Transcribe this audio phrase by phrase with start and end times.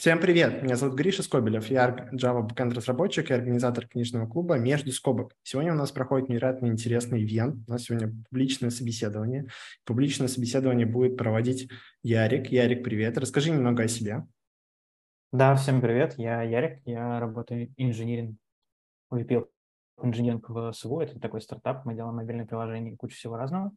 [0.00, 0.62] Всем привет!
[0.62, 1.66] Меня зовут Гриша Скобелев.
[1.66, 5.36] Я Java backend разработчик и организатор книжного клуба «Между скобок».
[5.42, 7.68] Сегодня у нас проходит невероятно интересный ивент.
[7.68, 9.48] У нас сегодня публичное собеседование.
[9.84, 11.68] Публичное собеседование будет проводить
[12.02, 12.46] Ярик.
[12.46, 13.18] Ярик, привет.
[13.18, 14.26] Расскажи немного о себе.
[15.32, 16.14] Да, всем привет.
[16.16, 16.80] Я Ярик.
[16.86, 18.38] Я работаю инженеринг,
[19.12, 19.48] VP
[20.02, 21.00] инженеринг в СУ.
[21.00, 21.84] Это такой стартап.
[21.84, 23.70] Мы делаем мобильное приложение и кучу всего разного.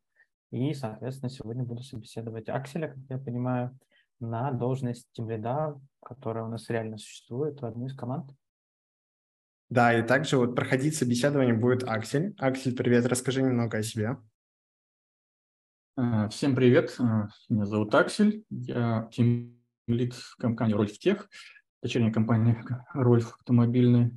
[0.52, 3.78] И, соответственно, сегодня буду собеседовать Акселя, как я понимаю,
[4.24, 8.32] на должность тимлида, которая у нас реально существует в одной из команд.
[9.70, 12.34] Да, и также вот проходить собеседование будет Аксель.
[12.38, 14.18] Аксель, привет, расскажи немного о себе.
[15.96, 21.30] А, всем привет, а, меня зовут Аксель, я тимлид компании Рольф Тех,
[21.82, 22.64] дочерняя компания
[22.94, 24.12] Рольф автомобильная.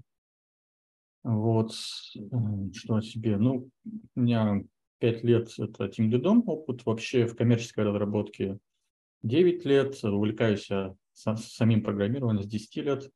[1.22, 3.36] Вот, что о себе.
[3.36, 4.62] Ну, у меня
[4.98, 8.58] пять лет это тимлидом опыт вообще в коммерческой разработке
[9.26, 10.68] 9 лет, увлекаюсь
[11.14, 13.10] самим программированием с 10 лет.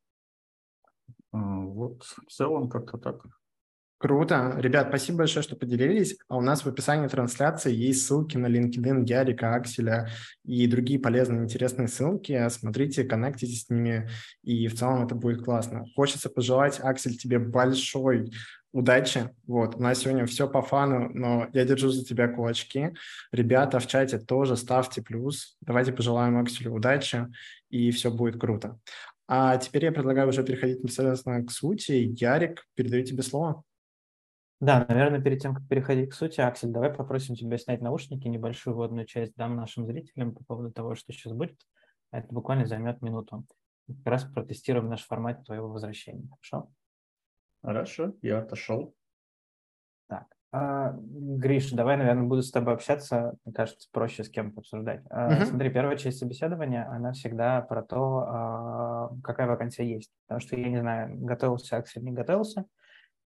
[1.33, 3.25] А, вот в целом как-то так.
[3.99, 4.55] Круто.
[4.57, 6.17] Ребят, спасибо большое, что поделились.
[6.27, 10.09] А у нас в описании трансляции есть ссылки на LinkedIn Ярика, Акселя
[10.43, 12.49] и другие полезные, интересные ссылки.
[12.49, 14.09] Смотрите, коннектитесь с ними,
[14.43, 15.85] и в целом это будет классно.
[15.95, 18.33] Хочется пожелать, Аксель, тебе большой
[18.73, 19.31] удачи.
[19.47, 22.95] Вот, у нас сегодня все по фану, но я держу за тебя кулачки.
[23.33, 25.57] Ребята в чате тоже ставьте плюс.
[25.61, 27.27] Давайте пожелаем Акселю удачи,
[27.69, 28.79] и все будет круто.
[29.27, 31.93] А теперь я предлагаю уже переходить непосредственно к сути.
[31.93, 33.63] Ярик, передаю тебе слово.
[34.61, 38.77] Да, наверное, перед тем, как переходить к сути, Аксель, давай попросим тебя снять наушники, небольшую
[38.77, 41.59] вводную часть дам нашим зрителям по поводу того, что сейчас будет.
[42.13, 43.47] Это буквально займет минуту.
[43.87, 46.29] Как раз протестируем наш формат твоего возвращения.
[46.29, 46.69] Хорошо?
[47.63, 48.95] Хорошо, я отошел.
[50.09, 50.27] Так.
[50.53, 53.37] А, Гриш, давай, наверное, буду с тобой общаться.
[53.45, 55.03] Мне кажется, проще с кем-то обсуждать.
[55.11, 55.47] А, uh-huh.
[55.47, 60.11] Смотри, первая часть собеседования, она всегда про то, а, какая вакансия есть.
[60.27, 62.65] Потому что я не знаю, готовился Аксель, не готовился.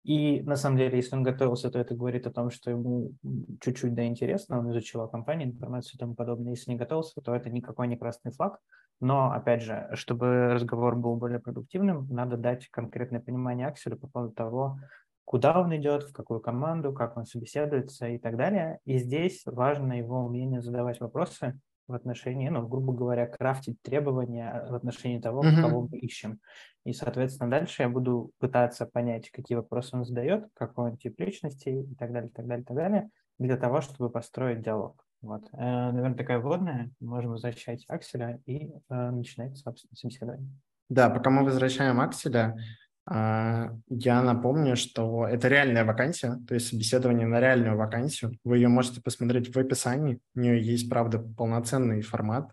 [0.03, 3.11] И на самом деле, если он готовился, то это говорит о том, что ему
[3.59, 6.53] чуть-чуть да интересно, он изучил о компании, информацию и тому подобное.
[6.53, 8.59] Если не готовился, то это никакой не красный флаг.
[9.02, 14.34] Но, опять же, чтобы разговор был более продуктивным, надо дать конкретное понимание Акселю по поводу
[14.34, 14.80] того,
[15.26, 18.80] куда он идет, в какую команду, как он собеседуется и так далее.
[18.86, 21.60] И здесь важно его умение задавать вопросы,
[21.92, 25.62] в отношении, ну, грубо говоря, крафтить требования в отношении того, mm-hmm.
[25.62, 26.39] кого мы ищем.
[26.86, 31.70] И, соответственно, дальше я буду пытаться понять, какие вопросы он задает, какой он тип личности
[31.70, 35.04] и так далее, так далее, так далее, для того, чтобы построить диалог.
[35.21, 35.48] Вот.
[35.54, 36.92] Э, наверное, такая вводная.
[36.99, 40.49] Можем возвращать Акселя и э, начинать, собственно, собеседование.
[40.89, 42.58] Да, пока мы возвращаем Акселя,
[43.05, 48.37] а, я напомню, что это реальная вакансия, то есть собеседование на реальную вакансию.
[48.43, 50.20] Вы ее можете посмотреть в описании.
[50.36, 52.52] У нее есть, правда, полноценный формат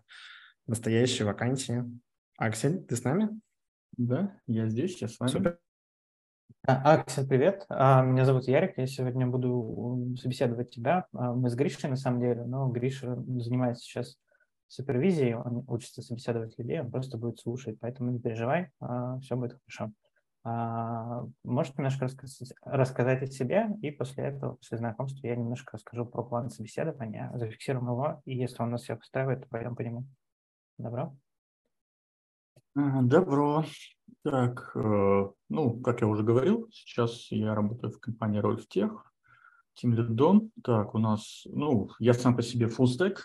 [0.67, 1.83] настоящей вакансии.
[2.37, 3.29] Аксель, ты с нами?
[3.97, 5.29] Да, я здесь, я с вами.
[5.29, 5.59] Супер.
[6.67, 7.65] А, Аксель, привет.
[7.69, 8.77] А, меня зовут Ярик.
[8.77, 11.07] Я сегодня буду собеседовать тебя.
[11.11, 14.17] Мы с Гришей, на самом деле, но Гриша занимается сейчас
[14.67, 18.69] супервизией, он учится собеседовать людей, он просто будет слушать, поэтому не переживай,
[19.19, 19.91] все будет хорошо.
[20.43, 22.07] А, можете немножко
[22.61, 27.87] рассказать, о себе, и после этого, после знакомства, я немножко расскажу про план собеседования, зафиксируем
[27.87, 30.05] его, и если он нас всех устраивает, то пойдем по нему.
[30.77, 31.15] Добро?
[33.03, 33.65] Добро.
[34.23, 39.11] Так, э, ну, как я уже говорил, сейчас я работаю в компании Рольфтех,
[39.75, 43.17] Team Lead Так, у нас, ну, я сам по себе stack,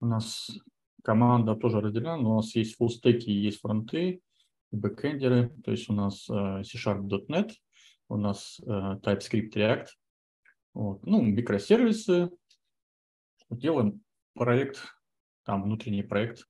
[0.00, 0.50] у нас
[1.02, 4.20] команда тоже разделена, но у нас есть full stack и есть фронты,
[4.72, 7.52] бэкэндеры, то есть у нас uh, C-Sharp.NET,
[8.08, 9.86] у нас uh, TypeScript React,
[10.74, 11.06] вот.
[11.06, 12.30] ну, микросервисы,
[13.48, 14.02] делаем
[14.34, 14.82] проект,
[15.44, 16.46] там внутренний проект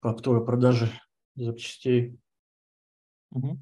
[0.00, 0.88] по оптовой продаже
[1.34, 2.18] запчастей.
[3.30, 3.58] Угу.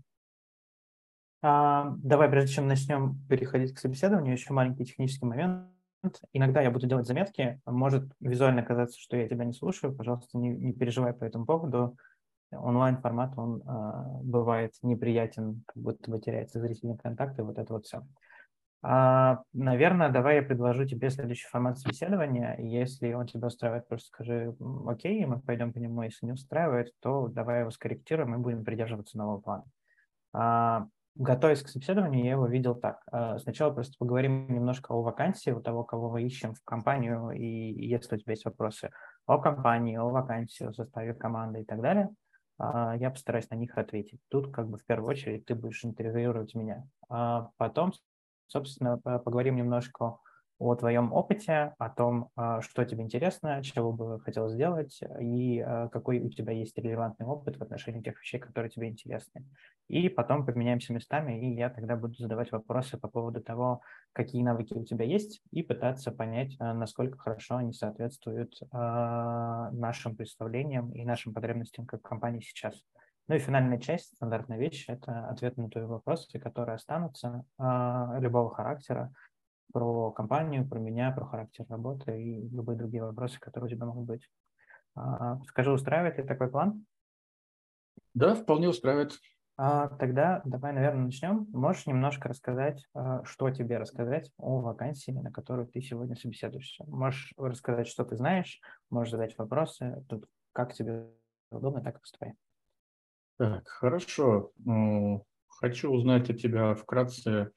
[1.42, 5.69] А, давай, прежде чем начнем переходить к собеседованию, еще маленький технический момент.
[6.32, 10.48] Иногда я буду делать заметки, может визуально казаться, что я тебя не слушаю, пожалуйста, не,
[10.48, 11.97] не переживай по этому поводу
[12.50, 17.87] онлайн-формат, он э, бывает неприятен, как будто бы теряется зрительный контакт, и вот это вот
[17.87, 18.06] все.
[18.82, 22.56] А, наверное, давай я предложу тебе следующий формат собеседования.
[22.59, 24.56] Если он тебя устраивает, просто скажи
[24.87, 26.03] окей, мы пойдем по нему.
[26.03, 29.65] Если не устраивает, то давай его скорректируем и будем придерживаться нового плана.
[30.32, 33.03] А, готовясь к собеседованию, я его видел так.
[33.12, 37.44] А, сначала просто поговорим немножко о вакансии, у того, кого мы ищем в компанию, и
[37.44, 38.91] если у тебя есть вопросы
[39.27, 42.09] о компании, о вакансии, о составе команды и так далее–
[42.61, 44.21] я постараюсь на них ответить.
[44.29, 46.85] Тут как бы в первую очередь ты будешь интервьюировать меня.
[47.56, 47.94] Потом,
[48.50, 50.19] собственно, поговорим немножко
[50.61, 55.88] о твоем опыте, о том, а, что тебе интересно, чего бы хотел сделать и а,
[55.88, 59.47] какой у тебя есть релевантный опыт в отношении тех вещей, которые тебе интересны.
[59.88, 63.81] И потом поменяемся местами, и я тогда буду задавать вопросы по поводу того,
[64.12, 70.93] какие навыки у тебя есть, и пытаться понять, а, насколько хорошо они соответствуют нашим представлениям
[70.93, 72.85] и нашим потребностям как компании сейчас.
[73.31, 77.44] Ну и финальная часть, стандартная вещь, это ответ на твои вопросы, которые останутся
[78.19, 79.12] любого характера,
[79.73, 84.06] про компанию, про меня, про характер работы и любые другие вопросы, которые у тебя могут
[84.06, 84.29] быть.
[84.97, 86.85] А, скажи, устраивает ли такой план?
[88.15, 89.12] Да, вполне устраивает.
[89.56, 91.47] А, тогда давай, наверное, начнем.
[91.53, 96.82] Можешь немножко рассказать, а, что тебе рассказать о вакансии, на которую ты сегодня собеседуешься.
[96.88, 98.61] Можешь рассказать, что ты знаешь,
[98.91, 100.05] можешь задать вопросы.
[100.09, 101.06] Тут как тебе
[101.53, 102.35] удобно, так и поступай.
[103.40, 104.52] Так, хорошо.
[104.58, 107.52] Ну, хочу узнать от тебя вкратце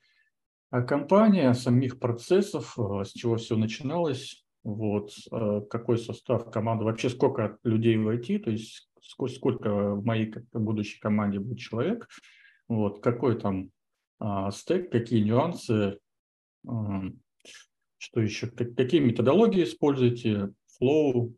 [0.70, 7.10] а компания, самих процессов, э, с чего все начиналось, вот, э, какой состав команды, вообще
[7.10, 8.90] сколько людей в IT, то есть
[9.28, 12.08] сколько в моей будущей команде будет человек,
[12.70, 13.70] вот, какой там
[14.20, 16.00] а, стек, какие нюансы,
[16.64, 21.34] что еще, какие методологии используете, flow,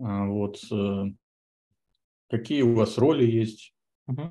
[0.00, 1.06] а, вот, а,
[2.28, 3.74] какие у вас роли есть.
[4.10, 4.30] Uh-huh.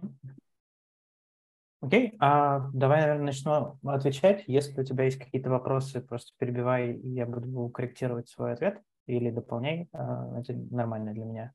[1.86, 4.44] Окей, а давай, наверное, начну отвечать.
[4.48, 9.30] Если у тебя есть какие-то вопросы, просто перебивай, и я буду корректировать свой ответ или
[9.30, 9.88] дополняй.
[9.94, 11.54] А, это нормально для меня.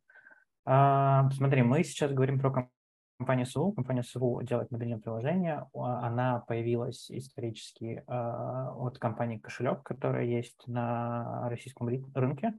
[0.65, 2.71] А, смотри, мы сейчас говорим про
[3.19, 3.73] компанию СУ.
[3.73, 5.67] Компания СУ делает мобильное приложение.
[5.75, 12.55] Она появилась исторически а, от компании Кошелек, которая есть на российском рынке.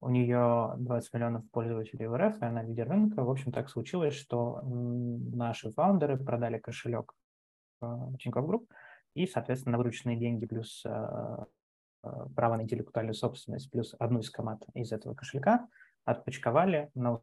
[0.00, 3.24] У нее 20 миллионов пользователей в РФ, и она лидер рынка.
[3.24, 7.14] В общем, так случилось, что наши фаундеры продали кошелек
[7.80, 8.72] Тинькофф Групп,
[9.14, 10.90] и, соответственно, на вырученные деньги плюс э,
[12.04, 15.66] э, право на интеллектуальную собственность плюс одну из команд из этого кошелька
[16.04, 17.20] отпочковали на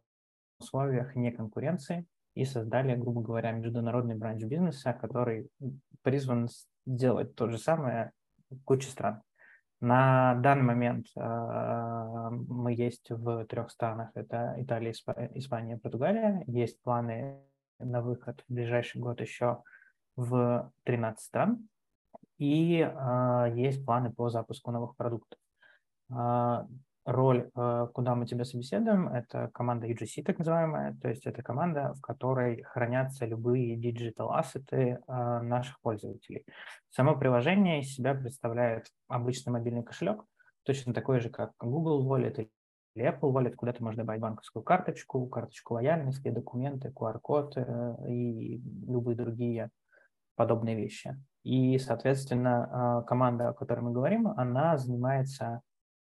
[0.60, 5.50] условиях неконкуренции и создали, грубо говоря, международный бранч бизнеса, который
[6.01, 6.50] призван
[6.86, 8.12] сделать то же самое
[8.50, 9.22] в куче стран.
[9.86, 14.10] На данный момент э, мы есть в трех странах.
[14.16, 14.94] Это Италия,
[15.36, 16.44] Испания, Португалия.
[16.48, 17.40] Есть планы
[17.78, 19.62] на выход в ближайший год еще
[20.16, 21.70] в 13 стран.
[22.40, 25.38] И э, есть планы по запуску новых продуктов.
[27.06, 31.94] Роль, э, куда мы тебя собеседуем, это команда UGC, так называемая, то есть это команда,
[31.94, 36.46] в которой хранятся любые digital ассеты э, наших пользователей.
[36.90, 40.24] Само приложение из себя представляет обычный мобильный кошелек,
[40.63, 42.50] точно такой же, как Google Wallet
[42.96, 48.58] или Apple Wallet, куда ты можешь добавить банковскую карточку, карточку лояльности, документы, QR-код э, и
[48.88, 49.69] любые другие
[50.36, 51.16] подобные вещи.
[51.44, 55.62] И, соответственно, команда, о которой мы говорим, она занимается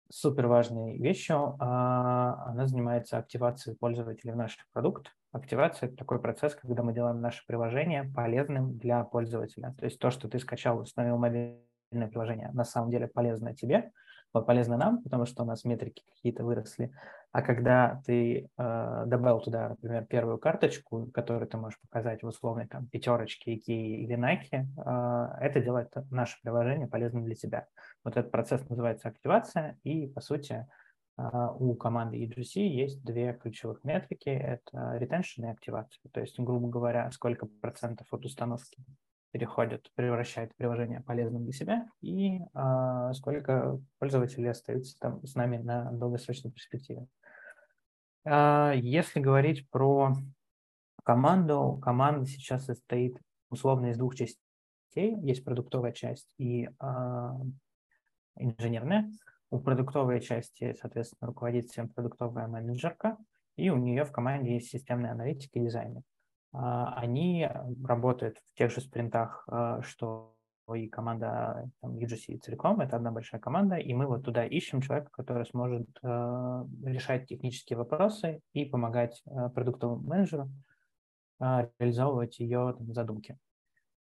[0.10, 1.56] супер важной вещью.
[1.60, 5.12] А, она занимается активацией пользователей в наш продукт.
[5.32, 9.76] Активация– это такой процесс, когда мы делаем наше приложение полезным для пользователя.
[9.78, 13.92] То есть то, что ты скачал, установил мобильное приложение, на самом деле полезно тебе–
[14.42, 16.92] полезно нам, потому что у нас метрики какие-то выросли.
[17.32, 22.66] А когда ты э, добавил туда, например, первую карточку, которую ты можешь показать в условной
[22.68, 27.68] там пятерочке, Ikea или Nike, э, это делает наше приложение полезным для тебя.
[28.06, 30.68] Вот этот процесс называется активация, и, по сути,
[31.18, 31.24] э,
[31.60, 34.30] у команды EGC есть две ключевых метрики.
[34.30, 36.00] Это retention и активация.
[36.14, 38.86] То есть, грубо говоря, сколько процентов от установки
[39.32, 45.92] переходят, превращают приложение полезным для себя и а, сколько пользователей остаются там с нами на
[45.92, 47.08] долгосрочной перспективе.
[48.24, 50.14] А, если говорить про
[51.04, 53.18] команду, команда сейчас состоит
[53.50, 54.40] условно из двух частей.
[54.94, 57.36] Есть продуктовая часть и а,
[58.38, 59.12] инженерная.
[59.50, 63.18] У продуктовой части, соответственно, руководит всем продуктовая менеджерка,
[63.56, 66.02] и у нее в команде есть системный аналитик и дизайнер.
[66.52, 67.48] А, они
[67.84, 70.36] работают в тех же спринтах, а, что
[70.74, 75.10] и команда там, UGC целиком, это одна большая команда, и мы вот туда ищем человека,
[75.12, 80.50] который сможет э, решать технические вопросы и помогать э, продуктовому менеджеру
[81.40, 83.38] э, реализовывать ее там, задумки.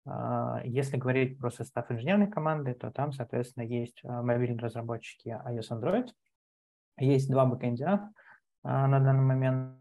[0.06, 6.08] Э, если говорить про состав инженерной команды, то там, соответственно, есть мобильные разработчики iOS Android,
[6.99, 8.11] есть два бэкэндера
[8.64, 9.78] э, на данный момент,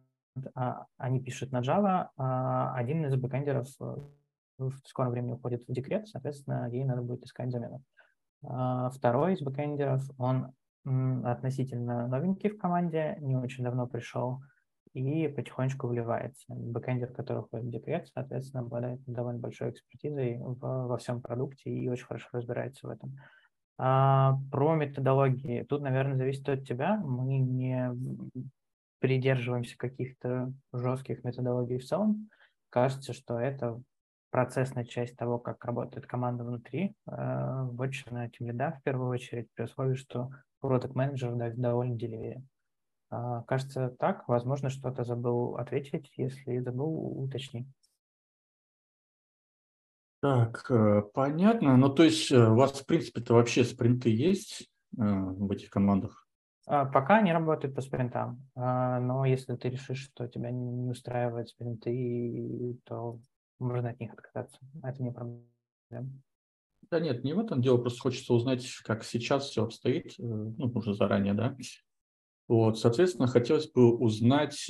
[0.56, 3.68] а, они пишут на Java, а один из бэкэндеров
[4.58, 7.84] в скором времени уходит в декрет, соответственно, ей надо будет искать замену.
[8.44, 10.54] А, второй из бэкэндеров, он
[10.86, 14.42] относительно новенький в команде, не очень давно пришел
[14.94, 16.46] и потихонечку вливается.
[16.48, 21.90] Бэкэндер, который уходит в декрет, соответственно, обладает довольно большой экспертизой в, во всем продукте и
[21.90, 23.18] очень хорошо разбирается в этом.
[23.78, 25.64] А, про методологии.
[25.64, 26.98] Тут, наверное, зависит от тебя.
[26.98, 27.92] Мы не
[29.00, 32.30] придерживаемся каких-то жестких методологий в целом.
[32.70, 33.82] Кажется, что это
[34.30, 39.48] процессная часть того, как работает команда внутри, э, больше на тем лида в первую очередь,
[39.54, 42.44] при условии, что продукт менеджер довольно деливее.
[43.14, 44.28] А, кажется, так.
[44.28, 46.12] Возможно, что-то забыл ответить.
[46.18, 47.68] Если забыл, уточни.
[50.20, 51.78] Так, э, понятно.
[51.78, 54.68] Ну, то есть э, у вас, в принципе-то, вообще спринты есть
[54.98, 56.28] э, в этих командах?
[56.66, 58.50] А, пока они работают по спринтам.
[58.56, 63.20] А, но если ты решишь, что тебя не устраивают спринты, то
[63.60, 64.58] можно от них отказаться.
[64.82, 65.50] Это не проблема.
[66.90, 67.78] Да нет, не в этом дело.
[67.78, 71.56] Просто хочется узнать, как сейчас все обстоит, ну, уже заранее, да.
[72.48, 74.70] Вот, соответственно, хотелось бы узнать,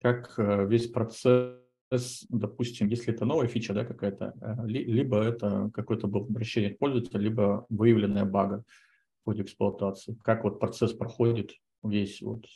[0.00, 1.62] как весь процесс
[2.28, 7.20] допустим, если это новая фича да, какая-то, э, либо это какое-то было обращение к пользователю,
[7.20, 8.64] либо выявленная бага
[9.20, 10.16] в ходе эксплуатации.
[10.22, 12.46] Как вот процесс проходит весь вот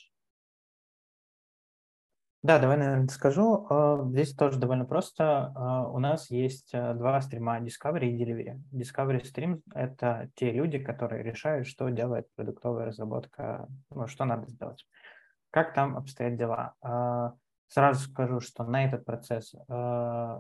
[2.47, 3.67] да, давай, наверное, скажу.
[3.69, 5.53] А, здесь тоже довольно просто.
[5.55, 8.61] А, у нас есть э, два стрима Discovery и Delivery.
[8.73, 14.87] Discovery Stream— это те люди, которые решают, что делает продуктовая разработка, ну, что надо сделать.
[15.51, 16.75] Как там обстоят дела?
[16.81, 17.35] А,
[17.69, 19.53] Сразу скажу, что на этот процесс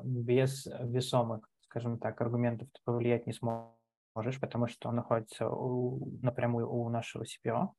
[0.04, 6.70] без весомых, скажем так, аргументов ты повлиять не сможешь, потому что он находится у, напрямую
[6.70, 7.70] у нашего CPO,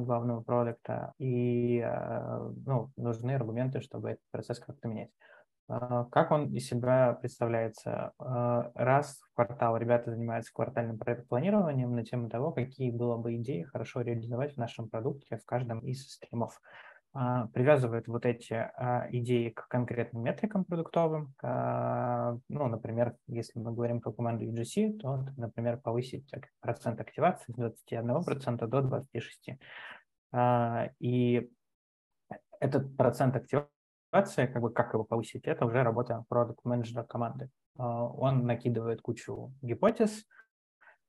[0.00, 5.10] главного продукта, и э, ну, нужны аргументы, чтобы этот процесс как-то менять.
[5.68, 8.12] Э, как он из себя представляется?
[8.18, 14.00] Раз в квартал ребята занимаются квартальным планированием на тему того, какие было бы идеи хорошо
[14.00, 16.60] реализовать в нашем продукте в каждом из стримов.
[17.12, 21.32] А, привязывает вот эти а, идеи к конкретным метрикам продуктовым.
[21.42, 27.56] А, ну, например, если мы говорим про команду UGC, то, например, повысить процент активации с
[27.56, 29.06] 21% до
[30.34, 30.90] 26%.
[31.00, 31.50] И
[32.60, 37.48] этот процент активации, как бы как его повысить, это уже работа продукт-менеджера команды.
[37.76, 40.26] Он накидывает кучу гипотез,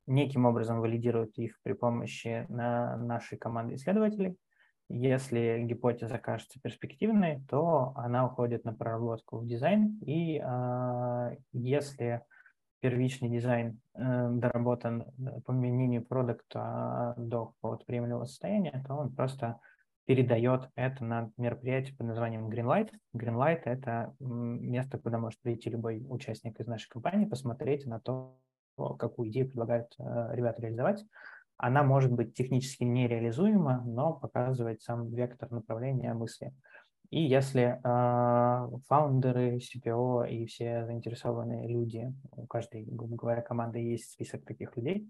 [0.05, 4.37] неким образом валидирует их при помощи на нашей команды исследователей,
[4.89, 12.23] если гипотеза кажется перспективной, то она уходит на проработку в дизайн, и э, если
[12.79, 15.05] первичный дизайн э, доработан
[15.45, 19.59] по мнению продукта до какого-то приемлемого состояния, то он просто
[20.05, 22.91] передает это на мероприятие под названием Greenlight.
[23.13, 28.37] Greenlight– это место, куда может прийти любой участник из нашей компании, посмотреть на то,
[28.77, 31.03] какую идею предлагают э, ребята реализовать
[31.57, 36.53] она может быть технически нереализуема, но показывает сам вектор направления мысли.
[37.09, 44.11] И если э, фаундеры, CPO и все заинтересованные люди, у каждой, грубо говоря, команды есть
[44.11, 45.07] список таких людей,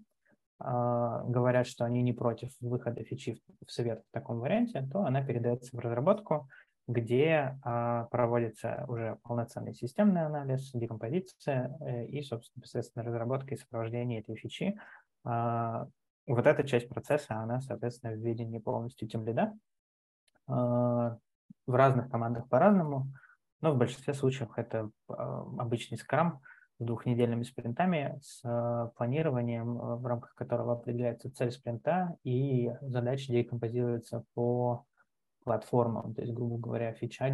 [0.60, 5.22] э, говорят, что они не против выхода фичи в совет в таком варианте, то она
[5.22, 6.48] передается в разработку,
[6.86, 14.20] где э, проводится уже полноценный системный анализ, декомпозиция э, и, собственно, непосредственно разработка и сопровождение
[14.20, 14.78] этой фичи
[16.34, 19.54] вот эта часть процесса, она, соответственно, в видении полностью тем лида.
[20.48, 21.18] А,
[21.66, 23.12] в разных командах по-разному,
[23.60, 26.40] но в большинстве случаев это а, обычный скрам
[26.78, 34.24] с двухнедельными спринтами, с а, планированием, в рамках которого определяется цель спринта и задачи декомпозируются
[34.34, 34.86] по
[35.44, 36.14] платформам.
[36.14, 37.28] То есть, грубо говоря, фича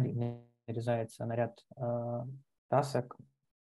[0.67, 1.65] нарезается на ряд
[2.69, 3.15] тасок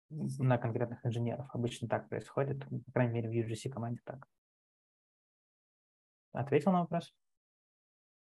[0.09, 1.47] на конкретных инженеров.
[1.53, 4.27] Обычно так происходит, по крайней мере, в UGC команде так.
[6.33, 7.13] Ответил на вопрос?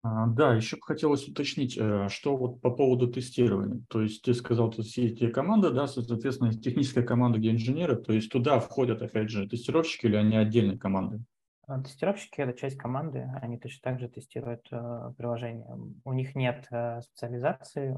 [0.06, 3.82] А, да, еще бы хотелось уточнить, э, что вот по поводу тестирования.
[3.88, 8.30] То есть ты сказал, что есть команды, да, соответственно, техническая команда, где инженеры, то есть
[8.30, 11.24] туда входят, опять же, тестировщики или они отдельные команды?
[11.68, 15.66] А, тестировщики– это часть команды, они точно так же тестируют э, приложение.
[16.04, 17.98] У них нет э, специализации,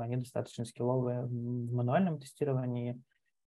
[0.00, 3.00] они достаточно скилловые в мануальном тестировании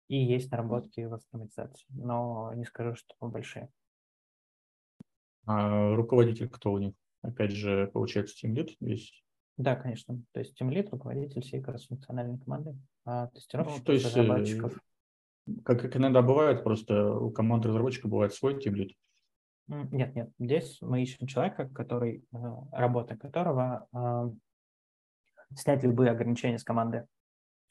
[0.07, 3.69] и есть наработки в автоматизации, но не скажу, что большие.
[5.45, 6.93] А руководитель кто у них?
[7.21, 9.23] Опять же, получается, Team Lead весь?
[9.57, 10.21] Да, конечно.
[10.31, 14.79] То есть Team Lead, руководитель всей кросс-функциональной команды, а тестировщиков, ну, то есть, э, разработчиков.
[15.63, 18.95] Как, как иногда бывает, просто у команд разработчика бывает свой Team Lead.
[19.91, 20.31] Нет, нет.
[20.39, 22.37] Здесь мы ищем человека, который, э,
[22.71, 24.31] работа которого э,
[25.55, 27.05] снять любые ограничения с команды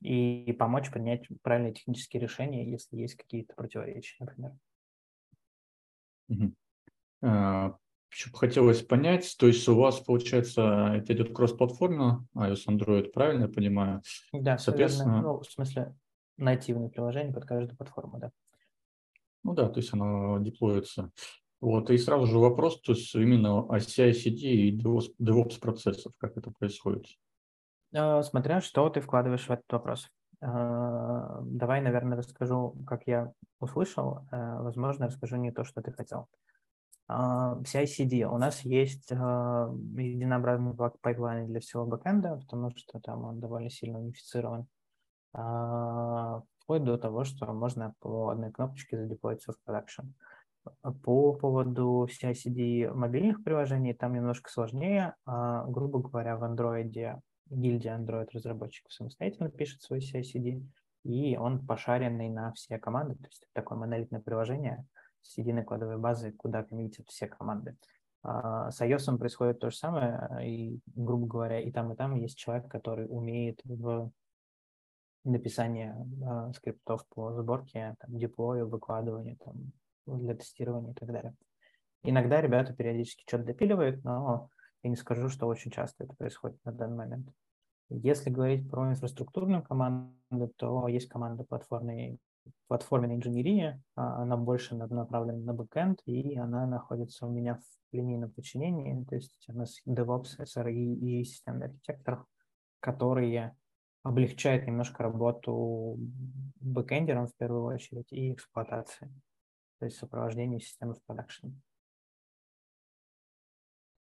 [0.00, 4.52] и помочь принять правильные технические решения, если есть какие-то противоречия, например.
[6.28, 6.54] Угу.
[7.22, 7.76] А,
[8.10, 13.48] Еще хотелось понять, то есть у вас, получается, это идет кросс-платформа, iOS, Android, правильно я
[13.48, 14.02] понимаю?
[14.32, 15.22] Да, соответственно.
[15.22, 15.94] Ну, в смысле,
[16.36, 18.30] нативное приложение под каждую платформу, да.
[19.44, 21.10] Ну да, то есть оно деплоится.
[21.60, 26.50] Вот, и сразу же вопрос, то есть именно о CI-CD и DevOps процессов, как это
[26.50, 27.06] происходит?
[27.92, 30.08] Э, смотря что ты вкладываешь в этот вопрос.
[30.40, 34.26] Э, давай, наверное, расскажу, как я услышал.
[34.30, 36.28] Возможно, расскажу не то, что ты хотел.
[37.10, 38.24] CI-CD.
[38.24, 44.66] У нас есть единообразный пайплайн для всего бэкэнда, потому что там он довольно сильно унифицирован.
[45.32, 50.02] Вплоть до того, что можно по одной кнопочке задеплоиться в продакшн.
[50.82, 55.14] По поводу CI-CD мобильных приложений, там немножко сложнее.
[55.24, 60.62] А, грубо говоря, в Android гильдия Android разработчиков самостоятельно пишет свой CI-CD,
[61.02, 64.86] и он пошаренный на все команды, то есть такое монолитное приложение
[65.22, 67.76] с единой кодовой базой, куда коммитят все команды.
[68.22, 72.36] А, с iOS происходит то же самое, и, грубо говоря, и там, и там есть
[72.36, 74.10] человек, который умеет в
[75.24, 79.72] написании э, скриптов по сборке, там, деплою, выкладыванию, там,
[80.06, 81.34] для тестирования и так далее.
[82.02, 84.48] Иногда ребята периодически что-то допиливают, но
[84.82, 87.28] я не скажу, что очень часто это происходит на данный момент.
[87.90, 92.18] Если говорить про инфраструктурную команду, то есть команда платформенной,
[92.68, 98.30] платформенной инженерии, а она больше направлена на бэкэнд, и она находится у меня в линейном
[98.30, 102.24] подчинении, то есть у нас DevOps, SRE и системный архитектор,
[102.80, 103.56] которые
[104.02, 105.96] облегчают немножко работу
[106.60, 109.10] бэкэндерам в первую очередь и эксплуатации
[109.80, 111.48] то есть сопровождение системы в продакшн.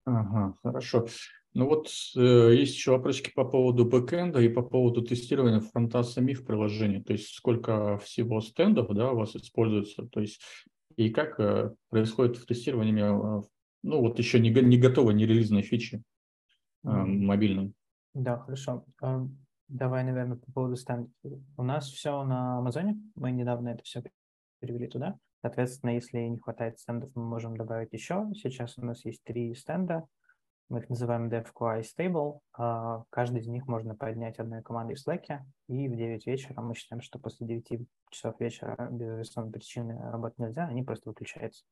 [0.05, 1.07] Ага, хорошо.
[1.53, 6.45] Ну вот э, есть еще вопросики по поводу бэкэнда и по поводу тестирования фронта самих
[6.45, 7.03] приложений.
[7.03, 10.41] То есть сколько всего стендов да, у вас используется, то есть
[10.95, 13.43] и как э, происходит в тестировании, э,
[13.83, 16.01] ну вот еще не, не готовой, не релизной фичи
[16.83, 17.74] э, мобильной.
[18.15, 18.86] Да, хорошо.
[19.01, 19.25] Э,
[19.67, 21.12] давай, наверное, по поводу стендов.
[21.57, 24.03] У нас все на Амазоне, мы недавно это все
[24.60, 25.19] перевели туда.
[25.41, 28.31] Соответственно, если не хватает стендов, мы можем добавить еще.
[28.33, 30.07] Сейчас у нас есть три стенда.
[30.70, 32.39] Мы их называем DevQI Stable.
[32.53, 35.39] А, каждый из них можно поднять одной командой в Slack.
[35.67, 40.40] И в 9 вечера мы считаем, что после 9 часов вечера без весомой причины работать
[40.40, 41.64] нельзя, они просто выключаются.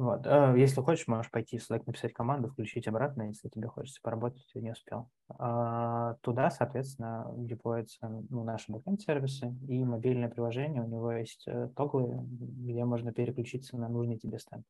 [0.00, 0.26] Вот.
[0.26, 4.46] А, если хочешь, можешь пойти в Slack, написать команду, включить обратно, если тебе хочется поработать,
[4.50, 5.10] ты не успел.
[5.28, 10.82] А, туда, соответственно, деплоятся ну, наши бэкэнд-сервисы и мобильное приложение.
[10.82, 14.64] У него есть э, тоглы, где можно переключиться на нужный тебе стенд.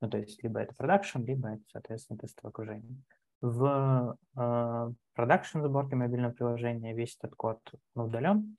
[0.00, 2.96] Ну, то есть либо это продакшн, либо это, соответственно, тестовое окружение.
[3.42, 4.16] В
[5.14, 7.60] продакшн э, сборке мобильного приложения весь этот код
[7.94, 8.56] удален,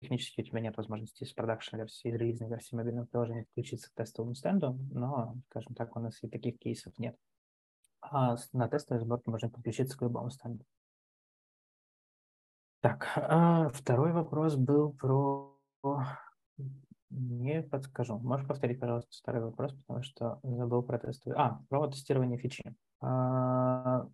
[0.00, 3.94] технически у тебя нет возможности из продакшн версии, из релизной версии мобильного приложения подключиться к
[3.94, 7.16] тестовому стенду, но, скажем так, у нас и таких кейсов нет.
[8.00, 10.64] А на тестовой сборке можно подключиться к любому стенду.
[12.80, 15.56] Так, а второй вопрос был про...
[17.14, 18.18] Не подскажу.
[18.18, 21.36] Можешь повторить, пожалуйста, второй вопрос, потому что забыл про тестовый.
[21.38, 22.74] А, про тестирование фичи.
[23.00, 24.06] А,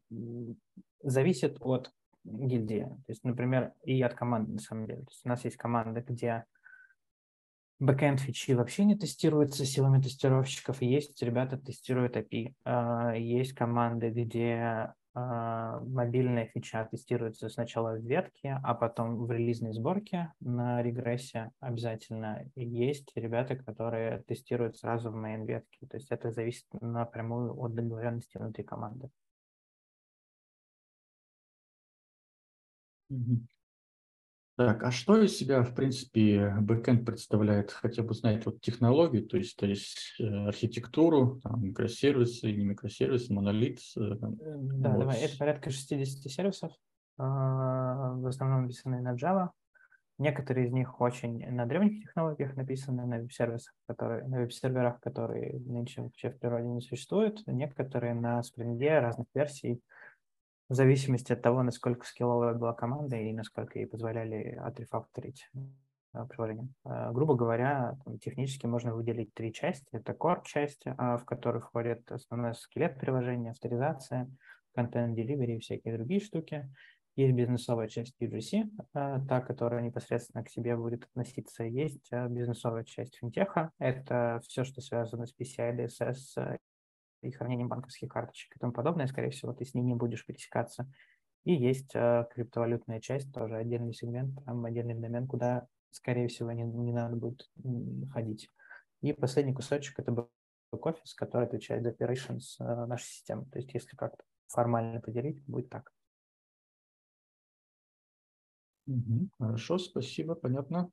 [1.03, 1.93] зависит от
[2.25, 2.85] гильдии.
[3.07, 5.03] То есть, например, и от команды, на самом деле.
[5.03, 6.45] То есть у нас есть команда, где
[7.79, 12.55] бэкэнд фичи вообще не тестируются силами тестировщиков, есть ребята тестируют API.
[12.65, 14.93] А, есть команды, где
[15.85, 22.45] мобильная фича тестируется сначала в ветке, а потом в релизной сборке на регрессе обязательно.
[22.55, 25.87] Есть ребята, которые тестируют сразу в main ветке.
[25.87, 29.11] То есть это зависит напрямую от договоренности внутри команды.
[34.59, 37.71] Так, а что из себя, в принципе, бэкэнд представляет?
[37.71, 43.33] Хотя бы знать вот технологии, то есть, то есть э, архитектуру, там, микросервисы, не микросервисы,
[43.33, 43.79] монолит.
[43.97, 44.99] Э, э, да, вот.
[44.99, 46.73] давай, это порядка 60 сервисов,
[47.19, 49.51] а, в основном написаны на Java.
[50.19, 56.03] Некоторые из них очень на древних технологиях написаны, на веб-сервисах, которые, на веб-серверах, которые нынче
[56.03, 57.47] вообще в природе не существуют.
[57.47, 59.81] Некоторые на спринге разных версий,
[60.69, 66.69] в зависимости от того, насколько скилловая была команда и насколько ей позволяли отрефакторить э, приложение.
[66.85, 69.89] Э, грубо говоря, технически можно выделить три части.
[69.93, 74.31] Это core-часть, а, в которой входит основной скелет приложения, авторизация,
[74.75, 76.71] контент-деливери и всякие другие штуки.
[77.17, 81.65] Есть бизнесовая часть UGC, э, та, которая непосредственно к себе будет относиться.
[81.65, 83.73] Есть бизнесовая часть финтеха.
[83.79, 86.59] Это все, что связано с PCI, DSS
[87.23, 90.91] и хранением банковских карточек и тому подобное, скорее всего, ты с ней не будешь пересекаться.
[91.45, 96.63] И есть э, криптовалютная часть, тоже отдельный сегмент, там отдельный домен, куда, скорее всего, не,
[96.63, 97.51] не надо будет
[98.13, 98.51] ходить.
[99.01, 103.47] И последний кусочек– это бэк-офис, который отвечает за operations э, нашей системы.
[103.47, 105.93] То есть, если как-то формально поделить, будет так.
[108.87, 110.91] Угу, хорошо, спасибо, понятно.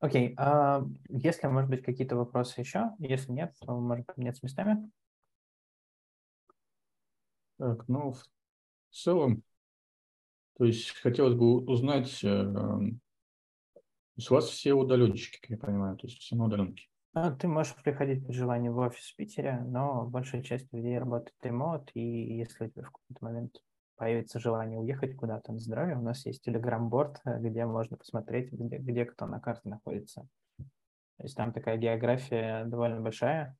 [0.00, 2.90] Окей, а если, может быть, какие-то вопросы еще?
[2.98, 4.90] Если нет, то можем поменяться местами.
[7.58, 8.24] Так, ну, в
[8.90, 9.42] целом,
[10.56, 12.42] то есть хотелось бы узнать, э,
[14.30, 16.88] у вас все удаленщики, как я понимаю, то есть все на удаленке.
[17.12, 21.34] А, ты можешь приходить при желании в офис в Питере, но большая часть людей работает
[21.42, 23.62] ремонт, и если у тебя в какой-то момент
[24.00, 29.04] появится желание уехать куда-то на здоровье, у нас есть телеграм-борд, где можно посмотреть, где, где
[29.04, 30.26] кто на карте находится.
[31.18, 33.58] То есть там такая география довольно большая.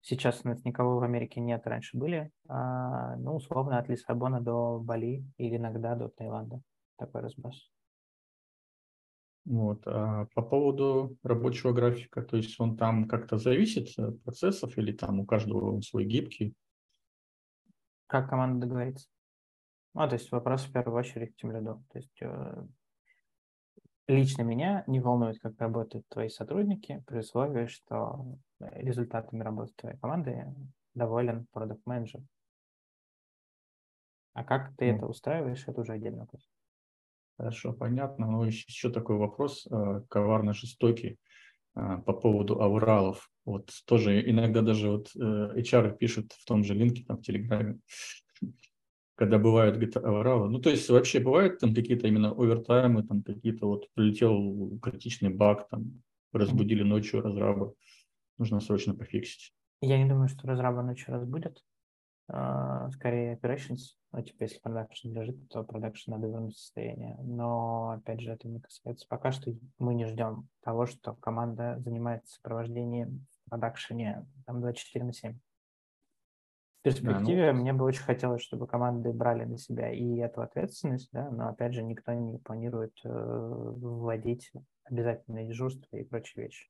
[0.00, 2.32] Сейчас у нас никого в Америке нет, раньше были.
[2.48, 6.60] А, ну, условно, от Лиссабона до Бали или иногда до Таиланда.
[6.98, 7.70] Такой разброс.
[9.44, 9.86] Вот.
[9.86, 15.20] А по поводу рабочего графика, то есть он там как-то зависит от процессов или там
[15.20, 16.54] у каждого он свой гибкий?
[18.08, 19.06] Как команда договорится?
[19.96, 21.82] Ну, то есть вопрос в первую очередь к тем лиду.
[21.90, 22.66] То есть э,
[24.08, 30.54] лично меня не волнует, как работают твои сотрудники, при условии, что результатами работы твоей команды
[30.92, 32.20] доволен продукт менеджер
[34.34, 34.96] А как ты mm.
[34.96, 36.46] это устраиваешь, это уже отдельный вопрос.
[37.38, 38.30] Хорошо, понятно.
[38.30, 41.18] Но еще такой вопрос, э, коварно жестокий,
[41.74, 43.30] э, по поводу авралов.
[43.46, 47.78] Вот тоже иногда даже вот HR пишет в том же линке, там в Телеграме,
[49.16, 50.48] когда бывают где-то авралы.
[50.50, 55.68] Ну, то есть вообще бывают там какие-то именно овертаймы, там какие-то вот прилетел критичный баг,
[55.68, 56.02] там
[56.32, 57.74] разбудили ночью разраба,
[58.38, 59.54] нужно срочно пофиксить.
[59.80, 61.62] Я не думаю, что разраба ночью разбудят.
[62.28, 67.16] Uh, скорее operations, ну, типа, если продакшн лежит, то продакшн надо вернуть в состояние.
[67.22, 69.06] Но, опять же, это не касается.
[69.08, 75.12] Пока что мы не ждем того, что команда занимается сопровождением в продакшене там 24 на
[75.12, 75.38] 7
[76.86, 77.60] перспективе да, ну...
[77.60, 81.74] мне бы очень хотелось, чтобы команды брали на себя и эту ответственность, да, но опять
[81.74, 84.52] же никто не планирует э, вводить
[84.84, 86.68] обязательное дежурство и прочие вещи.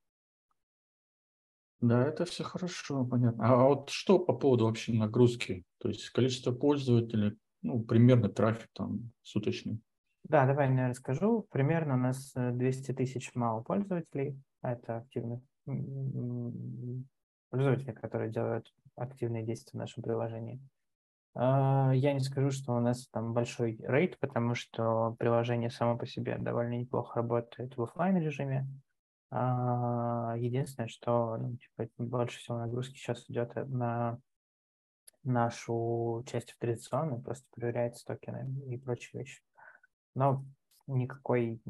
[1.81, 3.45] Да, это все хорошо, понятно.
[3.47, 5.65] А, вот что по поводу вообще нагрузки?
[5.79, 9.83] То есть количество пользователей, ну, примерно трафик там суточный.
[10.25, 11.47] Да, давай я расскажу.
[11.51, 14.41] Примерно у нас 200 тысяч мало пользователей.
[14.63, 15.43] Это активных
[17.51, 20.61] пользователи, которые делают активные действия в нашем приложении.
[21.35, 26.07] А, я не скажу, что у нас там большой рейд, потому что приложение само по
[26.07, 28.67] себе довольно неплохо работает в офлайн режиме.
[29.31, 34.19] А, единственное, что ну, типа, больше всего нагрузки сейчас идет на
[35.25, 39.43] нашу часть в традиционной, просто проверяется токены и прочие вещи.
[40.15, 40.45] Но
[40.87, 41.61] никакой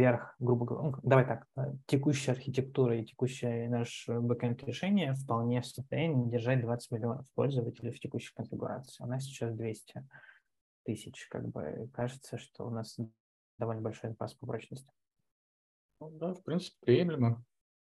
[0.00, 5.60] вверх, грубо говоря, ну, давай так, э, текущая архитектура и текущее наш бэкэнд решение вполне
[5.60, 9.04] в состоянии держать 20 миллионов пользователей в текущей конфигурации.
[9.04, 10.06] У нас сейчас 200
[10.84, 12.98] тысяч, как бы кажется, что у нас
[13.58, 14.90] довольно большой запас по прочности.
[16.00, 17.44] Ну, да, в принципе, приемлемо.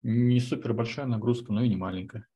[0.04, 2.28] Не супер большая нагрузка, но и не маленькая.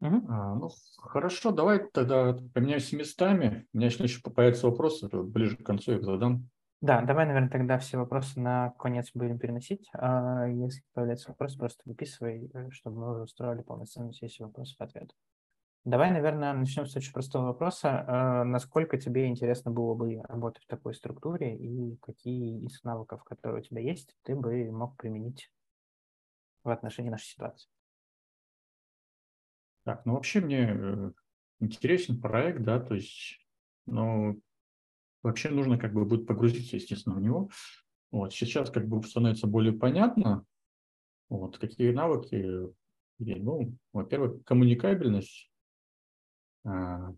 [0.00, 0.26] Угу.
[0.28, 3.66] А, ну, хорошо, давай тогда поменяемся местами.
[3.72, 6.48] У меня еще появятся вопросы, ближе к концу я их задам.
[6.80, 9.88] Да, давай, наверное, тогда все вопросы на конец будем переносить.
[9.94, 15.16] А если появляется вопрос, просто выписывай, э, чтобы мы уже устроили полноценную сессию вопросов-ответов.
[15.84, 18.04] Давай, наверное, начнем с очень простого вопроса.
[18.06, 23.60] А насколько тебе интересно было бы работать в такой структуре и какие из навыков, которые
[23.60, 25.50] у тебя есть, ты бы мог применить
[26.62, 27.68] в отношении нашей ситуации?
[29.84, 31.10] Так, ну вообще мне э,
[31.60, 33.40] интересен проект, да, то есть,
[33.86, 34.40] ну,
[35.28, 37.50] вообще нужно как бы будет погрузиться, естественно, в него.
[38.10, 38.32] Вот.
[38.32, 40.44] Сейчас как бы становится более понятно,
[41.28, 42.68] вот, какие навыки.
[43.18, 45.50] Ну, во-первых, коммуникабельность.
[46.64, 47.12] А,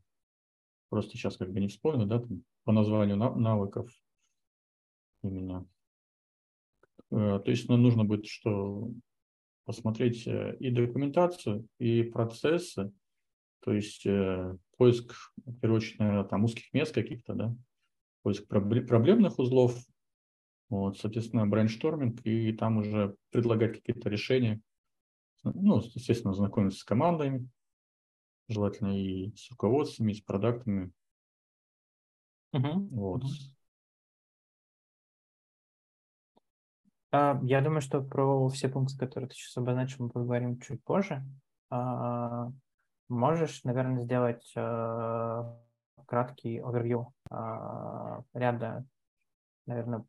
[0.88, 3.90] просто сейчас как бы не вспомню, да, там, по названию навыков
[5.22, 5.66] именно.
[7.10, 8.90] А, то есть нужно будет что
[9.64, 12.92] посмотреть э, и документацию, и процессы,
[13.60, 17.54] то есть э, поиск, в первую очередь, наверное, там узких мест каких-то, да,
[18.22, 19.76] поиск проблемных узлов,
[20.68, 24.60] вот, соответственно, брейншторминг, и там уже предлагать какие-то решения.
[25.42, 27.48] Ну, естественно, знакомиться с командами,
[28.48, 30.92] желательно и с руководствами, и с продуктами.
[32.54, 32.88] Uh-huh.
[32.90, 33.22] Вот.
[37.12, 41.24] Э, я думаю, что про все пункты, которые ты сейчас обозначил, мы поговорим чуть позже.
[41.72, 42.52] Uh,
[43.08, 45.56] можешь, наверное, сделать uh,
[46.06, 48.84] краткий овервью а, ряда,
[49.66, 50.04] наверное,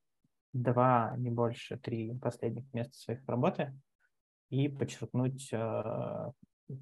[0.54, 3.74] два, не больше, три последних места своих работы
[4.50, 6.32] и подчеркнуть а,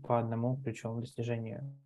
[0.03, 1.77] по одному ключевому достижению,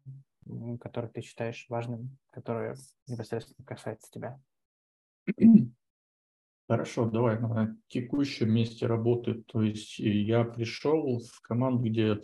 [0.80, 2.76] которое ты считаешь важным, которое
[3.08, 4.40] непосредственно касается тебя.
[6.68, 9.44] Хорошо, давай на текущем месте работы.
[9.44, 12.20] То есть я пришел в команду, где,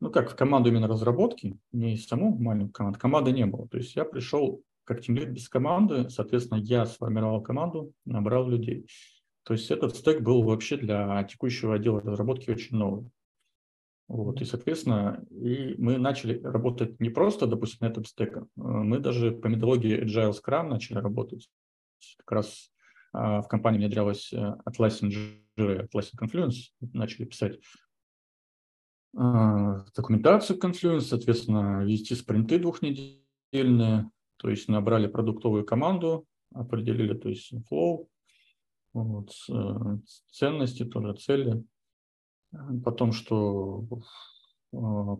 [0.00, 3.68] ну как, в команду именно разработки, не саму маленькую команду, команды не было.
[3.68, 8.86] То есть я пришел как тимлид без команды, соответственно, я сформировал команду, набрал людей.
[9.42, 13.10] То есть этот стек был вообще для текущего отдела разработки очень новый.
[14.08, 19.32] Вот, и, соответственно, и мы начали работать не просто, допустим, на этом стеке, мы даже
[19.32, 21.50] по методологии Agile Scrum начали работать.
[22.16, 22.70] Как раз
[23.12, 25.12] а, в компании внедрялась э, Atlassian
[25.58, 27.87] Atlassian Confluence, начали писать а,
[29.14, 38.06] документацию Confluence, соответственно, вести спринты двухнедельные, то есть набрали продуктовую команду, определили, то есть flow,
[38.92, 39.98] вот, э,
[40.30, 41.64] ценности тоже, цели,
[42.84, 43.84] Потом, что
[44.72, 45.16] а,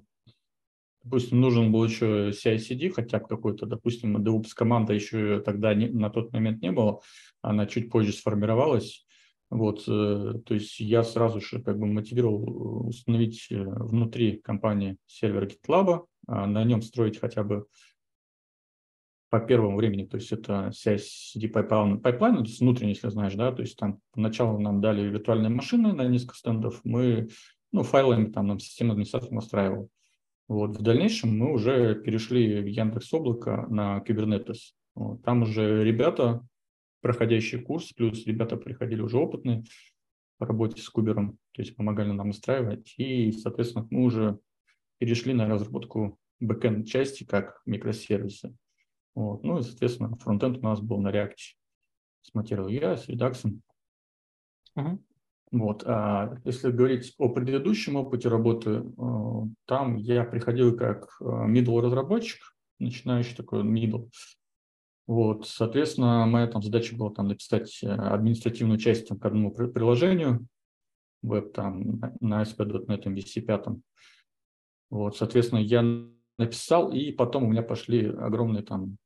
[1.05, 6.33] допустим, нужен был еще CI-CD, хотя какой-то, допустим, DevOps команда еще тогда не, на тот
[6.33, 7.01] момент не было,
[7.43, 9.07] она чуть позже сформировалась.
[9.51, 15.47] Вот, э, то есть я сразу же как бы мотивировал установить э, внутри компании сервер
[15.47, 17.67] GitLab, а на нем строить хотя бы
[19.31, 23.53] по первому времени, то есть это CI-CD pipeline, pipeline, то есть внутренний, если знаешь, да,
[23.53, 27.29] то есть там поначалу нам дали виртуальные машины на несколько стендов, мы,
[27.73, 29.91] ну, файлами там нам система администрации настраивал.
[30.47, 34.73] Вот, в дальнейшем мы уже перешли в Яндекс Облако на Kubernetes.
[34.95, 36.43] Вот, там уже ребята,
[37.01, 39.65] проходящий курс, плюс ребята приходили уже опытные
[40.39, 44.39] по работе с Кубером, то есть помогали нам настраивать, и, соответственно, мы уже
[44.99, 48.55] перешли на разработку бэкэнд части как микросервисы.
[49.15, 49.43] Вот.
[49.43, 51.35] Ну и, соответственно, фронтенд у нас был на React
[52.23, 53.53] с Material UI, с Redux.
[54.77, 54.99] Uh-huh.
[55.51, 55.83] Вот.
[55.87, 62.41] А если говорить о предыдущем опыте работы, э, там я приходил как э, middle разработчик,
[62.79, 64.11] начинающий такой middle.
[65.09, 70.47] Вот, соответственно, моя там задача была там написать э, административную часть там, к одному приложению,
[71.23, 73.67] веб там на ASP.NET MVC 5.
[74.91, 75.83] Вот, соответственно, я
[76.37, 78.99] написал, и потом у меня пошли огромные там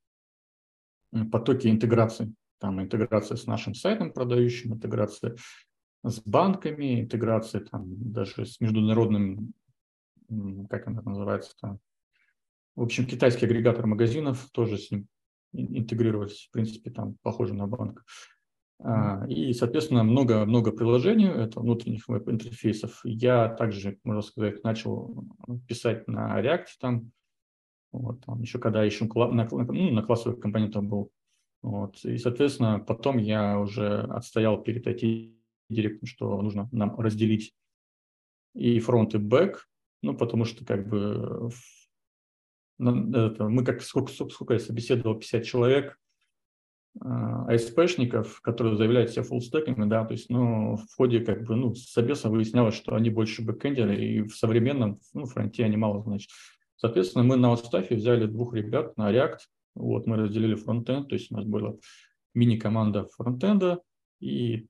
[1.31, 2.35] потоки интеграции.
[2.59, 5.37] Там интеграция с нашим сайтом продающим, интеграция
[6.03, 9.53] с банками, интеграция там даже с международным,
[10.69, 11.79] как она называется там,
[12.75, 15.07] в общем, китайский агрегатор магазинов тоже с ним
[15.53, 18.05] интегрировались, в принципе, там похоже на банк.
[18.85, 23.01] А, и, соответственно, много-много приложений, это внутренних веб-интерфейсов.
[23.05, 25.25] Я также, можно сказать, начал
[25.69, 27.13] писать на React там,
[27.93, 31.13] вот, там еще когда еще на, ну, на классовых компонентах был.
[31.63, 37.55] Вот, и, соответственно, потом я уже отстоял перед IT-директором, что нужно нам разделить
[38.55, 39.69] и фронт, и бэк,
[40.03, 41.51] ну, потому что как бы
[42.91, 45.99] мы как сколько, сколько я собеседовал, 50 человек,
[47.01, 52.29] АСПшников, которые заявляют себя фуллстеками, да, то есть, ну, в ходе как бы, ну, собеса
[52.29, 56.31] выяснялось, что они больше бэкэндеры, и в современном, ну, фронте они мало значат.
[56.77, 59.39] Соответственно, мы на отставе взяли двух ребят на React,
[59.75, 61.77] вот, мы разделили фронтенд, то есть у нас была
[62.35, 63.81] мини-команда фронтенда
[64.21, 64.67] и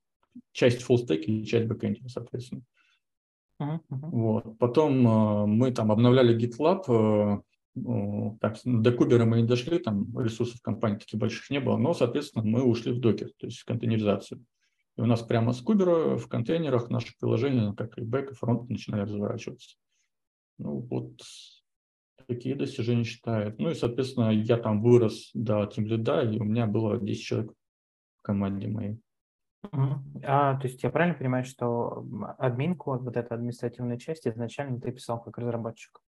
[0.52, 2.62] часть фуллстека и часть бэкэнда, соответственно.
[3.60, 4.10] Uh-huh, uh-huh.
[4.10, 4.58] Вот.
[4.58, 7.42] Потом э, мы там обновляли GitLab, э,
[7.74, 12.44] так, до Кубера мы не дошли, там ресурсов компании таких больших не было, но, соответственно,
[12.44, 14.44] мы ушли в докер, то есть в контейнеризацию.
[14.96, 18.68] И у нас прямо с Кубера в контейнерах наше приложение, как и бэк, и фронт,
[18.68, 19.76] начинали разворачиваться.
[20.58, 21.20] Ну, вот
[22.26, 23.58] такие достижения считает.
[23.58, 27.52] Ну и, соответственно, я там вырос до тимлида, и у меня было 10 человек
[28.18, 29.00] в команде моей.
[30.24, 32.04] А, то есть я правильно понимаю, что
[32.38, 36.00] админку, вот эта административная часть, изначально ты писал как разработчик?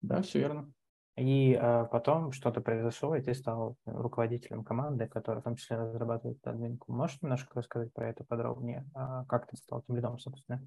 [0.00, 0.72] Да, все верно.
[1.16, 6.38] И а, потом что-то произошло, и ты стал руководителем команды, которая в том числе разрабатывает
[6.46, 6.92] админку.
[6.92, 8.86] Можешь немножко рассказать про это подробнее?
[8.94, 10.62] А как ты стал тем лидом, собственно?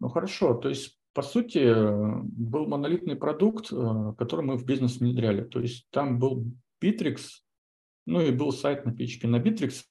[0.00, 1.74] Ну хорошо, то есть по сути,
[2.22, 5.42] был монолитный продукт, э, который мы в бизнес внедряли.
[5.42, 6.44] То есть там был
[6.80, 7.18] Bittrex,
[8.06, 9.82] ну и был сайт на PHP на Bittrex,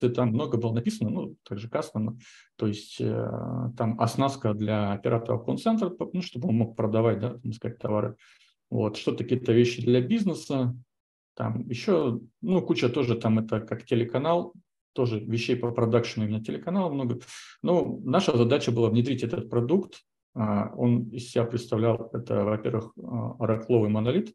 [0.00, 2.16] и там много было написано, ну, также кастомно,
[2.56, 3.28] то есть э,
[3.76, 8.16] там оснастка для оператора колл-центра, ну, чтобы он мог продавать, да, там, сказать, товары.
[8.70, 10.76] Вот, что-то, какие-то вещи для бизнеса,
[11.34, 14.52] там еще, ну, куча тоже там это как телеканал,
[14.92, 17.20] тоже вещей по продакшену именно телеканала много.
[17.62, 20.02] Но наша задача была внедрить этот продукт
[20.34, 22.92] а, он из себя представлял, это, во-первых,
[23.38, 24.34] оракловый монолит,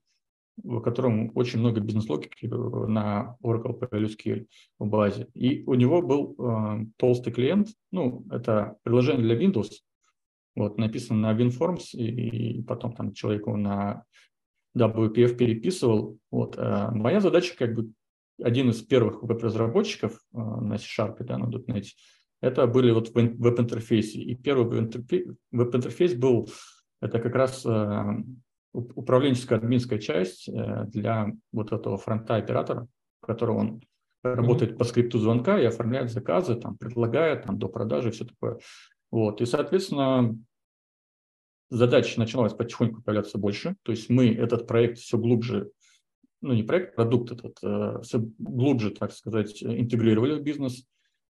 [0.61, 4.47] в котором очень много бизнес-логики э, на Oracle PLSQL
[4.79, 5.27] в базе.
[5.33, 9.71] И у него был э, толстый клиент, ну, это приложение для Windows,
[10.55, 14.05] вот, написано на WinForms, и, и потом там человеку на
[14.77, 16.17] WPF переписывал.
[16.31, 17.91] Вот, э, моя задача как бы
[18.41, 21.85] один из первых веб-разработчиков э, на C-Sharp, да, на .NET,
[22.41, 24.19] это были вот в веб-интерфейсе.
[24.19, 24.65] И первый
[25.51, 26.49] веб-интерфейс был,
[27.01, 28.03] это как раз э,
[28.73, 32.87] управленческая админская часть для вот этого фронта оператора,
[33.21, 33.81] в котором он
[34.21, 34.77] работает mm-hmm.
[34.77, 38.59] по скрипту звонка и оформляет заказы, там, предлагает там, до продажи, все такое.
[39.11, 39.39] Вот.
[39.39, 40.37] И, соответственно,
[41.69, 43.75] задач началось потихоньку появляться больше.
[43.83, 45.71] То есть мы этот проект все глубже,
[46.41, 50.85] ну не проект, продукт этот, э, все глубже, так сказать, интегрировали в бизнес.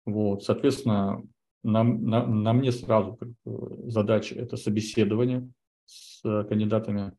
[0.05, 0.45] Вот.
[0.45, 1.23] Соответственно,
[1.63, 5.49] на, на, на мне сразу задача– это собеседование
[5.85, 7.13] с кандидатами,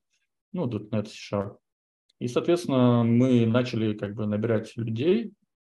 [0.53, 1.57] ну, .NET C-Sharp.
[2.19, 5.33] И, соответственно, мы начали как бы набирать людей.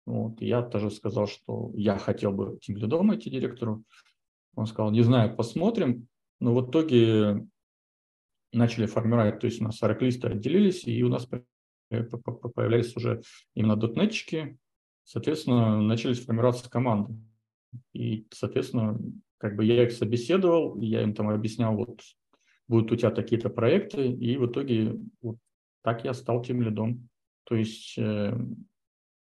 [0.06, 0.40] Вот.
[0.40, 3.82] Я тоже сказал, что я хотел бы тем лидом идти директору.
[4.54, 6.08] Он сказал, не знаю, посмотрим.
[6.40, 7.46] Но в итоге
[8.52, 11.28] начали формировать, то есть у нас ораклисты отделились, и у нас
[11.90, 13.22] появлялись уже
[13.54, 14.58] именно дотнетчики,
[15.04, 17.14] соответственно, начались формироваться команды.
[17.92, 18.98] И, соответственно,
[19.38, 22.02] как бы я их собеседовал, я им там объяснял, вот
[22.66, 25.38] будут у тебя такие-то проекты, и в итоге вот
[25.82, 27.08] так я стал тем лидом.
[27.44, 28.38] То есть э,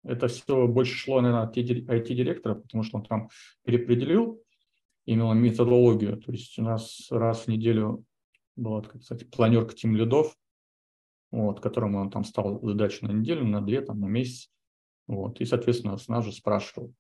[0.05, 3.29] это все больше шло, наверное, от IT-директора, потому что он там
[3.65, 4.42] переопределил
[5.05, 6.17] именно методологию.
[6.21, 8.05] То есть у нас раз в неделю
[8.57, 10.37] была, кстати, планерка тем лидов,
[11.31, 14.51] вот, которому он там стал задачу на неделю, на две, там, на месяц.
[15.07, 16.95] Вот, и, соответственно, с нас же спрашивал.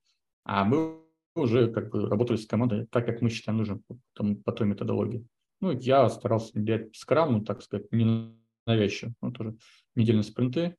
[0.44, 0.98] А мы
[1.34, 3.82] уже как бы работали с командой так, как мы считаем нужным
[4.14, 5.26] по, по той методологии.
[5.60, 6.52] Ну, я старался
[6.94, 8.36] скрам, ну, так сказать, не
[8.66, 9.12] навязчиво.
[9.22, 9.56] Ну, тоже
[9.94, 10.76] недельные спринты,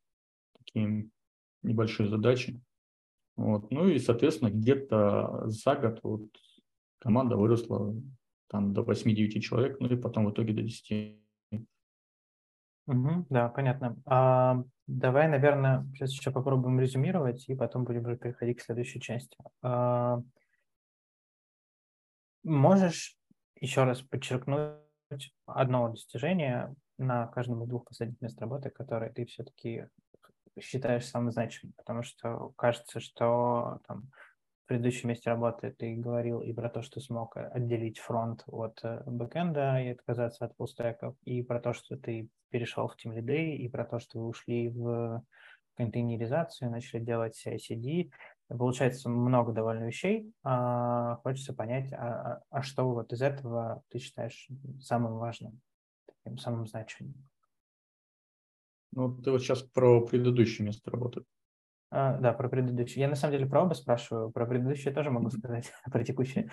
[0.58, 1.10] такие
[1.62, 2.62] небольшие задачи.
[3.36, 3.72] Вот.
[3.72, 6.28] Ну и, соответственно, где-то за год вот
[7.04, 7.94] команда выросла
[8.48, 11.20] там до 8-9 человек, ну и потом в итоге до 10.
[12.88, 13.98] Угу, да, понятно.
[14.06, 19.38] А, давай, наверное, сейчас еще попробуем резюмировать, и потом будем уже переходить к следующей части.
[19.62, 20.22] А,
[22.44, 23.18] можешь
[23.60, 24.80] еще раз подчеркнуть
[25.46, 29.88] одно достижение на каждом из двух последних мест работы, которые ты все-таки
[30.60, 31.74] считаешь самым значимым?
[31.78, 34.10] Потому что кажется, что там,
[34.74, 39.84] предыдущем месте работы ты говорил и про то, что смог отделить фронт от э, бэкэнда
[39.84, 43.16] и отказаться от фуллстеков, и про то, что ты перешел в Team
[43.56, 45.24] и про то, что вы ушли в
[45.76, 48.10] контейнеризацию, начали делать CI-CD.
[48.48, 50.34] Получается много довольно вещей.
[50.44, 54.48] А, хочется понять, а, а, а что вот из этого ты считаешь
[54.82, 55.62] самым важным,
[56.08, 57.14] таким самым значимым?
[58.92, 61.26] Ну, ты вот сейчас про предыдущее место работы.
[61.96, 63.02] А, да, про предыдущий.
[63.02, 64.32] Я на самом деле про оба спрашиваю.
[64.32, 66.50] Про предыдущее тоже могу сказать, про текущее.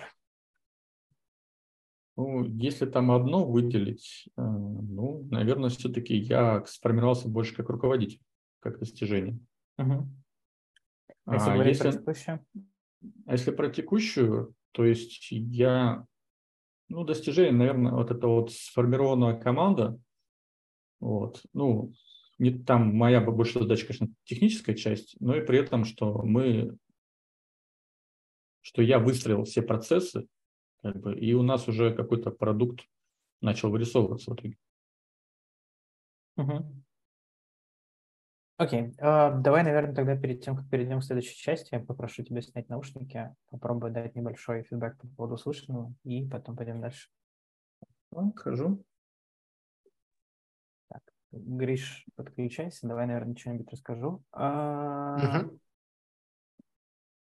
[2.15, 8.21] Ну, если там одно выделить, э, ну, наверное, все-таки я сформировался больше как руководитель,
[8.59, 9.39] как достижение.
[9.79, 10.07] Угу.
[11.25, 12.45] А если а говорить если, про текущую?
[13.25, 16.05] А если про текущую, то есть я,
[16.87, 19.99] ну, достижение, наверное, вот это вот сформированная команда,
[20.99, 21.93] вот, ну,
[22.41, 26.75] не там моя больше задача, конечно, техническая часть, но и при этом, что мы,
[28.61, 30.27] что я выстроил все процессы,
[30.81, 32.81] как бы, и у нас уже какой-то продукт
[33.41, 34.57] начал вырисовываться в итоге.
[36.37, 36.83] Угу.
[38.57, 42.41] Окей, uh, давай, наверное, тогда перед тем, как перейдем к следующей части, я попрошу тебя
[42.41, 47.07] снять наушники, попробую дать небольшой фидбэк по поводу услышанного, и потом пойдем дальше.
[48.35, 48.83] Хожу.
[51.31, 54.23] Гриш, подключайся, давай, наверное, что-нибудь расскажу.
[54.31, 55.43] А...
[55.43, 55.59] Угу.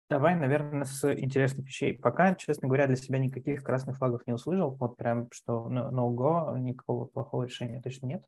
[0.09, 1.97] Давай, наверное, с интересных вещей.
[1.97, 4.75] Пока, честно говоря, для себя никаких красных флагов не услышал.
[4.75, 8.25] Вот прям, что no-go, никакого плохого решения точно нет.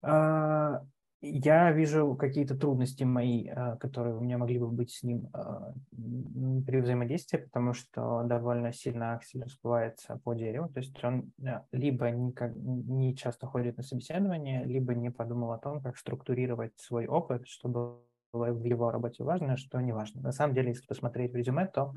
[0.00, 0.82] А,
[1.22, 5.72] я вижу какие-то трудности мои, э, которые у меня могли бы быть с ним э,
[6.66, 12.10] при взаимодействии, потому что довольно сильно Аксель расплывается по дереву, то есть он э, либо
[12.10, 17.46] никак, не часто ходит на собеседование, либо не подумал о том, как структурировать свой опыт,
[17.46, 17.98] чтобы
[18.32, 20.22] было в его работе важно, что не важно.
[20.22, 21.92] На самом деле, если посмотреть в резюме, то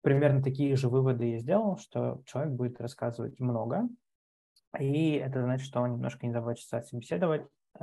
[0.00, 3.88] примерно такие же выводы я сделал, что человек будет рассказывать много,
[4.78, 6.82] и это значит, что он немножко не заботится о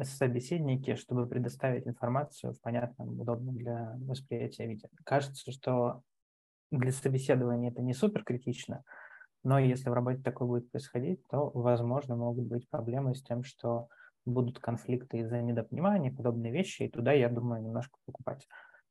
[0.03, 4.87] собеседнике, чтобы предоставить информацию в понятном, удобном для восприятия виде.
[5.03, 6.01] Кажется, что
[6.71, 8.83] для собеседования это не супер критично,
[9.43, 13.87] но если в работе такое будет происходить, то, возможно, могут быть проблемы с тем, что
[14.25, 18.47] будут конфликты из-за недопонимания, подобные вещи, и туда, я думаю, немножко покупать.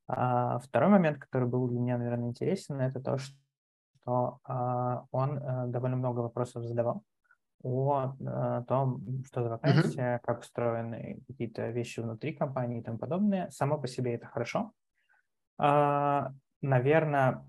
[0.09, 5.67] А второй момент, который был для меня, наверное, интересен, это то, что а, он а,
[5.67, 7.03] довольно много вопросов задавал
[7.63, 10.21] о, о том, что за вакансия, mm-hmm.
[10.25, 13.51] как устроены какие-то вещи внутри компании и тому подобное.
[13.51, 14.73] Само по себе это хорошо.
[15.59, 16.33] А,
[16.63, 17.45] наверное,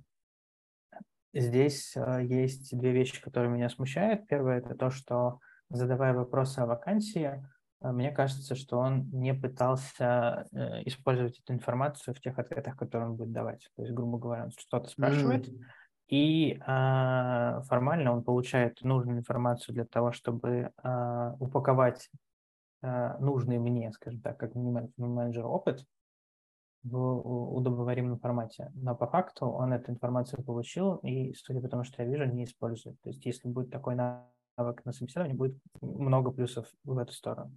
[1.33, 4.27] здесь а, есть две вещи, которые меня смущают.
[4.27, 5.39] Первое– это то, что
[5.69, 7.45] задавая вопросы о вакансии,
[7.81, 13.09] а, мне кажется, что он не пытался э, использовать эту информацию в тех ответах, которые
[13.09, 13.69] он будет давать.
[13.75, 15.63] То есть, грубо говоря, он что-то спрашивает, mm-hmm.
[16.09, 22.09] И э, формально он получает нужную информацию для того, чтобы э, упаковать
[22.81, 25.85] э, нужный мне, скажем так, как менеджер опыт
[26.83, 28.71] в удобоваримом формате.
[28.73, 32.45] Но по факту он эту информацию получил и, судя по тому, что я вижу, не
[32.45, 32.99] использует.
[33.01, 37.51] То есть, если будет такой навык на собеседовании, будет много плюсов в эту сторону.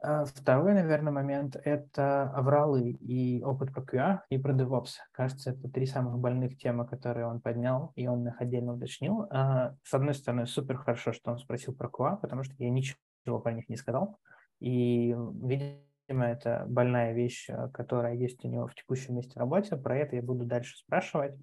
[0.00, 4.90] А второй, наверное, момент– это авралы и опыт про QA и про DevOps.
[5.10, 9.26] Кажется, это три самых больных темы, которые он поднял, и он их отдельно уточнил.
[9.30, 13.40] А, с одной стороны, супер хорошо, что он спросил про QA, потому что я ничего
[13.42, 14.20] про них не сказал.
[14.60, 19.76] И, видимо, это больная вещь, которая есть у него в текущем месте работы.
[19.76, 21.34] Про это я буду дальше спрашивать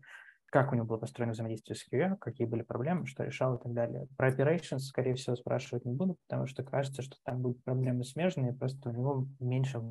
[0.48, 3.74] как у него было построено взаимодействие с QA, какие были проблемы, что решал и так
[3.74, 4.08] далее.
[4.18, 8.54] Про operations, скорее всего, спрашивать не буду, потому что кажется, что там будут проблемы смежные,
[8.54, 9.82] просто у него меньше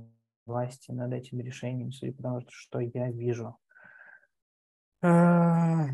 [0.47, 3.57] власти над этим решением, судя по тому, что я вижу.
[5.03, 5.89] А,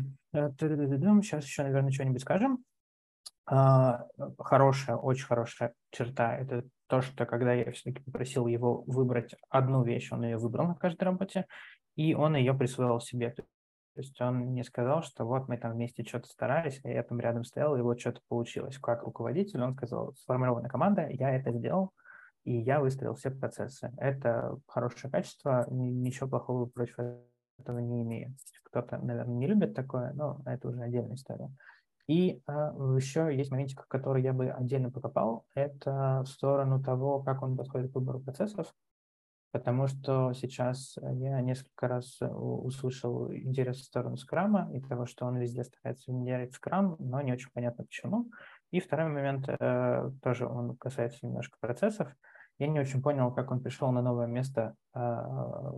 [1.21, 2.63] сейчас еще, наверное, что-нибудь скажем.
[3.45, 4.05] А,
[4.37, 10.11] хорошая, очень хорошая черта– это то, что когда я все-таки попросил его выбрать одну вещь,
[10.11, 11.45] он ее выбрал на каждой работе,
[11.95, 13.31] и он ее присвоил себе.
[13.31, 13.43] То
[13.99, 17.43] есть он не сказал, что вот мы там вместе что-то старались, а я там рядом
[17.43, 18.77] стоял, и вот что-то получилось.
[18.77, 21.91] Как руководитель он сказал, сформирована команда, я это сделал,
[22.43, 23.93] и я выстроил все процессы.
[23.97, 26.97] Это хорошее качество, ничего плохого против
[27.59, 28.35] этого не имею.
[28.63, 31.51] Кто-то, наверное, не любит такое, но это уже отдельная история.
[32.07, 37.41] И а, еще есть моментик, который я бы отдельно покопал, это в сторону того, как
[37.43, 38.73] он подходит к выбору процессов
[39.51, 45.25] потому что сейчас я несколько раз э, услышал интерес в сторону скрама и того, что
[45.25, 48.31] он везде старается внедрять скрам, но не очень понятно почему.
[48.71, 52.07] И второй момент, э, тоже он касается немножко процессов.
[52.59, 54.99] Я не очень понял, как он пришел на новое место э,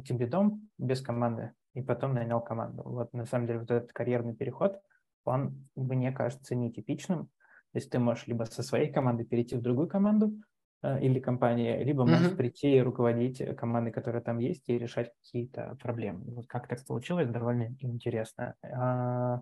[0.05, 2.83] тимлидом без команды и потом нанял команду.
[2.85, 4.79] Вот на самом деле вот этот карьерный переход,
[5.25, 7.25] он, мне кажется, нетипичным.
[7.71, 10.52] То есть ты можешь либо со своей команды перейти в другую команду, Э,
[10.83, 12.37] или компания, либо может mm-hmm.
[12.37, 16.23] прийти и руководить командой, которая там есть, и решать какие-то проблемы.
[16.25, 18.55] Вот как так получилось, довольно интересно.
[18.63, 19.41] А,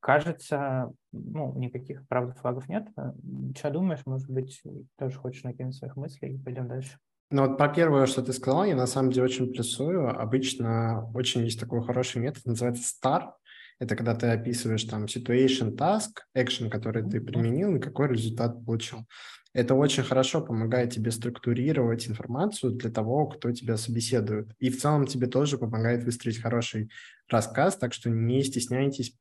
[0.00, 2.88] кажется, ну, никаких, правда, флагов нет.
[2.96, 3.14] А,
[3.56, 4.62] что думаешь, может быть,
[4.98, 6.98] тоже хочешь накинуть своих мыслей и пойдем дальше?
[7.32, 10.08] Ну вот по первое, что ты сказал, я на самом деле очень плюсую.
[10.20, 13.32] Обычно очень есть такой хороший метод, называется STAR.
[13.78, 19.06] Это когда ты описываешь там situation, task, action, который ты применил, и какой результат получил.
[19.52, 24.48] Это очень хорошо помогает тебе структурировать информацию для того, кто тебя собеседует.
[24.60, 26.90] И в целом тебе тоже помогает выстроить хороший
[27.28, 29.16] рассказ, так что не стесняйтесь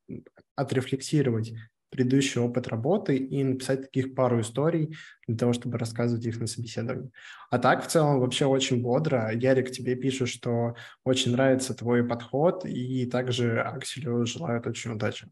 [0.55, 1.53] отрефлексировать
[1.89, 4.95] предыдущий опыт работы и написать таких пару историй
[5.27, 7.11] для того, чтобы рассказывать их на собеседовании.
[7.49, 9.31] А так, в целом, вообще очень бодро.
[9.33, 15.27] Ярик тебе пишет, что очень нравится твой подход, и также Акселю желают очень удачи.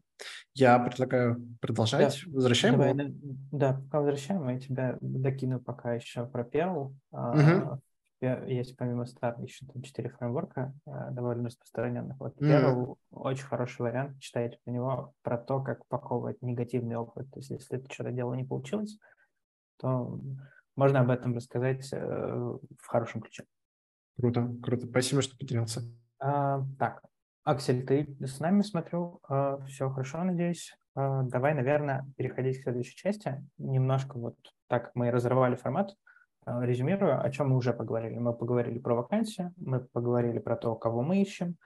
[0.54, 2.22] Я предлагаю продолжать.
[2.24, 2.32] Да.
[2.32, 3.14] Возвращаем Давай, его?
[3.52, 6.92] Да, пока возвращаем, я тебя докину пока еще про Perl.
[7.12, 7.80] Угу
[8.20, 12.18] есть помимо Star еще там четыре фреймворка э, довольно распространенных.
[12.18, 12.96] Вот mm-hmm.
[13.10, 17.30] очень хороший вариант, читайте про него, про то, как упаковывать негативный опыт.
[17.30, 18.98] То есть если это что-то дело не получилось,
[19.78, 20.20] то
[20.76, 23.44] можно об этом рассказать э, в хорошем ключе.
[24.18, 24.86] Круто, круто.
[24.86, 25.82] Спасибо, что поделился.
[26.20, 27.02] А, так,
[27.44, 30.76] Аксель, ты с нами, смотрю, а, все хорошо, надеюсь.
[30.94, 33.42] А, давай, наверное, переходить к следующей части.
[33.58, 35.94] Немножко вот так мы разорвали формат.
[36.48, 38.18] Э, резюмирую, о чем мы уже поговорили.
[38.18, 41.56] Мы поговорили про вакансию, мы поговорили про то, кого мы ищем,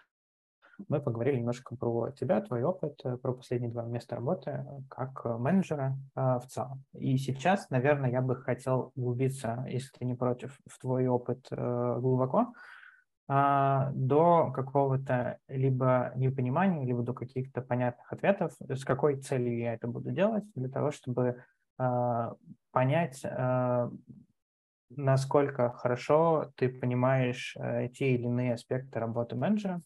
[0.88, 5.24] мы поговорили немножко про тебя, твой опыт, э, про последние два места работы э, как
[5.38, 6.84] менеджера в целом.
[6.94, 12.52] И сейчас, наверное, я бы хотел углубиться, если ты не против, в твой опыт глубоко,
[13.28, 20.10] до какого-то либо непонимания, либо до каких-то понятных ответов, с какой целью я это буду
[20.10, 21.42] делать, для того, чтобы
[22.72, 23.24] понять,
[24.96, 29.80] насколько хорошо ты понимаешь э, те или иные аспекты работы менеджера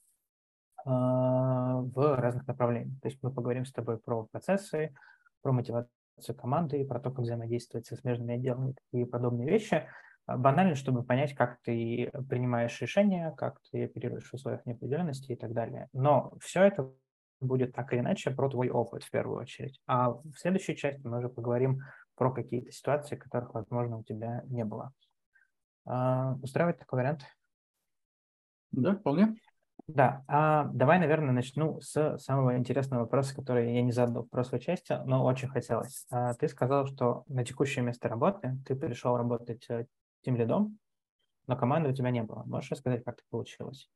[0.86, 3.00] а, в разных направлениях.
[3.00, 4.94] То есть мы поговорим с тобой про процессы,
[5.42, 5.90] про мотивацию
[6.36, 9.88] команды, про то, как взаимодействовать со смежными отделами и подобные вещи.
[10.26, 15.36] А, банально, чтобы понять, как ты принимаешь решения, как ты оперируешь в условиях неопределенности и
[15.36, 15.88] так далее.
[15.92, 16.92] Но все это
[17.40, 19.80] будет так или иначе про твой опыт в первую очередь.
[19.86, 21.80] А в следующей части мы уже поговорим
[22.16, 24.92] про какие-то ситуации, которых, возможно, у тебя не было.
[25.84, 27.24] А, устраивает такой вариант?
[28.72, 29.36] Да, вполне.
[29.86, 34.58] Да, а давай, наверное, начну с самого интересного вопроса, который я не задал в прошлой
[34.58, 36.06] части, но очень хотелось.
[36.10, 39.86] А, ты сказал, что на текущее место работы ты пришел работать э,
[40.22, 40.78] тем лидом,
[41.46, 42.42] но команды у тебя не было.
[42.46, 43.88] Можешь рассказать, как это получилось?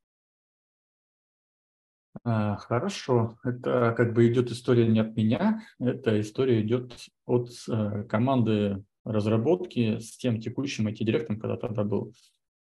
[2.24, 3.38] А, хорошо.
[3.44, 6.94] Это как бы идет история не от меня, эта история идет
[7.26, 12.12] от э, команды разработки с тем текущим IT-директором, когда тогда был.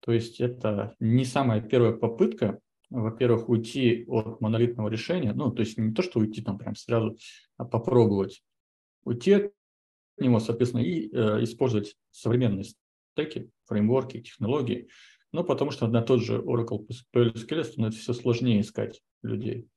[0.01, 2.59] То есть это не самая первая попытка
[2.93, 7.17] во-первых, уйти от монолитного решения, ну, то есть не то, что уйти там прям сразу,
[7.57, 8.43] а попробовать.
[9.05, 9.53] Уйти от
[10.19, 12.65] него, соответственно, и э, использовать современные
[13.15, 14.89] стеки, фреймворки, технологии,
[15.33, 19.69] ну, потому что на тот же Oracle PLSQL становится все сложнее искать людей.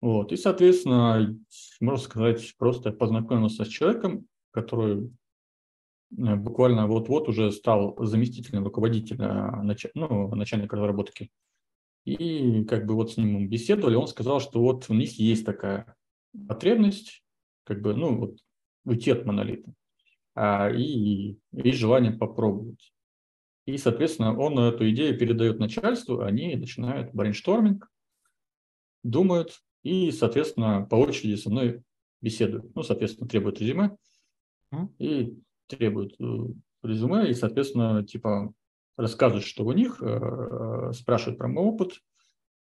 [0.00, 0.32] Вот.
[0.32, 1.36] И, соответственно,
[1.80, 5.10] можно сказать, просто познакомился с человеком, который
[6.16, 9.62] э, буквально вот-вот уже стал заместителем руководителя,
[9.94, 11.30] ну, начальника разработки
[12.06, 15.96] и как бы вот с ним беседовали, он сказал, что вот у них есть такая
[16.48, 17.24] потребность,
[17.64, 18.38] как бы, ну, вот
[18.84, 19.74] уйти от монолита,
[20.34, 22.92] а, и есть желание попробовать.
[23.66, 27.90] И, соответственно, он эту идею передает начальству, они начинают брейншторминг,
[29.02, 31.82] думают и, соответственно, по очереди со мной
[32.20, 32.74] беседуют.
[32.74, 33.96] Ну, соответственно, требуют резюме.
[34.98, 35.36] И
[35.66, 36.24] требуют э,
[36.82, 38.52] резюме, и, соответственно, типа,
[38.96, 42.00] рассказывают, что у них, э, спрашивают про мой опыт,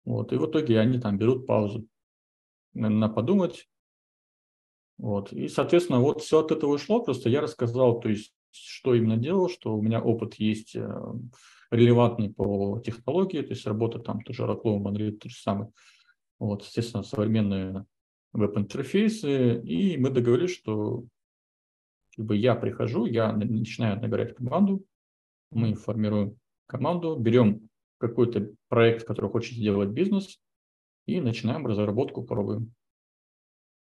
[0.04, 1.86] вот, и в итоге они там берут паузу
[2.74, 3.68] на, на подумать,
[4.98, 9.16] вот, и, соответственно, вот все от этого ушло, просто я рассказал, то есть, что именно
[9.16, 10.88] делал, что у меня опыт есть э,
[11.70, 15.70] релевантный по технологии, то есть работа там тоже Oracle, Monolith, то же самое,
[16.38, 17.86] вот, естественно, современные
[18.32, 21.04] веб-интерфейсы, и мы договорились, что
[22.16, 24.84] как бы я прихожу, я начинаю набирать команду,
[25.50, 30.40] мы формируем команду, берем какой-то проект, который хочет сделать бизнес,
[31.06, 32.74] и начинаем разработку, пробуем.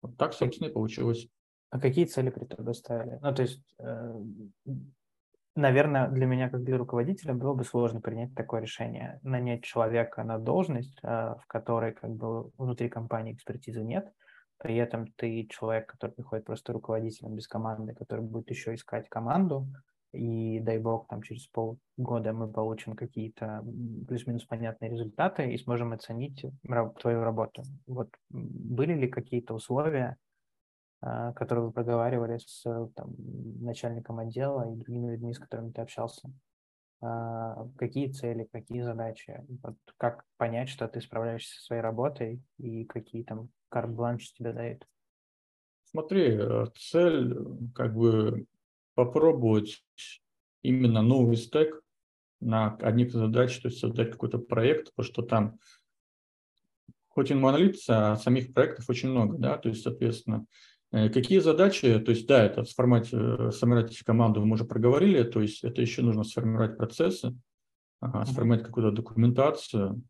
[0.02, 1.28] Вот так, собственно, и получилось.
[1.74, 3.18] А какие цели при тебе ставили?
[3.20, 4.22] Ну, то есть, э,
[5.56, 9.20] наверное, для меня, как для руководителя, было бы сложно принять такое решение.
[9.24, 14.08] Нанять человека на должность, э, в которой как бы внутри компании экспертизы нет,
[14.60, 19.66] при этом ты человек, который приходит просто руководителем без команды, который будет еще искать команду,
[20.12, 23.66] и дай бог, там через полгода мы получим какие-то
[24.08, 26.46] плюс-минус понятные результаты и сможем оценить
[27.02, 27.64] твою работу.
[27.88, 30.18] Вот были ли какие-то условия,
[31.36, 32.64] которые вы проговаривали с
[32.96, 33.14] там,
[33.62, 36.32] начальником отдела и другими людьми, с которыми ты общался?
[37.06, 39.44] А, какие цели, какие задачи?
[39.62, 44.88] Вот как понять, что ты справляешься со своей работой и какие там карт-бланш тебе дают?
[45.84, 47.36] Смотри, э, цель
[47.76, 48.46] как бы
[48.96, 49.84] попробовать
[50.62, 51.82] именно новый стек
[52.40, 55.60] на одних задач, то есть создать какой-то проект, потому что там
[57.10, 62.00] хоть и монолит, а самих проектов очень много, да, то есть, соответственно, э, какие задачи,
[62.00, 66.04] то есть, да, это сформировать, э, сформировать команду мы уже проговорили, то есть, это еще
[66.04, 67.36] нужно сформировать процессы,
[68.26, 70.04] сформировать какую-то документацию,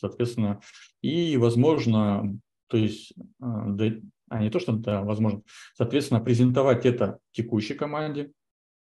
[0.00, 0.60] соответственно,
[1.00, 3.74] и, возможно, то есть, а,
[4.28, 5.42] а не то, что да, возможно,
[5.74, 8.32] соответственно, презентовать это текущей команде,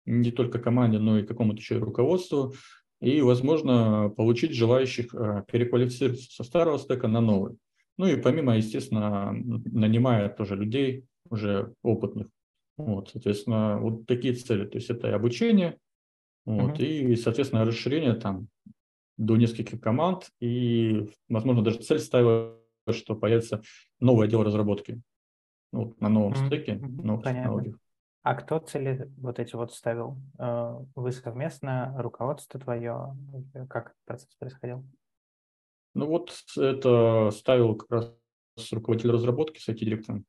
[0.04, 2.54] не только команде, но и какому-то еще и руководству,
[3.00, 7.56] и, возможно, получить желающих а, переквалифицироваться со старого стека на новый.
[7.98, 12.28] Ну и помимо, естественно, нанимая тоже людей уже опытных.
[12.76, 14.66] Вот, соответственно, вот такие цели.
[14.66, 15.78] То есть это и обучение,
[16.44, 16.84] вот, uh-huh.
[16.84, 18.48] и, соответственно, расширение там
[19.16, 22.58] до нескольких команд, и, возможно, даже цель ставила,
[22.90, 23.62] что появится
[23.98, 25.00] новый отдел разработки
[25.72, 26.46] ну, на новом mm-hmm.
[26.46, 27.42] стеке, новых Понятно.
[27.42, 27.76] технологиях.
[28.22, 30.18] А кто цели вот эти вот ставил?
[30.38, 33.16] Э, вы совместно, руководство твое?
[33.68, 34.84] Как процесс происходил?
[35.96, 38.12] Ну вот это ставил как раз
[38.70, 40.26] руководитель разработки с IT-директором.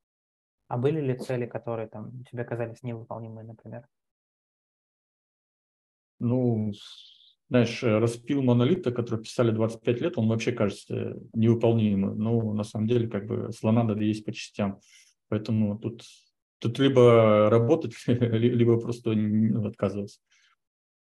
[0.69, 3.85] А были ли цели, которые там тебе казались невыполнимыми, например?
[6.19, 6.71] Ну,
[7.49, 12.17] знаешь, распил монолита, который писали 25 лет, он вообще кажется невыполнимым.
[12.17, 14.79] Ну, на самом деле, как бы слона надо есть по частям.
[15.27, 16.03] Поэтому тут,
[16.59, 19.11] тут либо работать, либо просто
[19.65, 20.21] отказываться.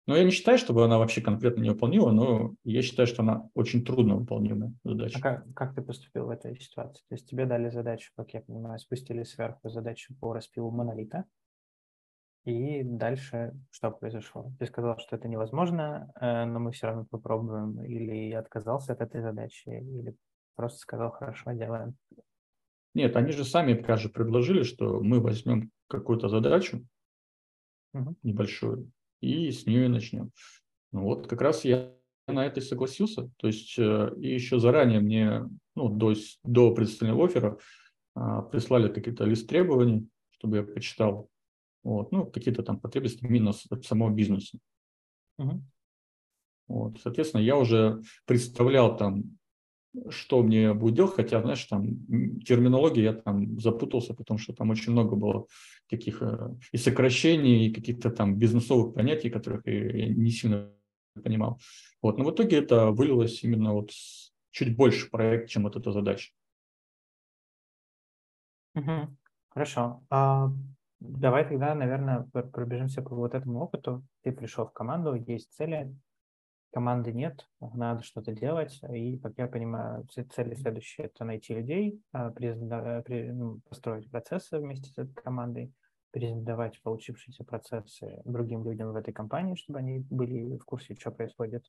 [0.06, 3.48] Но я не считаю, чтобы она вообще конкретно не выполнила, но я считаю, что она
[3.54, 5.18] очень трудно выполнимая задача.
[5.18, 7.02] А как, как ты поступил в этой ситуации?
[7.08, 11.24] То есть тебе дали задачу, как я понимаю, спустили сверху задачу по распилу монолита,
[12.44, 14.52] и дальше что произошло?
[14.58, 19.22] Ты сказал, что это невозможно, э, но мы все равно попробуем, или отказался от этой
[19.22, 20.16] задачи, или
[20.56, 21.94] просто сказал, хорошо, делаем.
[22.94, 26.84] Нет, они же сами, кажется, предложили, что мы возьмем какую-то задачу
[27.94, 28.16] угу.
[28.24, 28.90] небольшую
[29.22, 30.30] и с нее начнем.
[30.92, 31.94] Ну вот как раз я
[32.26, 33.30] на это и согласился.
[33.36, 36.14] То есть э, и еще заранее мне, ну, до,
[36.44, 37.58] до представления оффера
[38.14, 41.28] а, прислали какие-то лист требований, чтобы я почитал.
[41.82, 44.58] Вот, ну, какие-то там потребности именно самого бизнеса.
[45.38, 45.62] Угу.
[46.68, 49.24] Вот, соответственно, я уже представлял там,
[50.08, 54.92] что мне будет делать, хотя, знаешь, там терминология я там запутался, потому что там очень
[54.92, 55.46] много было
[55.88, 60.70] таких э, и сокращений, и каких-то там бизнесовых понятий, которых я не сильно
[61.22, 61.60] понимал.
[62.00, 63.90] Вот, но в итоге это вылилось именно вот
[64.50, 66.32] чуть больше проект, чем вот эта задача.
[69.50, 70.02] Хорошо.
[70.08, 70.50] А,
[71.00, 72.22] давай тогда, наверное,
[72.52, 74.02] пробежимся по вот этому опыту.
[74.22, 75.94] Ты пришел в команду, есть цели,
[76.72, 78.80] команды нет, надо что-то делать.
[78.90, 84.98] И, как я понимаю, цели следующие– это найти людей, а, ну, построить процессы вместе с
[84.98, 85.72] этой командой,
[86.10, 91.64] презентовать получившиеся процессы другим людям в этой компании, чтобы они были в курсе, что происходит,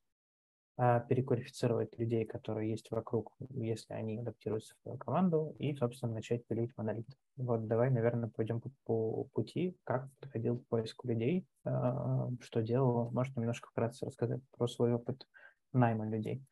[0.76, 7.08] переквалифицировать людей, которые есть вокруг, если они адаптируются в команду, и, собственно, начать пилить монолит.
[7.36, 13.12] Вот давай, наверное, пойдем по, по пути, как подходил к поиску людей, а, что делал.
[13.12, 15.28] Может, немножко вкратце рассказать про свой опыт
[15.74, 16.44] найма людей.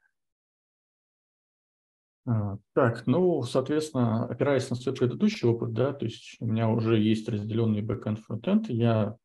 [2.27, 6.99] А, так, ну, соответственно, опираясь на свой предыдущий опыт, да, то есть у меня уже
[6.99, 9.17] есть разделенный бэкэнд фронтенд, я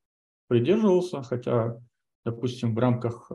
[0.49, 1.79] придерживался, хотя,
[2.27, 3.35] допустим, в рамках э,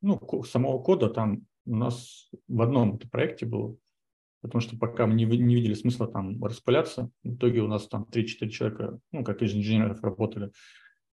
[0.00, 3.76] ну, самого кода там у нас в одном проекте было,
[4.40, 8.06] потому что пока мы не, не видели смысла там распыляться, в итоге у нас там
[8.10, 10.50] 3-4 человека, ну, как из инженеров работали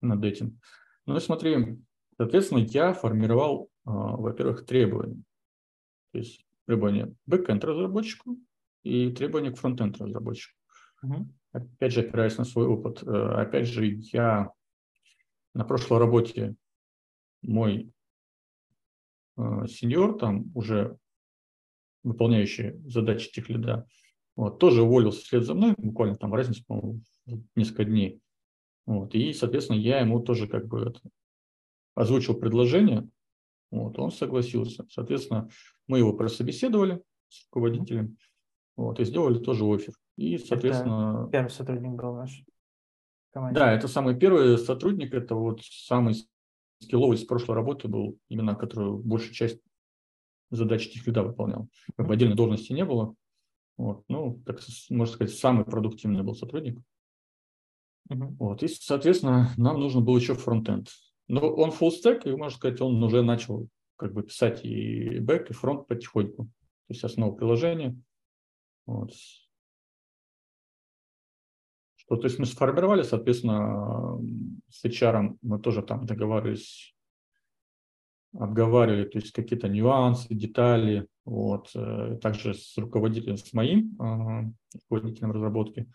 [0.01, 0.61] над этим.
[1.05, 1.77] Ну и смотри,
[2.15, 5.21] соответственно, я формировал, э, во-первых, требования.
[6.13, 8.37] То есть требования бэкэнд разработчику
[8.83, 10.55] и требования к фронтенд разработчику.
[11.51, 14.51] Опять же, опираясь на свой опыт, э, опять же, я
[15.53, 16.55] на прошлой работе
[17.41, 17.91] мой
[19.37, 20.97] э, сеньор, там уже
[22.03, 23.87] выполняющий задачи тех лида,
[24.35, 27.01] вот, тоже уволился вслед за мной, буквально там разница, по-моему,
[27.55, 28.21] несколько дней.
[28.85, 31.01] Вот, и, соответственно, я ему тоже как бы это,
[31.95, 33.09] озвучил предложение,
[33.71, 34.85] вот, он согласился.
[34.89, 35.49] Соответственно,
[35.87, 38.17] мы его прособеседовали с руководителем
[38.77, 39.93] вот, и сделали тоже офер.
[40.15, 41.23] И, соответственно...
[41.23, 42.43] Это первый сотрудник был наш.
[43.33, 46.15] Да, это самый первый сотрудник, это вот самый
[46.79, 49.59] скилловый с прошлой работы был, именно который большую часть
[50.49, 51.67] задач техлида выполнял.
[51.95, 53.15] Как бы отдельной должности не было.
[53.77, 54.59] Вот, ну, так
[54.89, 56.79] можно сказать, самый продуктивный был сотрудник.
[58.09, 58.35] Uh-huh.
[58.39, 60.89] Вот, и, соответственно, нам нужно было еще фронтенд.
[61.27, 63.67] Но он full stack, и, можно сказать, он уже начал
[63.97, 66.45] как бы писать и бэк, и фронт потихоньку.
[66.45, 67.99] То есть основа приложения.
[68.85, 69.11] Вот.
[72.07, 74.17] Что, то есть мы сформировали, соответственно,
[74.69, 76.95] с HR мы тоже там договаривались,
[78.33, 84.53] обговаривали, то есть какие-то нюансы, детали, вот, э, также с руководителем, с моим э,
[84.89, 85.91] руководителем разработки.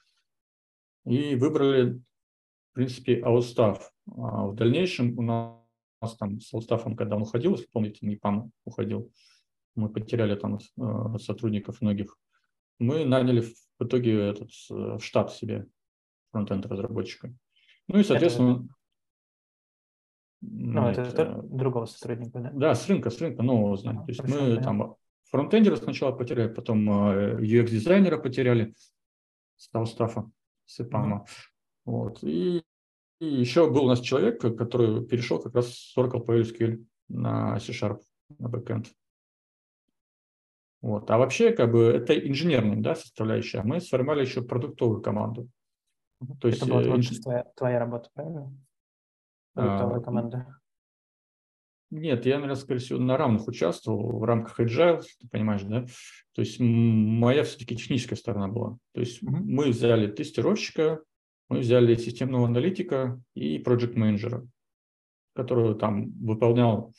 [1.07, 3.91] И выбрали, в принципе, аутстав.
[4.15, 9.11] А в дальнейшем у нас там с Лстафом, когда он уходил, если помните, НИПАМ уходил,
[9.77, 12.19] мы потеряли там э, сотрудников многих,
[12.79, 15.69] мы наняли в итоге этот э, штат себе
[16.33, 17.33] фронтенд разработчика.
[17.89, 18.66] Ну и, соответственно...
[20.41, 22.51] Ну, это, это, это другого сотрудника, да?
[22.53, 24.01] Да, с рынка, с рынка нового знания.
[24.01, 24.62] То есть мы понятно.
[24.62, 24.97] там
[25.30, 28.74] фронтендера сначала потеряли, потом UX-дизайнера э, потеряли
[29.57, 30.28] с Таустафа,
[30.64, 31.18] с ИПАМа.
[31.18, 31.51] Mm-hmm.
[31.85, 32.24] Вот.
[32.24, 32.64] И
[33.22, 38.01] и еще был у нас человек, который перешел как раз с Oracle PLSQL на C-Sharp,
[38.41, 38.89] на backend.
[40.80, 41.09] Вот.
[41.09, 43.59] А вообще, как бы, это инженерная да, составляющая.
[43.59, 45.49] А мы сформировали еще продуктовую команду.
[46.41, 47.20] То это есть, была инж...
[47.20, 48.53] твоя, твоя работа, правильно?
[49.55, 50.59] А, команда.
[51.91, 55.85] Нет, я, наверное, скорее всего, на равных участвовал в рамках Agile, ты понимаешь, да?
[56.33, 58.79] То есть моя все-таки техническая сторона была.
[58.95, 59.41] То есть mm-hmm.
[59.43, 61.03] мы взяли тестировщика,
[61.51, 64.47] мы взяли системного аналитика и проект менеджера
[65.35, 66.93] который там выполнял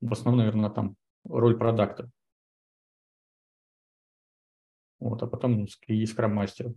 [0.00, 2.10] в основном, наверное, там роль продукта.
[5.00, 6.74] Вот, а потом и скрам-мастера.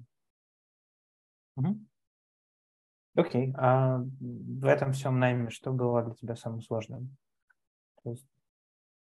[3.16, 3.50] Окей.
[3.50, 3.54] Okay.
[3.58, 7.18] А в этом всем найме что было для тебя самым сложным?
[8.04, 8.28] То есть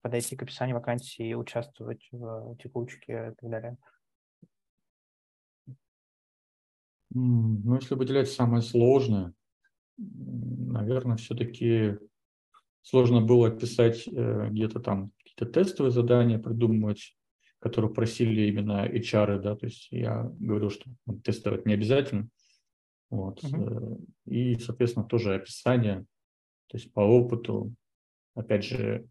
[0.01, 3.77] подойти к описанию вакансии, участвовать в текучке и так далее?
[7.11, 9.33] Ну, если выделять самое сложное,
[9.97, 11.97] наверное, все-таки
[12.83, 17.17] сложно было писать э, где-то там какие-то тестовые задания, придумывать
[17.59, 20.89] которую просили именно HR, да, то есть я говорил, что
[21.23, 22.29] тестировать не обязательно.
[23.09, 23.43] Вот.
[23.43, 24.05] Uh-huh.
[24.25, 26.05] И, соответственно, тоже описание,
[26.67, 27.73] то есть по опыту.
[28.35, 29.07] Опять же,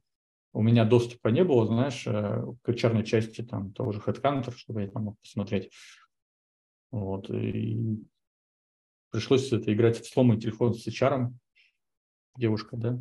[0.52, 4.82] у меня доступа не было, знаешь, э, к HR части там того же HeadHunter, чтобы
[4.82, 5.70] я там мог посмотреть.
[6.90, 7.28] Вот.
[7.30, 7.98] И
[9.10, 11.32] пришлось это играть в сломанный телефон с HR,
[12.36, 13.00] девушка, да.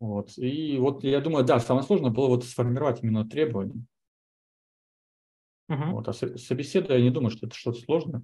[0.00, 0.36] Вот.
[0.38, 3.84] И вот я думаю, да, самое сложное было вот сформировать именно требования.
[5.70, 5.90] Uh-huh.
[5.92, 6.08] Вот.
[6.08, 8.22] А собеседование, я не думаю, что это что-то сложное.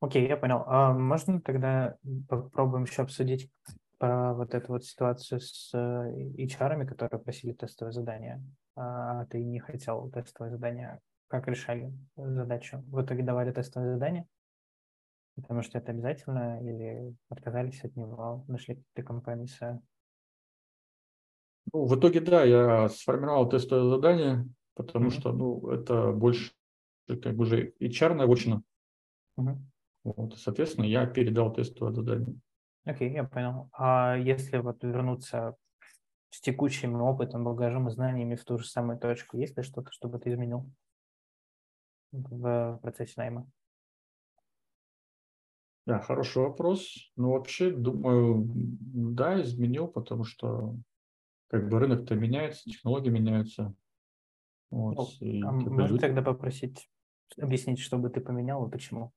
[0.00, 0.62] Окей, я понял.
[0.66, 1.96] А можно тогда
[2.28, 3.50] попробуем еще обсудить
[3.98, 8.42] про вот эту вот ситуацию с HR, э, которые просили тестовое задание,
[8.76, 11.00] а ты не хотел тестовое задание.
[11.28, 12.84] Как решали задачу?
[12.88, 14.26] В итоге давали тестовое задание?
[15.34, 19.80] Потому что это обязательно или отказались от него, нашли какие-то компромиссы?
[21.72, 25.20] Ну, в итоге, да, я сформировал тестовое задание, потому mm-hmm.
[25.20, 26.52] что, ну, это больше
[27.06, 28.62] как бы уже HR научно.
[29.38, 29.56] Mm-hmm.
[30.04, 32.36] Вот, соответственно, я передал тестовое задание.
[32.84, 33.68] Окей, okay, я понял.
[33.72, 35.56] А если вот вернуться
[36.30, 40.18] с текущим опытом, багажом и знаниями в ту же самую точку, есть ли что-то, чтобы
[40.20, 40.70] ты изменил
[42.12, 43.50] в процессе найма?
[45.86, 47.12] Да, хороший вопрос.
[47.16, 50.76] Ну, вообще, думаю, да, изменил, потому что
[51.48, 53.74] как бы рынок-то меняется, технологии меняются.
[54.70, 56.00] Вот, ну, и, а можно люди...
[56.00, 56.90] тогда попросить
[57.38, 59.12] объяснить, что бы ты поменял и почему?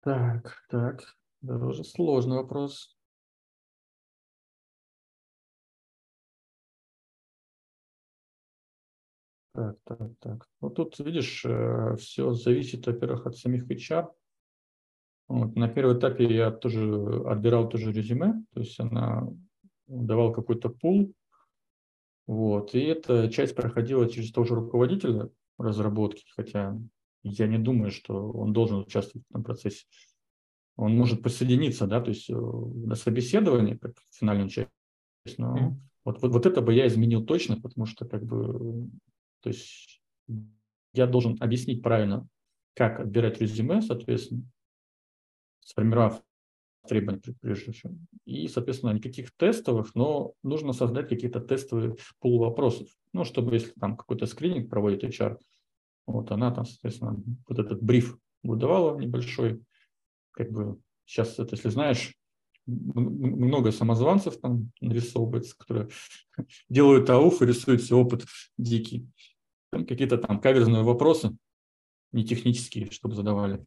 [0.00, 2.94] Так, так, это уже сложный вопрос.
[9.54, 10.48] Так, так, так.
[10.60, 14.12] Вот тут, видишь, э, все зависит, во-первых, от самих HR.
[15.28, 15.56] Вот.
[15.56, 19.28] На первом этапе я тоже отбирал тоже резюме, то есть она
[19.86, 21.12] давала какой-то пул,
[22.26, 26.78] вот, и эта часть проходила через того же руководителя разработки, хотя
[27.22, 29.84] я не думаю, что он должен участвовать в этом процессе.
[30.76, 34.68] Он может присоединиться, да, то есть э, на собеседовании, как финальную часть,
[35.38, 35.74] но mm-hmm.
[36.04, 38.88] вот, вот, вот это бы я изменил точно, потому что как бы,
[39.40, 40.02] то есть
[40.92, 42.26] я должен объяснить правильно,
[42.74, 44.42] как отбирать резюме, соответственно,
[45.64, 46.22] сформировав
[46.86, 47.94] требования прежде всего.
[48.24, 52.88] И, соответственно, никаких тестовых, но нужно создать какие-то тестовые пул вопросов.
[53.12, 55.38] Ну, чтобы если там какой-то скрининг проводит HR,
[56.06, 59.62] вот она там, соответственно, вот этот бриф выдавала небольшой,
[60.32, 62.14] как бы сейчас это, если знаешь,
[62.66, 65.88] много самозванцев там нарисовывается, которые
[66.68, 68.24] делают ауф и рисуют все опыт
[68.56, 69.06] дикий.
[69.70, 71.36] Какие-то там каверзные вопросы,
[72.12, 73.64] не технические, чтобы задавали.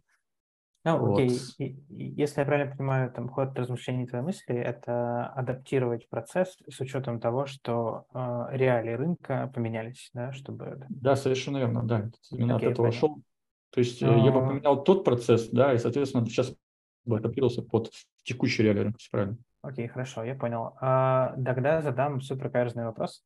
[0.87, 1.19] Ну, вот.
[1.19, 1.37] окей.
[1.89, 7.45] Если я правильно понимаю, там ход размышлений твоей мысли– это адаптировать процесс с учетом того,
[7.45, 10.85] что э, реалии рынка поменялись, да, чтобы…
[10.87, 12.09] Да, совершенно верно, да.
[12.31, 12.99] Именно окей, от этого понял.
[12.99, 13.21] шел.
[13.71, 14.25] То есть Но...
[14.25, 16.55] я бы поменял тот процесс, да, и, соответственно, сейчас
[17.03, 17.91] бы адаптировался под
[18.23, 19.37] текущий реалии рынка, правильно.
[19.63, 20.77] Окей, хорошо, я понял.
[20.79, 23.25] А, тогда задам супер каверзный вопрос.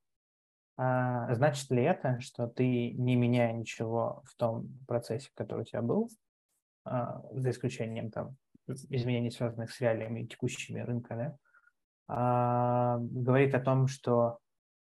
[0.78, 5.84] А, значит ли это, что ты, не меняя ничего в том процессе, который у тебя
[5.84, 6.30] был, а,
[6.86, 8.36] за исключением там
[8.67, 11.38] изменений, связанных с реалиями текущими рынка, да,
[12.07, 14.39] а, говорит о том, что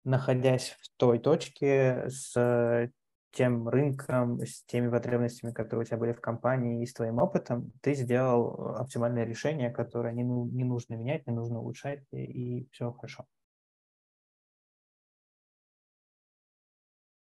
[0.03, 2.91] находясь в той точке с
[3.31, 7.71] тем рынком, с теми потребностями, которые у тебя были в компании и с твоим опытом,
[7.81, 12.69] ты сделал оптимальное решение, которое не, ну, не нужно менять, не нужно улучшать, и, и
[12.71, 13.25] все хорошо.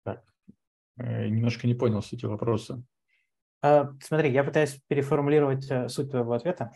[0.03, 0.23] Так,
[0.99, 2.83] э, немножко не понял сути вопроса.
[3.65, 6.73] А, смотри, я пытаюсь переформулировать э, суть твоего ответа.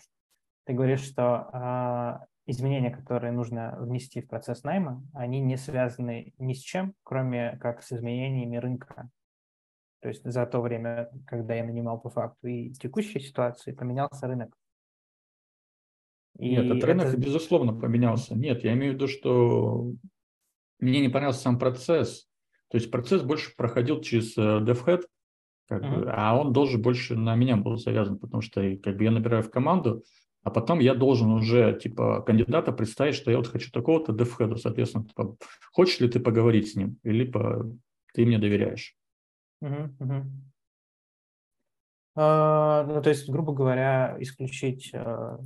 [0.64, 6.54] Ты говоришь, что а, изменения, которые нужно внести в процесс найма, они не связаны ни
[6.54, 9.10] с чем, кроме как с изменениями рынка.
[10.00, 14.56] То есть за то время, когда я нанимал по факту и текущей ситуации, поменялся рынок.
[16.38, 17.18] И Нет, этот рынок, это...
[17.18, 18.34] безусловно, поменялся.
[18.34, 19.92] Нет, я имею в виду, что
[20.78, 22.30] мне не понравился сам процесс.
[22.68, 25.02] То есть процесс больше проходил через э, DevHead,
[25.68, 26.00] как mm-hmm.
[26.00, 29.42] бы, а он должен больше на меня был завязан, потому что как бы я набираю
[29.42, 30.02] в команду,
[30.42, 35.04] а потом я должен уже типа кандидата представить, что я вот хочу такого-то девхеда, соответственно,
[35.04, 35.36] типа,
[35.72, 37.70] хочешь ли ты поговорить с ним, или по,
[38.14, 38.96] ты мне доверяешь.
[39.62, 40.24] Uh-huh, uh-huh.
[42.16, 45.38] Uh, ну, то есть, грубо говоря, исключить uh,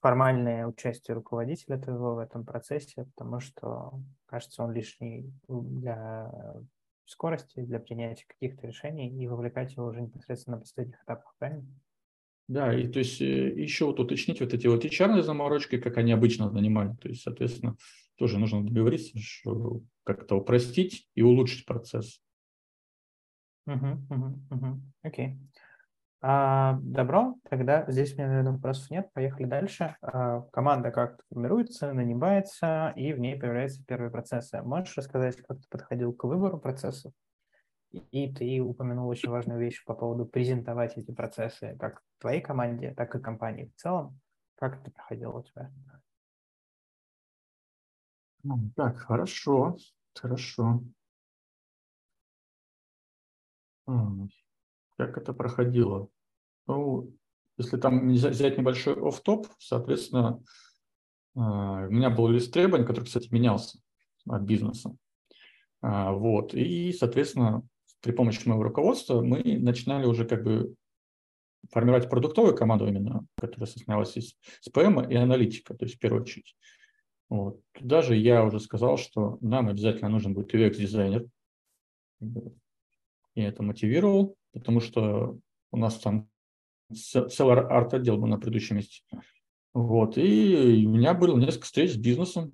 [0.00, 6.30] формальное участие руководителя твоего в этом процессе, потому что, кажется, он лишний для
[7.08, 11.66] скорости для принятия каких-то решений и вовлекать его уже непосредственно на последних этапах, правильно?
[12.48, 16.12] Да, и то есть э, еще вот уточнить вот эти вот HR заморочки, как они
[16.12, 16.94] обычно занимали.
[16.96, 17.76] То есть, соответственно,
[18.16, 22.22] тоже нужно договориться, что как-то упростить и улучшить процесс.
[23.66, 24.82] Угу, угу, угу.
[25.02, 25.38] Окей.
[26.20, 29.12] А, добро, тогда здесь у меня, наверное, вопросов нет.
[29.12, 29.96] Поехали дальше.
[30.02, 34.60] А, команда как формируется, нанимается, и в ней появляются первые процессы.
[34.62, 37.12] Можешь рассказать, как ты подходил к выбору процессов?
[37.92, 43.14] И ты упомянул очень важную вещь по поводу презентовать эти процессы как твоей команде, так
[43.14, 44.18] и компании в целом.
[44.56, 45.70] Как это проходило у тебя?
[48.76, 49.76] Так, хорошо,
[50.14, 50.82] хорошо.
[54.98, 56.08] Как это проходило?
[56.66, 57.14] Ну,
[57.56, 60.42] если там взять небольшой оф-топ, соответственно,
[61.36, 63.78] а, у меня был лист требований, который, кстати, менялся
[64.28, 64.96] от бизнеса.
[65.80, 66.52] А, вот.
[66.52, 67.62] И, соответственно,
[68.00, 70.74] при помощи моего руководства мы начинали уже как бы
[71.70, 76.56] формировать продуктовую команду именно, которая состоялась из СПМ и аналитика, то есть в первую очередь.
[77.28, 77.60] Вот.
[77.72, 81.26] Туда же я уже сказал, что нам обязательно нужен будет UX-дизайнер.
[83.38, 85.38] Я это мотивировал, потому что
[85.70, 86.28] у нас там
[86.92, 89.04] целый арт-отдел был на предыдущем месте.
[89.74, 90.18] Вот.
[90.18, 92.52] И у меня было несколько встреч с бизнесом.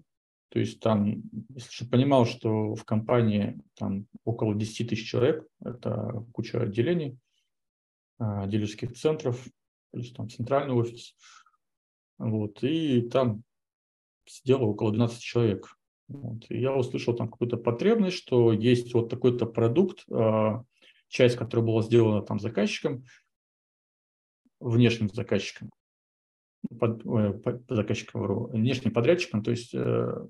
[0.51, 1.23] То есть там,
[1.55, 7.19] если понимал, что в компании там около 10 тысяч человек, это куча отделений,
[8.19, 9.43] а, дилерских центров,
[9.95, 11.17] есть там центральный офис.
[12.19, 12.63] Вот.
[12.63, 13.43] И там
[14.27, 15.77] сидело около 12 человек.
[16.09, 16.45] Вот.
[16.51, 20.65] И я услышал там какую-то потребность, что есть вот такой-то продукт, а,
[21.15, 23.05] часть, которая была сделана там заказчиком,
[24.59, 25.71] внешним заказчиком,
[26.81, 30.27] под, под заказчиком, внешним подрядчиком, то есть э,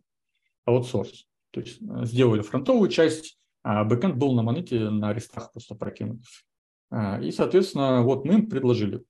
[0.66, 1.26] аутсорс.
[1.52, 6.20] То есть э, сделали фронтовую часть, а бэкэнд был на монете на арестах просто прокинут.
[6.90, 9.02] А, и, соответственно, вот мы им предложили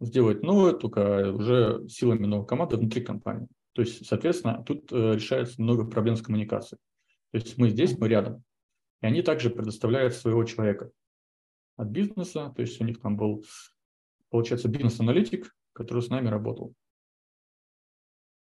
[0.00, 3.48] сделать новое, только уже силами новой команды внутри компании.
[3.72, 6.78] То есть, соответственно, тут э, решается много проблем с коммуникацией.
[7.32, 8.44] То есть мы здесь, мы рядом.
[9.02, 10.90] И они также предоставляют своего человека
[11.76, 12.52] от бизнеса.
[12.54, 13.44] То есть у них там был,
[14.30, 16.74] получается, бизнес-аналитик, который с нами работал.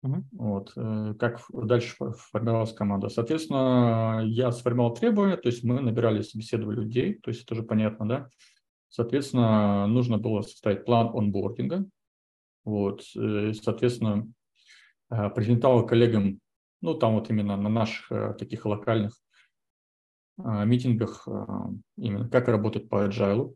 [0.03, 0.23] Uh-huh.
[0.31, 0.73] Вот.
[0.75, 1.95] Э, как дальше
[2.31, 3.09] формировалась команда.
[3.09, 8.07] Соответственно, я сформировал требования, то есть мы набирали, собеседовали людей, то есть это уже понятно,
[8.07, 8.29] да.
[8.89, 11.85] Соответственно, нужно было составить план онбординга.
[12.65, 13.03] Вот.
[13.15, 14.27] Э, соответственно,
[15.11, 16.39] э, презентовал коллегам,
[16.81, 19.20] ну, там вот именно на наших таких локальных
[20.65, 21.27] митингах
[21.97, 23.55] именно как работать по agile.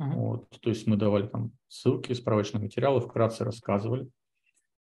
[0.00, 0.14] Uh-huh.
[0.14, 0.48] Вот.
[0.60, 4.08] То есть мы давали там ссылки, справочные материалы, вкратце рассказывали.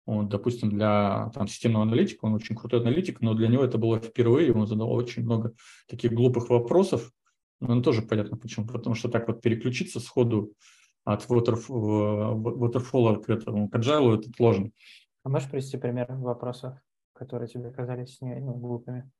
[0.05, 3.99] Вот, допустим, для там, системного аналитика, он очень крутой аналитик, но для него это было
[3.99, 5.53] впервые, он задал очень много
[5.87, 7.11] таких глупых вопросов.
[7.59, 10.53] Но ну, тоже понятно почему, потому что так вот переключиться сходу
[11.03, 14.71] от waterfall к этому к agile это сложно.
[15.23, 16.73] А можешь привести пример вопросов,
[17.13, 19.11] которые тебе казались ну, глупыми?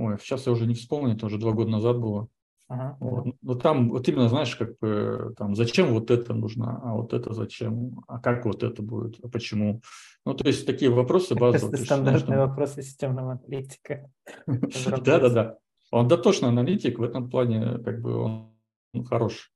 [0.00, 2.28] Ой, сейчас я уже не вспомню, это уже два года назад было.
[2.68, 2.96] Ага.
[3.00, 3.34] Вот.
[3.42, 7.34] Но там вот именно, знаешь, как бы там, зачем вот это нужно, а вот это
[7.34, 9.82] зачем, а как вот это будет, а почему.
[10.24, 11.74] Ну, то есть такие вопросы базовые.
[11.74, 12.46] Это стандартные что...
[12.46, 14.10] вопросы системного аналитика.
[14.46, 15.58] Да-да-да.
[15.90, 19.52] Он дотошный аналитик, в этом плане как бы он хорош.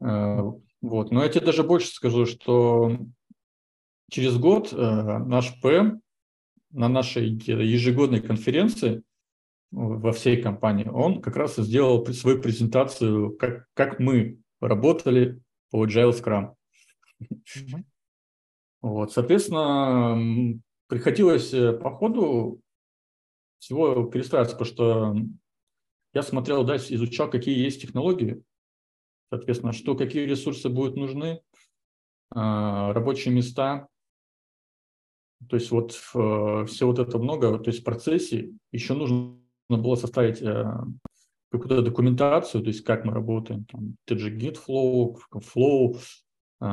[0.00, 0.40] Э,
[0.82, 1.10] вот.
[1.10, 2.98] Но я тебе даже больше скажу, что
[4.10, 6.00] через год э, наш ПМ
[6.70, 9.02] на нашей ежегодной конференции
[9.76, 15.86] во всей компании, он как раз и сделал свою презентацию, как, как мы работали по
[15.86, 16.54] Agile Scrum.
[17.22, 17.84] Mm-hmm.
[18.80, 20.58] Вот, соответственно,
[20.88, 22.62] приходилось э, по ходу
[23.58, 25.16] всего перестраиваться, потому что
[26.14, 28.42] я смотрел дальше, изучал, какие есть технологии,
[29.28, 31.42] соответственно, что, какие ресурсы будут нужны,
[32.30, 33.88] а, рабочие места.
[35.50, 39.38] То есть вот э, все вот это много, то есть в процессе еще нужно
[39.68, 40.64] было составить э,
[41.50, 46.66] какую-то документацию, то есть как мы работаем, там, TG Git Flow, Flow, э,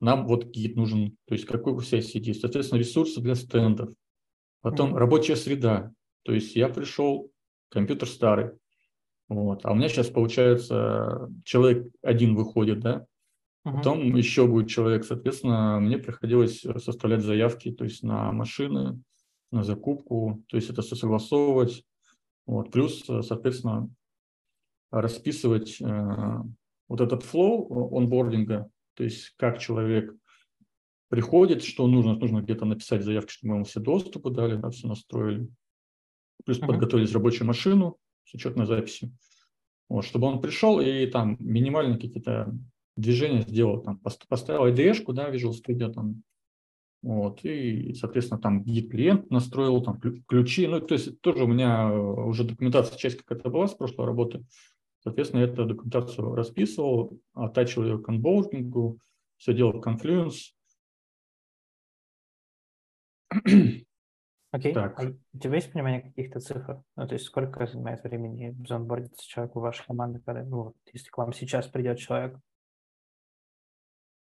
[0.00, 3.90] нам вот Git нужен, то есть какой у себя сети, соответственно, ресурсы для стендов,
[4.60, 4.98] потом mm-hmm.
[4.98, 5.92] рабочая среда,
[6.24, 7.30] то есть я пришел,
[7.70, 8.50] компьютер старый,
[9.28, 13.06] вот, а у меня сейчас получается человек один выходит, да,
[13.64, 14.16] Потом uh-huh.
[14.16, 19.02] еще будет человек, соответственно, мне приходилось составлять заявки, то есть на машины,
[19.50, 21.84] на закупку, то есть это все согласовывать,
[22.48, 22.72] вот.
[22.72, 23.90] Плюс, э, соответственно,
[24.90, 26.38] расписывать э,
[26.88, 30.14] вот этот флоу онбординга, то есть как человек
[31.10, 34.88] приходит, что нужно, нужно где-то написать заявки, чтобы мы ему все доступы дали, да, все
[34.88, 35.46] настроили.
[36.46, 36.66] Плюс uh-huh.
[36.66, 39.12] подготовились рабочую машину с учетной записью.
[39.90, 42.54] Вот, чтобы он пришел и там минимальные какие-то
[42.96, 46.22] движения сделал, там поставил IDE-шку, да, Visual Studio, там,
[47.00, 52.42] Вот, и, соответственно, там гид-клиент настроил, там ключи, ну, то есть тоже у меня уже
[52.42, 54.44] документация, часть какая-то была с прошлой работы,
[55.04, 58.98] соответственно, я эту документацию расписывал, оттачивал ее к онбордингу,
[59.36, 60.52] все делал в Confluence.
[64.50, 64.74] Окей, okay.
[64.74, 64.98] так.
[64.98, 66.82] а у тебя есть понимание каких-то цифр?
[66.96, 71.18] Ну, то есть сколько занимает времени заонбордиться человек у вашей команды, когда, ну, если к
[71.18, 72.38] вам сейчас придет человек?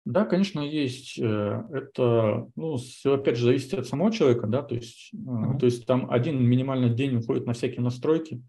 [0.07, 1.19] Да, конечно, есть.
[1.19, 5.59] Э, это, ну, все опять же зависит от самого человека, да, то есть, uh-huh.
[5.59, 8.41] то есть там один минимальный день уходит на всякие настройки.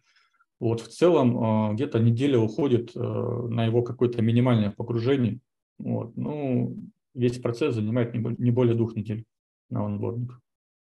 [0.60, 5.40] Вот в целом э, где-то неделя уходит на его какое-то минимальное погружение.
[5.80, 6.78] Вот, ну,
[7.16, 9.26] весь процесс занимает не более двух недель
[9.72, 10.40] на онбординг.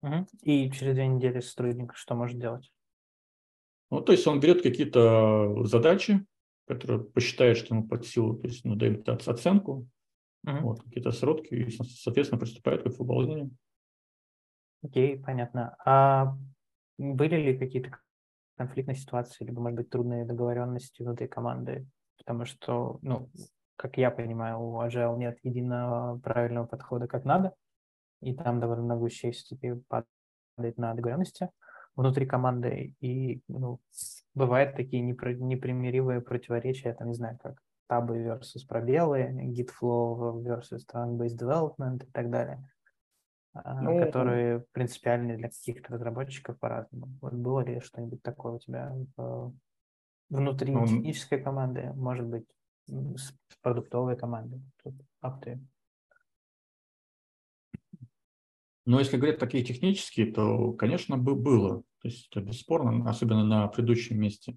[0.04, 0.24] Uh-huh.
[0.44, 2.70] И через две недели сотрудник что может делать?
[3.90, 6.24] Ну, то есть он берет какие-то задачи,
[6.68, 9.88] которые посчитает, что ему под силу, то есть ну, дает оценку,
[10.46, 13.50] uh Вот, какие-то сродки, и, соответственно, приступает к их выполнению.
[14.82, 15.76] Окей, понятно.
[15.84, 16.36] А
[16.98, 17.98] были ли какие-то
[18.56, 21.86] конфликтные ситуации, либо, может быть, трудные договоренности внутри команды?
[22.18, 23.30] Потому что, ну,
[23.76, 27.54] как я понимаю, у Agile нет единого правильного подхода как надо,
[28.20, 31.50] и там довольно много вещей все-таки падает на договоренности
[31.96, 33.80] внутри команды, и ну,
[34.34, 37.60] бывают такие непримиримые противоречия, там, не знаю, как
[37.90, 42.64] табы versus пробелы, git flow versus trunk-based development и так далее,
[43.52, 47.08] а, ну, которые принципиальны для каких-то разработчиков по-разному.
[47.20, 49.52] Вот было ли что-нибудь такое у тебя в,
[50.28, 52.46] внутри ну, технической команды, может быть,
[52.86, 54.62] с продуктовой командой?
[54.84, 54.94] Тут
[58.86, 61.82] Но если говорить такие технические, то, конечно, бы было.
[62.02, 64.56] То есть это бесспорно, особенно на предыдущем месте.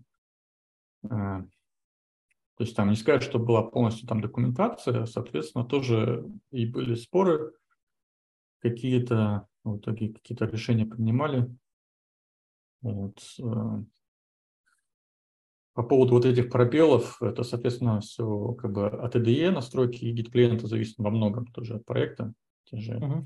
[2.55, 7.53] То есть там не сказать, что была полностью там документация, соответственно, тоже и были споры,
[8.59, 11.49] какие-то, в итоге какие-то решения принимали.
[12.81, 13.17] Вот.
[13.39, 13.83] Э,
[15.73, 20.67] по поводу вот этих пробелов, это, соответственно, все как бы от IDE настройки и гид-клиента
[20.67, 22.33] зависит во многом тоже от проекта.
[22.65, 23.25] Те же uh-huh.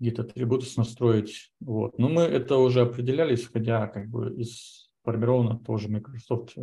[0.00, 1.52] гид-атрибуты настроить.
[1.60, 1.98] Вот.
[1.98, 6.60] Но мы это уже определяли, исходя как бы из сформированного тоже Microsoft э,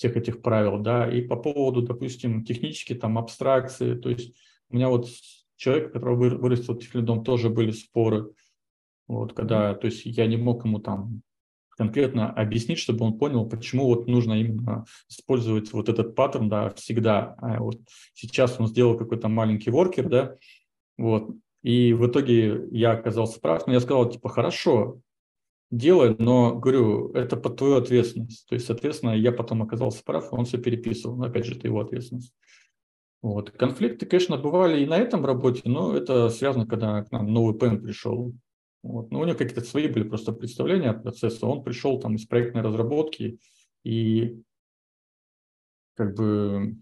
[0.00, 4.34] всех этих правил, да, и по поводу, допустим, технически там абстракции, то есть
[4.70, 5.06] у меня вот
[5.56, 8.30] человек, который вырастил Тифлидом, тоже были споры,
[9.08, 11.20] вот, когда, то есть я не мог ему там
[11.76, 17.34] конкретно объяснить, чтобы он понял, почему вот нужно именно использовать вот этот паттерн, да, всегда.
[17.36, 17.80] А вот
[18.14, 20.36] сейчас он сделал какой-то маленький воркер, да,
[20.96, 21.30] вот,
[21.62, 25.02] и в итоге я оказался прав, но я сказал, типа, хорошо,
[25.70, 28.46] делает, но, говорю, это под твою ответственность.
[28.48, 31.16] То есть, соответственно, я потом оказался прав, он все переписывал.
[31.16, 32.34] Но, опять же, это его ответственность.
[33.22, 33.50] Вот.
[33.50, 37.82] Конфликты, конечно, бывали и на этом работе, но это связано, когда к нам новый ПМ
[37.82, 38.34] пришел.
[38.82, 39.10] Вот.
[39.10, 41.46] Но у него какие-то свои были просто представления от процесса.
[41.46, 43.38] Он пришел там из проектной разработки
[43.84, 44.42] и
[45.94, 46.76] как бы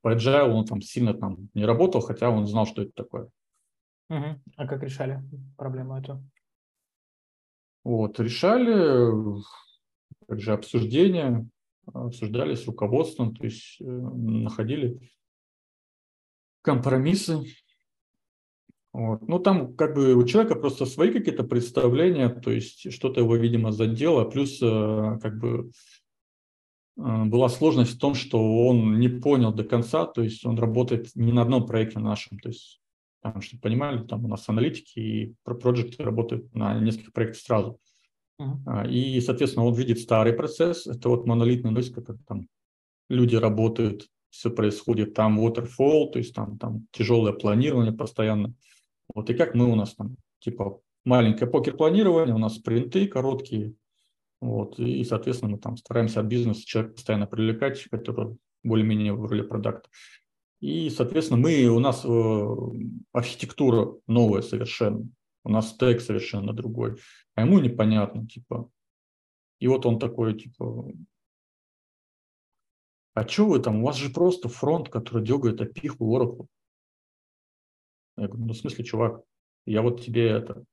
[0.00, 3.28] по agile он там сильно там не работал, хотя он знал, что это такое.
[4.08, 4.40] Угу.
[4.56, 5.22] А как решали
[5.56, 6.22] проблему эту?
[7.82, 9.42] Вот, решали,
[10.28, 11.48] также обсуждения,
[11.86, 15.00] обсуждали с руководством, то есть э, находили
[16.62, 17.42] компромиссы.
[18.92, 19.26] Вот.
[19.26, 23.72] Ну, там как бы у человека просто свои какие-то представления, то есть что-то его, видимо,
[23.72, 25.70] задело, плюс э, как бы
[26.98, 31.10] э, была сложность в том, что он не понял до конца, то есть он работает
[31.14, 32.79] не на одном проекте нашем, то есть
[33.22, 37.78] там, чтобы понимали, там у нас аналитики и проекты работают на нескольких проектах сразу.
[38.40, 38.90] Uh-huh.
[38.90, 42.48] И, соответственно, он видит старый процесс, это вот монолитный, то есть как там
[43.10, 48.54] люди работают, все происходит, там waterfall, то есть там, там тяжелое планирование постоянно.
[49.14, 53.74] Вот и как мы у нас там, типа маленькое покер-планирование, у нас спринты короткие,
[54.40, 59.42] вот, и, соответственно, мы там стараемся от бизнеса человека постоянно привлекать, который более-менее в роли
[59.42, 59.88] продукта.
[60.60, 62.56] И, соответственно, мы, у нас э,
[63.12, 65.08] архитектура новая совершенно,
[65.42, 66.98] у нас стек совершенно другой,
[67.34, 68.70] а ему непонятно, типа.
[69.58, 70.92] И вот он такой, типа,
[73.14, 76.46] а что вы там, у вас же просто фронт, который дергает опиху Oracle.
[78.16, 79.22] Я говорю, ну, в смысле, чувак,
[79.66, 80.64] я вот тебе это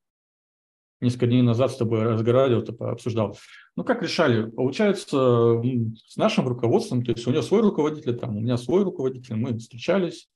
[1.01, 3.37] несколько дней назад с тобой разговаривал, типа, обсуждал.
[3.75, 4.49] Ну, как решали?
[4.49, 5.61] Получается,
[6.05, 9.57] с нашим руководством, то есть у него свой руководитель, там, у меня свой руководитель, мы
[9.57, 10.29] встречались,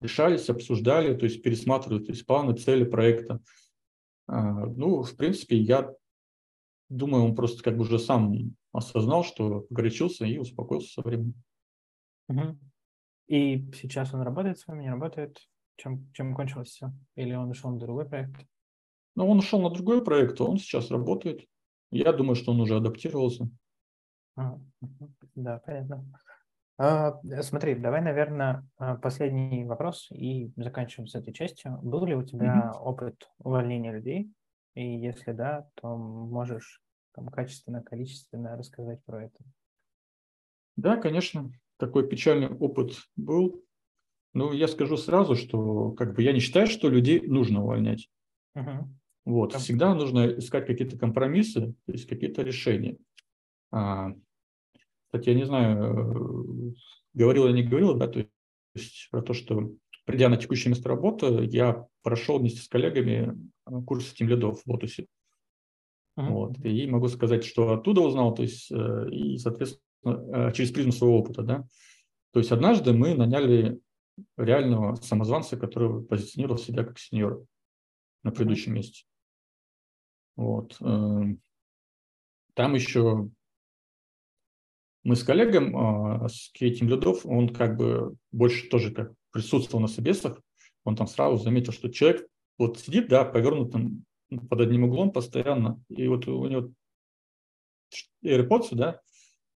[0.00, 3.40] решались, обсуждали, то есть пересматривали то есть планы, цели проекта.
[4.26, 5.92] А, ну, в принципе, я
[6.88, 8.34] думаю, он просто как бы уже сам
[8.72, 11.34] осознал, что горячился и успокоился со временем.
[12.28, 12.58] Угу.
[13.28, 15.38] И сейчас он работает с вами, не работает?
[15.76, 16.92] Чем, чем кончилось все?
[17.14, 18.44] Или он ушел на другой проект?
[19.18, 21.44] Ну, он ушел на другой проект, он сейчас работает.
[21.90, 23.50] Я думаю, что он уже адаптировался.
[24.36, 24.60] А,
[25.34, 26.04] да, понятно.
[26.78, 31.80] А, смотри, давай, наверное, а, последний вопрос и заканчиваем с этой частью.
[31.82, 32.78] Был ли у тебя mm-hmm.
[32.78, 34.30] опыт увольнения людей?
[34.74, 36.80] И если да, то можешь
[37.12, 39.38] там, качественно, количественно рассказать про это.
[40.76, 43.64] Да, конечно, такой печальный опыт был.
[44.32, 48.08] Ну, я скажу сразу, что как бы я не считаю, что людей нужно увольнять.
[48.56, 48.84] Uh-huh.
[49.28, 52.96] Вот, всегда нужно искать какие-то компромиссы, то есть какие-то решения.
[53.70, 54.14] А,
[55.04, 56.74] кстати, я не знаю,
[57.12, 58.26] говорил или не говорил, да, то
[58.74, 59.70] есть про то, что
[60.06, 64.66] придя на текущее место работы, я прошел вместе с коллегами а, курсы тем лидов в
[64.66, 65.06] Лотусе.
[66.18, 66.30] Uh-huh.
[66.30, 70.92] Вот, и могу сказать, что оттуда узнал, то есть, э, и, соответственно, э, через призму
[70.92, 71.66] своего опыта, да.
[72.32, 73.78] То есть однажды мы наняли
[74.38, 77.44] реального самозванца, который позиционировал себя как сеньор
[78.22, 79.04] на предыдущем месте.
[80.38, 80.76] Вот.
[80.80, 81.40] Эм,
[82.54, 83.28] там еще
[85.02, 89.88] мы с коллегом, а, с Кейтим Ледов, он как бы больше тоже как присутствовал на
[89.88, 90.40] собесах,
[90.84, 94.04] он там сразу заметил, что человек вот сидит, да, повернутым
[94.48, 96.70] под одним углом постоянно, и вот у него
[98.24, 99.00] AirPods, да,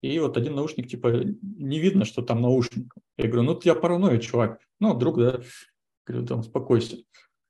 [0.00, 2.92] и вот один наушник, типа, не видно, что там наушник.
[3.18, 4.60] Я говорю, ну, я параноид, чувак.
[4.80, 5.40] Ну, друг, да,
[6.04, 6.96] говорю, там, успокойся.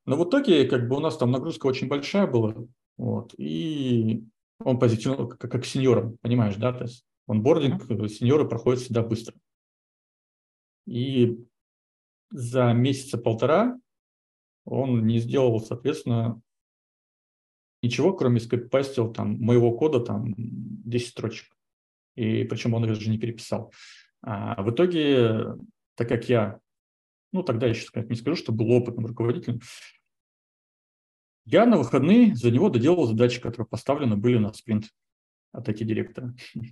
[0.05, 2.55] Но в итоге, как бы, у нас там нагрузка очень большая была,
[3.03, 4.25] вот, и
[4.61, 8.09] он позиционировал как, как сеньором, понимаешь, да, то есть онбординг mm-hmm.
[8.09, 9.35] сеньоры проходит всегда быстро.
[10.87, 11.45] И
[12.31, 13.77] за месяца полтора
[14.65, 16.41] он не сделал, соответственно,
[17.83, 21.57] ничего, кроме скопипастил там моего кода там 10 строчек
[22.15, 23.73] и причем он их даже не переписал.
[24.23, 25.57] А в итоге,
[25.97, 26.61] так как я,
[27.33, 29.61] ну тогда еще сказать не скажу, что был опытным руководителем,
[31.45, 34.87] я на выходные за него доделал задачи, которые поставлены были на спринт
[35.53, 36.35] от IT директора.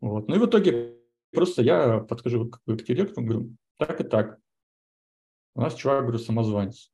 [0.00, 0.28] Вот.
[0.28, 0.94] Ну и в итоге
[1.32, 4.38] просто я подхожу к, к директору, говорю, так и так.
[5.56, 6.92] У нас чувак, говорю, самозванец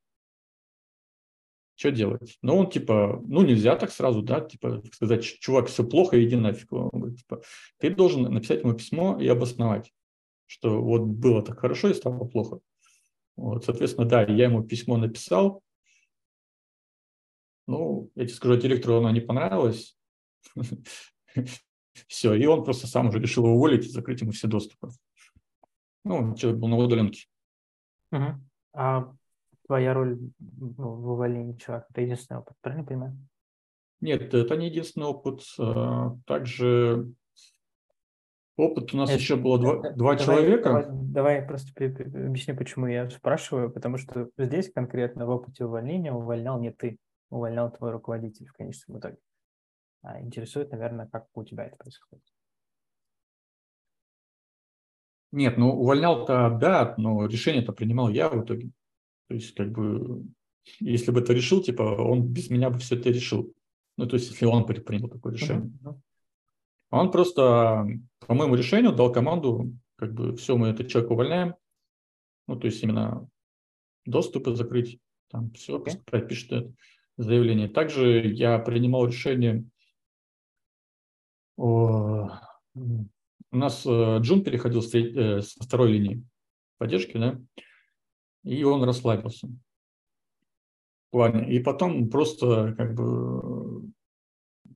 [1.76, 2.38] что делать?
[2.42, 6.72] Ну, он типа, ну, нельзя так сразу, да, типа сказать, чувак, все плохо, иди нафиг.
[6.72, 7.42] Он говорит, типа,
[7.78, 9.92] ты должен написать ему письмо и обосновать,
[10.46, 12.60] что вот было так хорошо и стало плохо.
[13.36, 15.62] Вот, соответственно, да, я ему письмо написал.
[17.66, 19.96] Ну, я тебе скажу, директору оно не понравилось.
[22.08, 24.88] Все, и он просто сам уже решил его уволить и закрыть ему все доступы.
[26.04, 27.26] Ну, человек был на удаленке.
[28.72, 29.12] А
[29.66, 31.86] твоя роль в увольнении человека?
[31.90, 33.16] Это единственный опыт, правильно понимаю?
[34.00, 35.42] Нет, это не единственный опыт.
[35.58, 37.12] А, также
[38.56, 40.64] опыт у нас это, еще было два, это, два давай, человека.
[40.64, 46.60] Давай, давай просто объясню, почему я спрашиваю, потому что здесь конкретно в опыте увольнения увольнял
[46.60, 46.98] не ты,
[47.34, 49.18] увольнял твой руководитель в конечном итоге.
[50.02, 52.24] А интересует, наверное, как у тебя это происходит.
[55.32, 58.70] Нет, ну увольнял-то да, но решение-то принимал я в итоге.
[59.28, 60.24] То есть, как бы,
[60.78, 63.52] если бы это решил, типа, он без меня бы все это решил.
[63.96, 65.72] Ну, то есть, если он принял такое решение.
[65.82, 65.98] Uh-huh.
[66.90, 67.88] Он просто
[68.26, 71.54] по моему решению дал команду, как бы, все, мы этот человек увольняем.
[72.46, 73.28] Ну, то есть, именно
[74.04, 75.98] доступы закрыть, там все, okay.
[76.04, 76.74] пропишет это
[77.16, 77.68] заявление.
[77.68, 79.64] Также я принимал решение
[81.56, 82.30] о...
[82.74, 86.24] У нас э, Джун переходил с, э, со второй линии
[86.78, 87.40] поддержки, да,
[88.42, 89.48] и он расслабился.
[91.46, 93.88] И потом просто как бы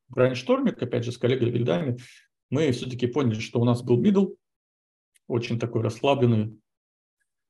[0.09, 1.99] брайнштормик, опять же, с коллегой Вильдами,
[2.51, 4.35] мы все-таки поняли, что у нас был мидл,
[5.27, 6.59] очень такой расслабленный,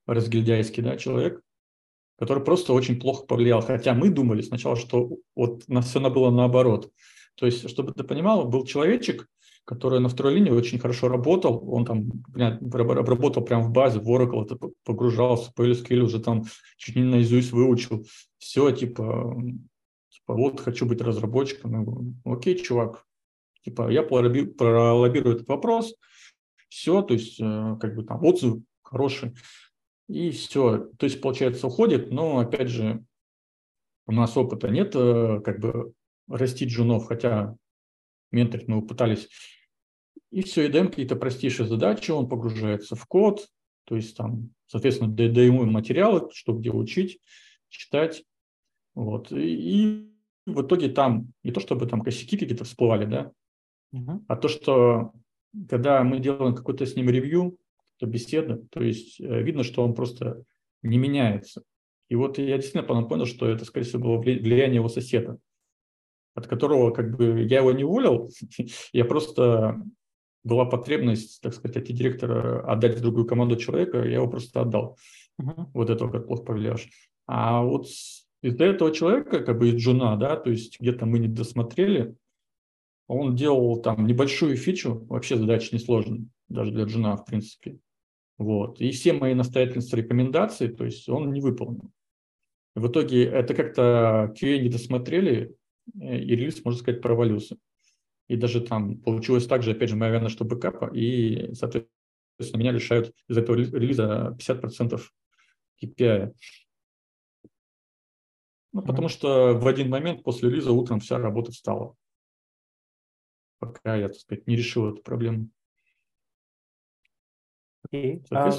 [0.07, 1.43] разгильдяйский да, человек,
[2.19, 3.61] который просто очень плохо повлиял.
[3.63, 6.91] Хотя мы думали сначала, что вот у нас все было наоборот.
[7.37, 9.29] То есть, чтобы ты понимал, был человечек,
[9.65, 11.63] который на второй линии очень хорошо работал.
[11.71, 16.45] Он там работал прямо в базе, в Oracle, это погружался, по SQL уже там
[16.79, 18.07] чуть не наизусть выучил.
[18.39, 19.37] Все, типа,
[20.09, 21.73] типа вот хочу быть разработчиком.
[21.73, 23.05] Я говорю, окей, чувак,
[23.63, 25.95] типа я пролоббирую этот вопрос,
[26.69, 29.35] все, то есть э, как бы там отзыв хороший,
[30.09, 30.91] и все.
[30.99, 33.05] То есть, получается, уходит, но, опять же,
[34.07, 35.93] у нас опыта нет, э, как бы
[36.29, 37.57] растить джунов, хотя
[38.31, 39.29] менторить мы пытались
[40.31, 43.49] и все, и даем какие-то простейшие задачи, он погружается в код,
[43.85, 47.21] то есть там, соответственно, даем ему материалы, что где учить,
[47.69, 48.25] читать.
[48.95, 49.33] Вот.
[49.33, 50.13] И, и
[50.47, 53.33] в итоге там не то, чтобы там косяки какие-то всплывали, да,
[53.93, 54.25] угу.
[54.29, 55.13] а то, что
[55.69, 57.57] когда мы делаем какой-то с ним ревью,
[57.99, 60.43] то беседа, то есть э, видно, что он просто
[60.83, 61.63] не меняется.
[62.09, 65.39] И вот я действительно потом понял, что это, скорее всего, было влияние его соседа,
[66.35, 68.31] от которого как бы я его не уволил,
[68.93, 69.83] я просто
[70.45, 74.97] была потребность, так сказать, от директора отдать в другую команду человека, я его просто отдал.
[75.41, 75.67] Uh-huh.
[75.75, 76.89] Вот этого как плохо повлияешь.
[77.27, 77.87] А вот
[78.43, 82.17] из-за этого человека, как бы из Джуна, да, то есть где-то мы не досмотрели,
[83.07, 87.79] он делал там небольшую фичу, вообще задача несложная, даже для Джуна, в принципе.
[88.39, 88.81] Вот.
[88.81, 91.91] И все мои настоятельные рекомендации, то есть он не выполнил.
[92.77, 95.57] В итоге это как-то QA не досмотрели,
[96.01, 97.57] э, и релиз, можно сказать, провалился.
[98.29, 101.89] И даже там получилось так же, опять же, моя вина, что бэкапа, и, соответственно,
[102.61, 105.01] меня лишают из этого релиза 50%
[105.83, 106.35] KPI.
[108.73, 111.97] Ну, потому что в один момент после релиза утром вся работа встала.
[113.59, 115.49] Пока я, так сказать, не решил эту проблему.
[117.93, 118.23] Okay.
[118.31, 118.53] А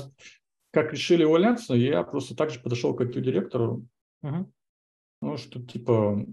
[0.71, 3.87] как решили увольняться, я просто также подошел к IT-директору.
[4.23, 4.45] Uh-huh.
[5.21, 6.25] Ну, что типа,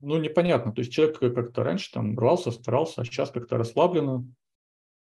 [0.00, 0.72] ну, непонятно.
[0.72, 4.26] То есть человек как-то раньше там рвался, старался, а сейчас как-то расслабленно.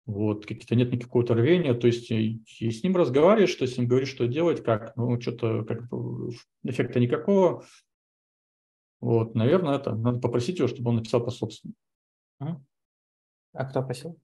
[0.05, 1.73] Вот, какие-то нет никакого рвения.
[1.73, 4.95] То есть и, и с ним разговариваешь, что с ним говоришь, что делать, как.
[4.95, 5.83] Ну, что-то как
[6.63, 7.65] эффекта никакого.
[8.99, 11.75] Вот, наверное, это надо попросить его, чтобы он написал по собственному.
[13.53, 14.19] А кто просил?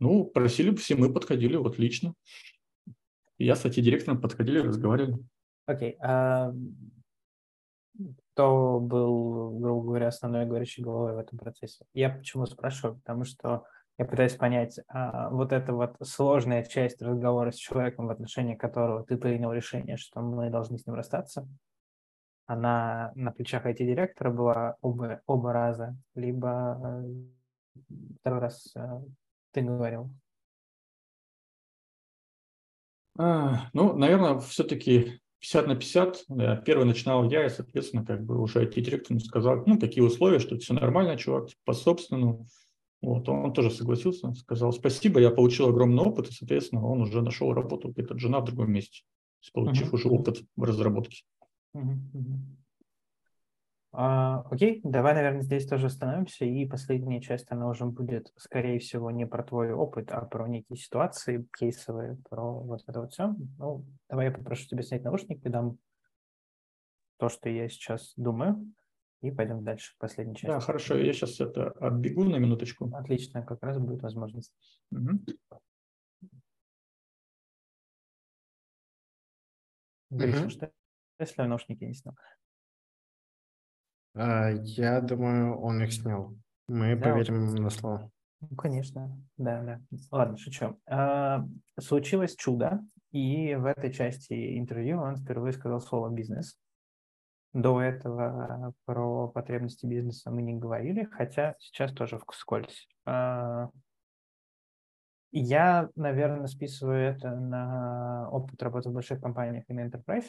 [0.00, 2.14] Ну, просили все, мы подходили вот лично.
[3.38, 5.18] Я, кстати, директором подходили, разговаривали.
[5.66, 5.92] Окей.
[5.92, 5.96] Okay.
[6.02, 6.52] А
[8.32, 11.84] кто был, грубо говоря, основной говорящей головой в этом процессе?
[11.92, 12.96] Я почему спрашиваю?
[12.96, 13.64] Потому что
[13.98, 19.04] я пытаюсь понять, а, вот эта вот сложная часть разговора с человеком, в отношении которого
[19.04, 21.46] ты принял решение, что мы должны с ним расстаться,
[22.46, 27.84] она на плечах IT-директора была оба, оба раза, либо э,
[28.20, 29.02] второй раз э,
[29.52, 30.10] ты говорил?
[33.18, 36.64] А, ну, наверное, все-таки 50 на 50.
[36.64, 40.74] Первый начинал я, и, соответственно, как бы уже IT-директор сказал, ну, какие условия, что все
[40.74, 42.46] нормально, чувак, типа, по собственному.
[43.02, 47.54] Вот, он тоже согласился, сказал спасибо, я получил огромный опыт, и, соответственно, он уже нашел
[47.54, 49.04] работу где-то жена в другом месте,
[49.54, 49.94] получив uh-huh.
[49.94, 51.22] уже опыт в разработке.
[51.74, 51.96] Uh-huh.
[53.92, 56.44] А, окей, давай, наверное, здесь тоже остановимся.
[56.44, 60.76] И последняя часть, она уже будет, скорее всего, не про твой опыт, а про некие
[60.76, 63.34] ситуации кейсовые, про вот это вот все.
[63.58, 65.78] Ну, давай я попрошу тебя снять наушники, дам
[67.18, 68.72] то, что я сейчас думаю,
[69.22, 70.46] и пойдем дальше к последней части.
[70.46, 72.90] Да, хорошо, я сейчас это отбегу на минуточку.
[72.94, 74.54] Отлично, как раз будет возможность.
[74.92, 75.20] Угу.
[80.10, 80.50] Гриша, угу.
[80.50, 80.72] что
[81.18, 82.14] если наушники не снял?
[84.20, 86.34] А, я думаю, он их снял.
[86.68, 88.10] Мы да, поверим на слово.
[88.40, 89.80] Ну, конечно, да, да.
[90.10, 90.78] Ладно, шучу.
[90.86, 91.46] А,
[91.78, 92.80] случилось чудо,
[93.12, 96.58] и в этой части интервью он впервые сказал слово «бизнес».
[97.54, 102.88] До этого про потребности бизнеса мы не говорили, хотя сейчас тоже вскользь.
[103.06, 103.70] А,
[105.32, 110.26] я, наверное, списываю это на опыт работы в больших компаниях и на enterprise,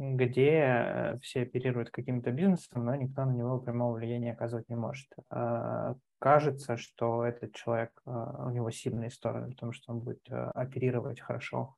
[0.00, 5.08] где э, все оперируют каким-то бизнесом, но никто на него прямого влияния оказывать не может.
[5.28, 10.34] А, кажется, что этот человек, а, у него сильные стороны, потому что он будет э,
[10.54, 11.76] оперировать хорошо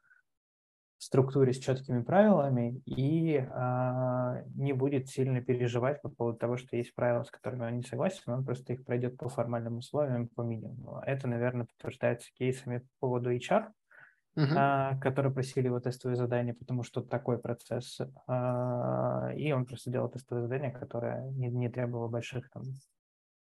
[0.99, 6.77] в структуре с четкими правилами и а, не будет сильно переживать по поводу того, что
[6.77, 10.43] есть правила, с которыми он не согласен, он просто их пройдет по формальным условиям, по
[10.43, 11.03] минимуму.
[11.05, 13.73] Это, наверное, подтверждается кейсами по поводу HR,
[14.37, 14.99] uh-huh.
[15.01, 18.01] которые просили его тестовые задания, потому что такой процесс.
[18.27, 22.63] А, и он просто делал тестовые задания, которые не, не требовало больших там,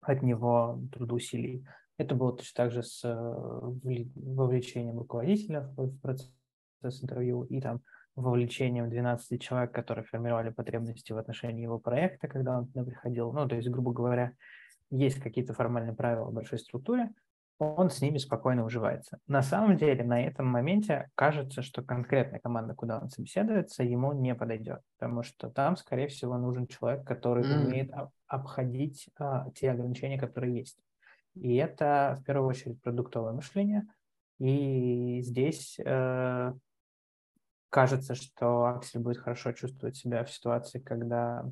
[0.01, 1.67] от него трудоусилий.
[1.99, 6.33] Это было точно так же с вовлечением руководителя в процесс
[7.03, 7.81] интервью и там
[8.15, 13.33] вовлечением 12 человек, которые формировали потребности в отношении его проекта, когда он туда приходил.
[13.33, 14.33] Ну, то есть, грубо говоря,
[14.91, 17.11] есть какие-то формальные правила в большой структуре,
[17.59, 19.19] он с ними спокойно уживается.
[19.27, 24.35] На самом деле, на этом моменте кажется, что конкретная команда, куда он собеседуется, ему не
[24.35, 27.67] подойдет, потому что там, скорее всего, нужен человек, который mm.
[27.67, 27.91] умеет
[28.27, 30.79] обходить а, те ограничения, которые есть.
[31.35, 33.87] И это, в первую очередь, продуктовое мышление.
[34.39, 36.53] И здесь э,
[37.71, 41.45] кажется, что Аксель будет хорошо чувствовать себя в ситуации, когда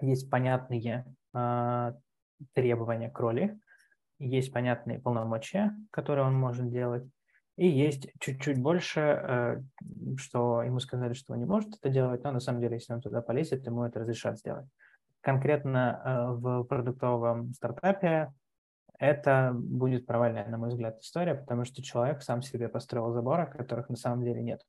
[0.00, 1.04] есть понятные
[1.34, 1.92] э,
[2.52, 3.58] требования к роли,
[4.26, 7.04] есть понятные полномочия, которые он может делать,
[7.56, 9.62] и есть чуть-чуть больше, э,
[10.16, 13.00] что ему сказали, что он не может это делать, но на самом деле, если он
[13.00, 14.66] туда полезет, ему это разрешат сделать.
[15.20, 18.32] Конкретно э, в продуктовом стартапе
[18.98, 23.88] это будет провальная, на мой взгляд, история, потому что человек сам себе построил заборы, которых
[23.88, 24.60] на самом деле нет.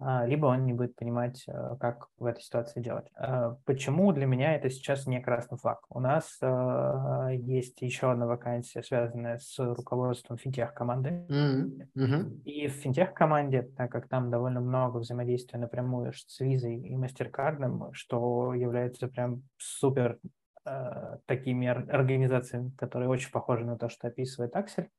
[0.00, 3.06] А, либо он не будет понимать, э, как в этой ситуации делать.
[3.16, 5.80] А, почему для меня это сейчас не красный флаг?
[5.88, 11.26] У нас э, есть еще одна вакансия, связанная с руководством финтех-команды.
[11.28, 12.42] Mm-hmm.
[12.44, 18.54] И в финтех-команде, так как там довольно много взаимодействия напрямую с визой и мастеркардом, что
[18.54, 20.20] является прям супер
[20.64, 24.90] э, такими организациями, которые очень похожи на то, что описывает Аксель,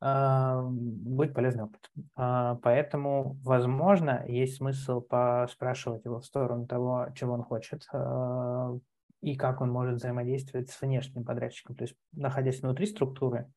[0.00, 1.90] будет полезный опыт.
[2.14, 8.76] А, поэтому, возможно, есть смысл поспрашивать его в сторону того, чего он хочет а,
[9.20, 11.74] и как он может взаимодействовать с внешним подрядчиком.
[11.74, 13.50] То есть, находясь внутри структуры,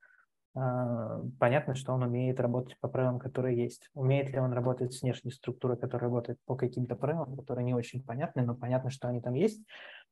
[0.53, 3.89] понятно, что он умеет работать по правилам, которые есть.
[3.93, 8.03] Умеет ли он работать с внешней структурой, которая работает по каким-то правилам, которые не очень
[8.03, 9.63] понятны, но понятно, что они там есть.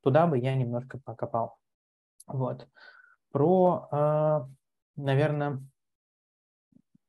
[0.02, 1.58] Туда бы я немножко покопал.
[2.26, 2.70] Вот.
[3.32, 4.48] Про,
[4.96, 5.62] наверное,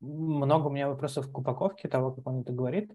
[0.00, 2.92] много у меня вопросов к упаковке того, как он это говорит.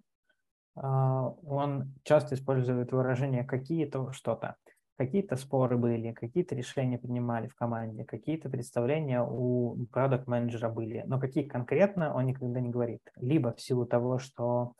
[0.76, 4.56] А, он часто использует выражение «какие-то что-то».
[4.98, 11.20] Какие-то споры были, какие-то решения принимали в команде, какие-то представления у продукт менеджера были, но
[11.20, 13.02] какие конкретно он никогда не говорит.
[13.18, 14.74] Либо в силу того, что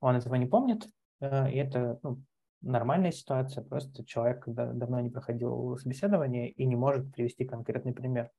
[0.00, 0.88] он этого не помнит,
[1.20, 2.20] э, и это ну,
[2.62, 8.30] нормальная ситуация, просто человек давно не проходил собеседование и не может привести конкретный пример.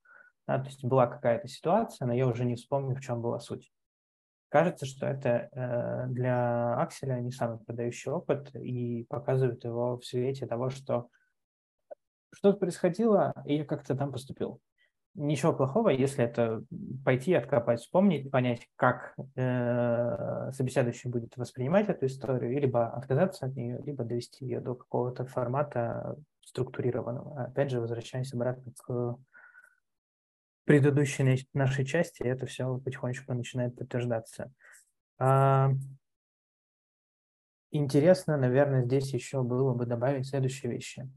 [0.48, 3.72] Да, то есть была какая-то ситуация, но я уже не вспомню, в чем была суть.
[4.50, 10.46] Кажется, что это э, для Акселя не самый продающий опыт и показывает его в свете
[10.46, 11.10] того, что
[12.32, 14.62] что-то происходило, и я как-то там поступил.
[15.16, 16.64] Ничего плохого, если это
[17.04, 23.82] пойти, откопать, вспомнить, понять, как э, собеседующий будет воспринимать эту историю, либо отказаться от нее,
[23.84, 27.46] либо довести ее до какого-то формата структурированного.
[27.46, 29.18] Опять же, возвращаясь обратно к
[30.66, 34.52] предыдущей нашей части это все потихонечку начинает подтверждаться.
[35.18, 35.72] А,
[37.72, 41.10] интересно, наверное, здесь еще было бы добавить следующие вещи.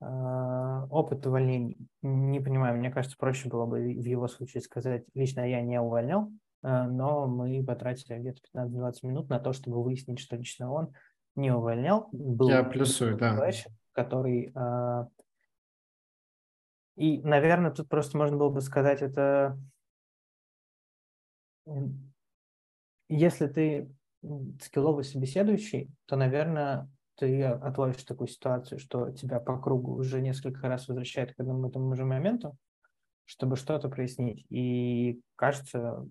[0.00, 1.76] А, опыт увольнений.
[2.02, 6.30] Не понимаю, мне кажется, проще было бы в его случае сказать, лично я не увольнял,
[6.62, 10.92] а, но мы потратили где-то 15-20 минут на то, чтобы выяснить, что лично он
[11.36, 12.08] не увольнял.
[12.12, 13.34] Был я плюсую, да.
[13.34, 14.52] Человек, который
[16.96, 19.58] и, наверное, тут просто можно было бы сказать, это
[23.08, 23.90] если ты
[24.60, 30.88] скилловый собеседующий, то, наверное, ты отловишь такую ситуацию, что тебя по кругу уже несколько раз
[30.88, 32.56] возвращает к одному и тому же моменту,
[33.24, 34.46] чтобы что-то прояснить.
[34.50, 36.06] И кажется,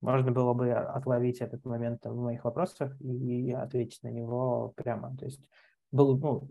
[0.00, 5.16] можно было бы отловить этот момент в моих вопросах и ответить на него прямо.
[5.16, 5.48] То есть
[5.90, 6.48] был, ну,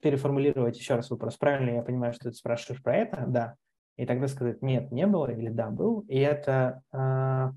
[0.00, 1.36] переформулировать еще раз вопрос.
[1.36, 3.24] Правильно я понимаю, что ты спрашиваешь про это?
[3.26, 3.54] Да.
[3.96, 6.00] И тогда сказать, нет, не было, или да, был.
[6.08, 7.50] И это э,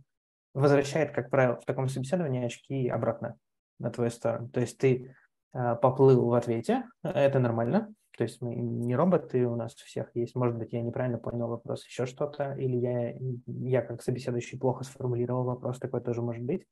[0.53, 3.35] возвращает, как правило, в таком собеседовании очки обратно
[3.79, 4.49] на твою сторону.
[4.49, 5.15] То есть ты
[5.53, 7.93] э, поплыл в ответе, это нормально.
[8.17, 11.85] То есть мы не роботы, у нас всех есть, может быть, я неправильно понял вопрос,
[11.85, 13.13] еще что-то, или я,
[13.45, 16.65] я как собеседующий плохо сформулировал вопрос, такое тоже может быть.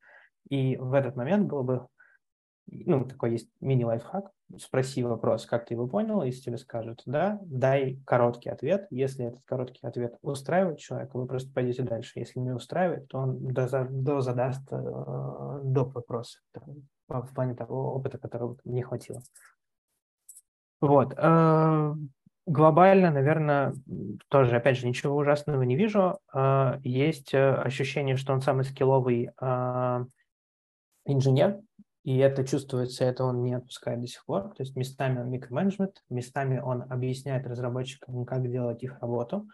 [0.49, 1.87] И в этот момент было бы
[2.67, 7.99] ну, такой есть мини-лайфхак, спроси вопрос, как ты его понял, если тебе скажут «да», дай
[8.05, 8.87] короткий ответ.
[8.89, 12.19] Если этот короткий ответ устраивает человека, вы просто пойдете дальше.
[12.19, 15.95] Если не устраивает, то он дозадаст э, доп.
[15.95, 16.39] вопросы
[17.07, 19.21] в плане того опыта, которого не хватило.
[20.81, 21.13] Вот.
[21.17, 21.93] Э,
[22.45, 23.73] глобально, наверное,
[24.29, 26.19] тоже, опять же, ничего ужасного не вижу.
[26.33, 29.29] Э, есть э, ощущение, что он самый скилловый
[31.07, 31.59] инженер,
[32.05, 34.53] и это чувствуется, это он не отпускает до сих пор.
[34.53, 39.49] То есть местами он микроменеджмент, местами он объясняет разработчикам, как делать их работу.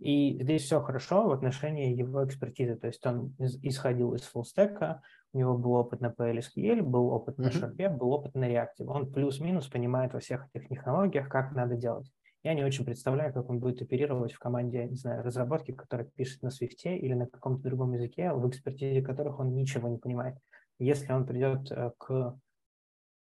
[0.00, 2.74] И здесь все хорошо в отношении его экспертизы.
[2.74, 5.00] То есть он исходил из фуллстека,
[5.32, 8.84] у него был опыт на PLSQL, был опыт на Sharp, был опыт на React.
[8.88, 12.10] Он плюс-минус понимает во всех этих технологиях, как надо делать.
[12.42, 16.42] Я не очень представляю, как он будет оперировать в команде, не знаю, разработки, которая пишет
[16.42, 20.36] на Swift или на каком-то другом языке, в экспертизе которых он ничего не понимает.
[20.78, 22.38] Если он придет э, к,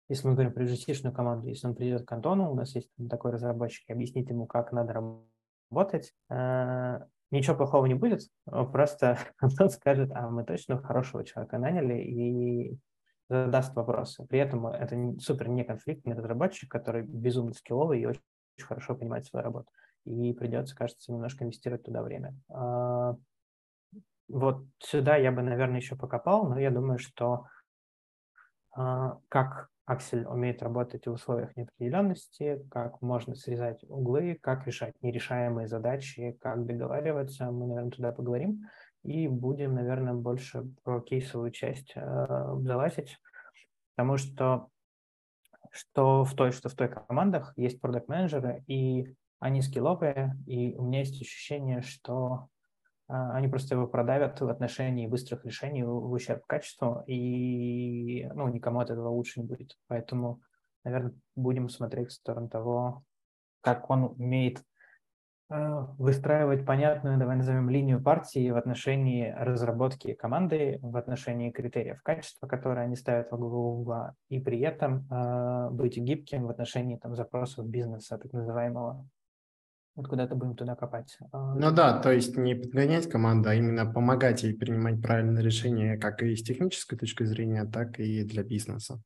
[0.08, 3.32] если мы говорим про rgc команду, если он придет к Антону, у нас есть такой
[3.32, 5.16] разработчик, и объяснит ему, как надо
[5.70, 7.00] работать, э,
[7.30, 12.78] ничего плохого не будет, просто Антон скажет, а мы точно хорошего человека наняли и
[13.28, 14.24] задаст вопросы.
[14.26, 18.22] При этом это супер неконфликтный разработчик, который безумно скилловый и очень,
[18.56, 19.70] очень хорошо понимает свою работу.
[20.04, 22.34] И придется, кажется, немножко инвестировать туда время.
[24.30, 27.46] А, вот сюда я бы, наверное, еще покопал, но я думаю, что
[28.76, 35.66] э, как Аксель умеет работать в условиях неопределенности, как можно срезать углы, как решать нерешаемые
[35.66, 38.66] задачи, как договариваться, мы, наверное, туда поговорим.
[39.02, 43.16] и будем, наверное, больше про кейсовую часть э, залазить,
[43.94, 44.68] потому что
[45.70, 51.00] что в той, что в той командах есть продукт-менеджеры, и они скилловые, и у меня
[51.00, 52.57] есть ощущение, что а,
[53.08, 58.90] они просто его продавят в отношении быстрых решений в ущерб качеству, и ну, никому от
[58.90, 59.78] этого лучше не будет.
[59.86, 60.42] Поэтому,
[60.84, 63.02] наверное, будем смотреть в сторону того,
[63.62, 64.62] как он умеет
[65.50, 72.46] а, выстраивать понятную, давай назовем, линию партии в отношении разработки команды, в отношении критериев качества,
[72.46, 77.14] которые они ставят во главу угла, и при этом э, быть гибким в отношении там,
[77.14, 79.08] запросов бизнеса, так называемого.
[79.98, 81.18] Вот куда-то будем туда копать.
[81.32, 85.98] А, ну да, то есть не подгонять команду, а именно помогать ей принимать правильные решения
[85.98, 89.02] как и с технической точки зрения, так и для бизнеса.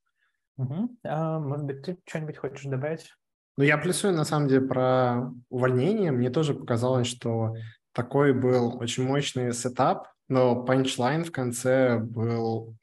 [0.59, 0.99] Угу.
[1.05, 3.11] А, может быть, ты что-нибудь хочешь добавить?
[3.57, 6.13] Ну, я плюсую, на самом деле, про увольнение.
[6.13, 7.55] Мне тоже показалось, что
[7.95, 12.77] такой был очень мощный сетап, но панчлайн в конце был...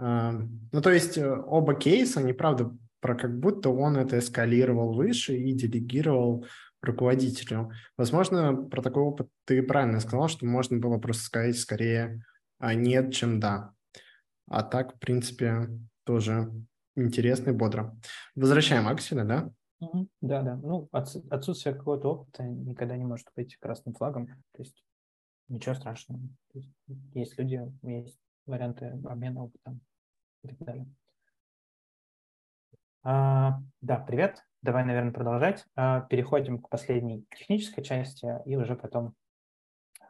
[0.00, 0.32] Э,
[0.72, 5.36] ну, то есть э, оба кейса, они, правда, про как будто он это эскалировал выше
[5.36, 6.44] и делегировал
[6.84, 7.72] руководителю.
[7.96, 12.24] Возможно, про такой опыт ты правильно сказал, что можно было просто сказать скорее
[12.58, 13.74] а, нет, чем да.
[14.46, 15.68] А так, в принципе,
[16.04, 16.50] тоже
[16.96, 17.96] интересно и бодро.
[18.34, 19.50] Возвращаем Акселя, да?
[20.20, 20.56] Да, да.
[20.56, 24.26] Ну, отсутствие какого-то опыта никогда не может быть красным флагом.
[24.52, 24.82] То есть
[25.48, 26.20] ничего страшного.
[26.52, 26.70] Есть,
[27.14, 29.80] есть люди, есть варианты обмена опытом
[30.42, 30.86] и так далее.
[33.02, 34.42] А, да, привет.
[34.64, 35.66] Давай, наверное, продолжать.
[35.76, 39.12] А, переходим к последней технической части и уже потом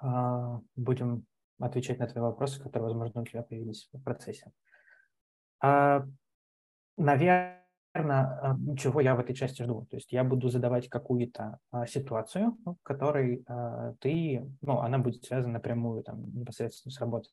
[0.00, 1.26] а, будем
[1.58, 4.52] отвечать на твои вопросы, которые, возможно, у тебя появились в процессе.
[5.60, 6.06] А,
[6.96, 7.66] наверное,
[8.78, 9.88] чего я в этой части жду.
[9.90, 11.58] То есть я буду задавать какую-то
[11.88, 13.44] ситуацию, в которой
[14.00, 17.32] ты, ну, она будет связана напрямую там, непосредственно с работой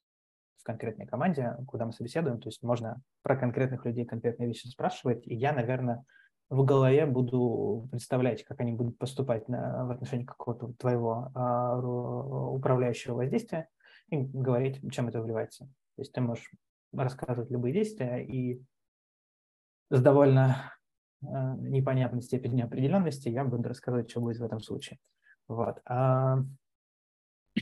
[0.58, 2.40] в конкретной команде, куда мы собеседуем.
[2.40, 6.04] То есть можно про конкретных людей конкретные вещи спрашивать, и я, наверное,
[6.52, 13.16] в голове буду представлять, как они будут поступать на, в отношении какого-то твоего а, управляющего
[13.16, 13.70] воздействия
[14.10, 15.66] и говорить, чем это вливается.
[15.96, 16.52] То есть ты можешь
[16.92, 18.62] рассказывать любые действия, и
[19.90, 20.74] с довольно
[21.22, 25.00] э, непонятной степенью неопределенности, я буду рассказывать, что будет в этом случае.
[25.48, 25.80] Вот.
[25.86, 26.40] А,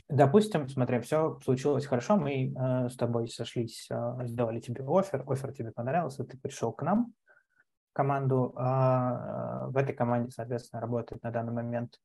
[0.08, 5.52] допустим, смотри, все случилось хорошо, мы э, с тобой сошлись, э, сделали тебе офер, офер
[5.52, 7.14] тебе понравился, ты пришел к нам
[7.92, 8.54] команду.
[8.56, 11.98] А, в этой команде, соответственно, работает на данный момент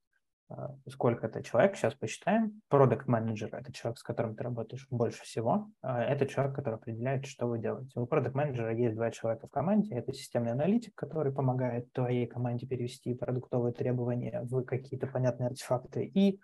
[0.48, 2.62] а, сколько это человек, сейчас посчитаем.
[2.70, 5.70] Продукт менеджер это человек, с которым ты работаешь больше всего.
[5.82, 8.00] А, это человек, который определяет, что вы делаете.
[8.00, 9.96] У продукт менеджера есть два человека в команде.
[9.96, 16.06] Это системный аналитик, который помогает твоей команде перевести продуктовые требования в какие-то понятные артефакты.
[16.06, 16.40] И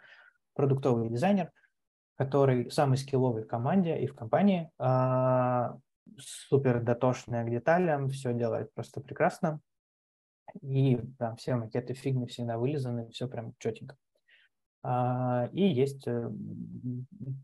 [0.56, 1.52] продуктовый дизайнер,
[2.16, 4.72] который самый скилловый в команде и в компании.
[6.18, 9.62] Супер дотошный к деталям, все делает просто прекрасно
[10.60, 13.96] и там все макеты фигмы всегда вылизаны, все прям четенько.
[14.84, 16.30] А, и есть э,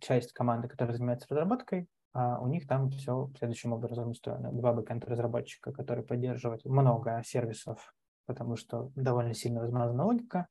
[0.02, 4.52] часть команды, которая занимается разработкой, а у них там все следующим образом устроено.
[4.52, 7.94] Два бэкэнд-разработчика, которые поддерживают много сервисов,
[8.26, 10.48] потому что довольно сильно размазана логика,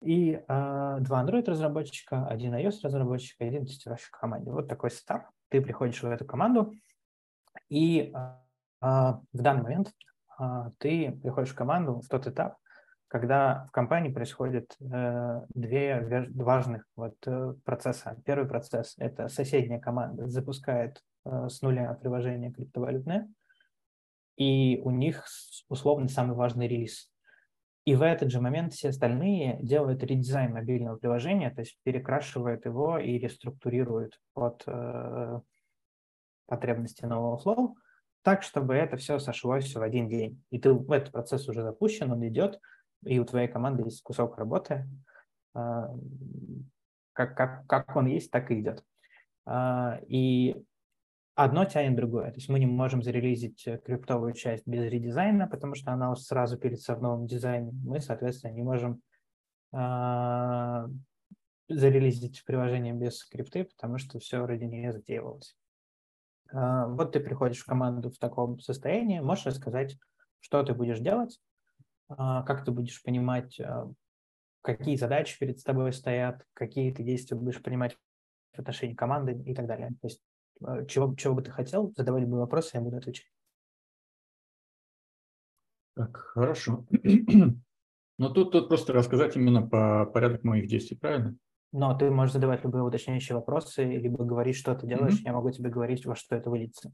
[0.00, 4.50] и а, два Android-разработчика, один iOS-разработчик один тестировщик в команде.
[4.50, 5.28] Вот такой сетап.
[5.48, 6.72] Ты приходишь в эту команду,
[7.68, 8.12] и
[8.80, 9.92] а, в данный момент
[10.38, 12.56] а, ты приходишь в команду в тот этап,
[13.12, 18.16] когда в компании происходят э, две важных вот, э, процесса.
[18.24, 23.28] Первый процесс– это соседняя команда запускает э, с нуля приложение криптовалютное,
[24.38, 25.26] и у них
[25.68, 27.10] условно самый важный релиз.
[27.84, 32.96] И в этот же момент все остальные делают редизайн мобильного приложения, то есть перекрашивают его
[32.96, 34.64] и реструктурируют под
[36.46, 37.76] потребности нового флоу,
[38.22, 40.42] так, чтобы это все сошлось в один день.
[40.50, 42.60] И ты, этот процесс уже запущен, он идет,
[43.04, 44.88] и у твоей команды есть кусок работы.
[45.54, 45.90] А,
[47.12, 48.84] как, как, как он есть, так и идет.
[49.44, 50.56] А, и
[51.34, 52.30] одно тянет другое.
[52.30, 56.94] То есть мы не можем зарелизить криптовую часть без редизайна, потому что она сразу пилится
[56.94, 57.72] в новом дизайне.
[57.84, 59.02] Мы, соответственно, не можем
[59.72, 60.86] а,
[61.68, 65.56] зарелизить приложение без крипты, потому что все ради нее затеивалось.
[66.52, 69.96] А, вот ты приходишь в команду в таком состоянии, можешь рассказать,
[70.40, 71.40] что ты будешь делать,
[72.08, 73.90] а, как ты будешь понимать, а,
[74.62, 77.96] какие задачи перед тобой стоят, какие ты действия будешь принимать
[78.52, 79.90] в отношении команды и так далее.
[80.00, 80.22] То есть
[80.88, 83.26] чего, чего бы ты хотел, задавай любые вопросы, я буду отвечать.
[85.94, 86.86] Так, хорошо.
[88.18, 91.36] Но тут, тут просто рассказать именно по порядок моих действий, правильно?
[91.72, 95.26] Но ты можешь задавать любые уточняющие вопросы, либо говорить, что ты делаешь, mm-hmm.
[95.26, 96.92] я могу тебе говорить, во что это выльется.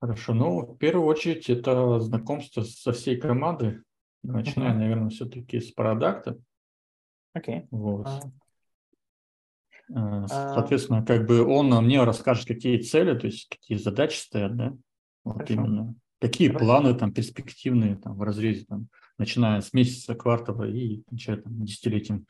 [0.00, 0.34] Хорошо.
[0.34, 3.82] Ну, в первую очередь, это знакомство со всей командой.
[4.22, 4.78] Начиная, uh-huh.
[4.78, 6.38] наверное, все-таки с продукта.
[7.32, 7.60] Окей.
[7.60, 7.68] Okay.
[7.70, 8.06] Вот.
[9.90, 10.26] Uh-huh.
[10.26, 14.76] Соответственно, как бы он мне расскажет, какие цели, то есть какие задачи стоят, да?
[15.22, 15.54] Вот Хорошо.
[15.54, 15.94] именно.
[16.20, 16.64] Какие Хорошо.
[16.64, 22.26] планы там перспективные там в разрезе там, начиная с месяца, квартала и кончая там десятилетием.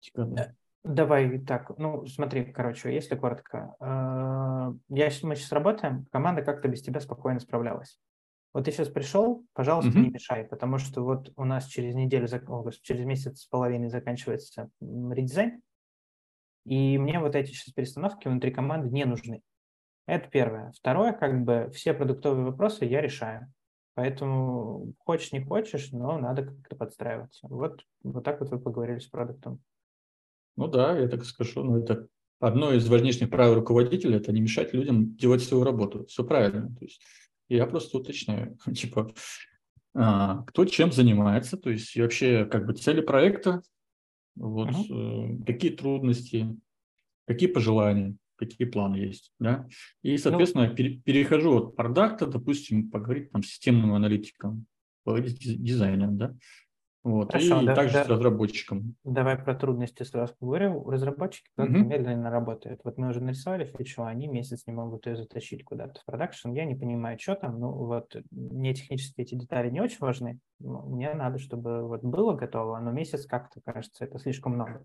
[0.00, 6.68] Типа, Давай так, ну смотри, короче, если коротко, э, я, мы сейчас работаем, команда как-то
[6.68, 7.98] без тебя спокойно справлялась.
[8.54, 10.02] Вот ты сейчас пришел, пожалуйста, mm-hmm.
[10.02, 12.26] не мешай, потому что вот у нас через неделю,
[12.82, 15.60] через месяц с половиной заканчивается редизайн,
[16.64, 19.42] и мне вот эти сейчас перестановки внутри команды не нужны.
[20.06, 20.72] Это первое.
[20.72, 23.52] Второе, как бы все продуктовые вопросы я решаю.
[23.94, 27.46] Поэтому хочешь, не хочешь, но надо как-то подстраиваться.
[27.48, 29.60] Вот, вот так вот вы поговорили с продуктом.
[30.60, 32.06] Ну да, я так скажу, но это
[32.38, 36.04] одно из важнейших правил руководителя– это не мешать людям делать свою работу.
[36.04, 36.68] Все правильно.
[36.78, 37.00] То есть
[37.48, 39.10] я просто уточняю, типа,
[39.94, 43.62] а, кто чем занимается, то есть и вообще как бы цели проекта,
[44.36, 45.46] вот, uh-huh.
[45.46, 46.54] какие трудности,
[47.26, 49.66] какие пожелания, какие планы есть, да.
[50.02, 54.66] И, ну соответственно, ну, перехожу от продукта, допустим, поговорить там с системным аналитиком,
[55.04, 56.36] поговорить с дизайнером, да.
[57.02, 58.94] Вот, Хорошо, и да, также да, с разработчиком.
[59.04, 60.86] Давай про трудности сразу поговорим.
[60.86, 61.66] Разработчики угу.
[61.66, 62.82] медленно работают.
[62.84, 66.50] Вот мы уже нарисовали фичу, они месяц не могут ее затащить куда-то в продакшн.
[66.52, 67.58] Я не понимаю, что там.
[67.58, 70.40] Ну вот мне технически эти детали не очень важны.
[70.58, 74.84] Мне надо, чтобы вот было готово, но месяц как-то, кажется, это слишком много.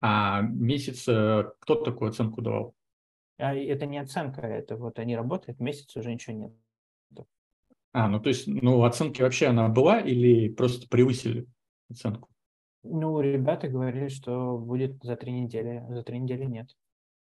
[0.00, 2.74] А месяц э, кто такую оценку давал?
[3.38, 6.52] А это не оценка, это вот они работают, месяц уже ничего нет.
[7.98, 11.46] А, ну то есть, ну оценки вообще она была или просто превысили
[11.88, 12.28] оценку?
[12.82, 16.68] Ну, ребята говорили, что будет за три недели, за три недели нет.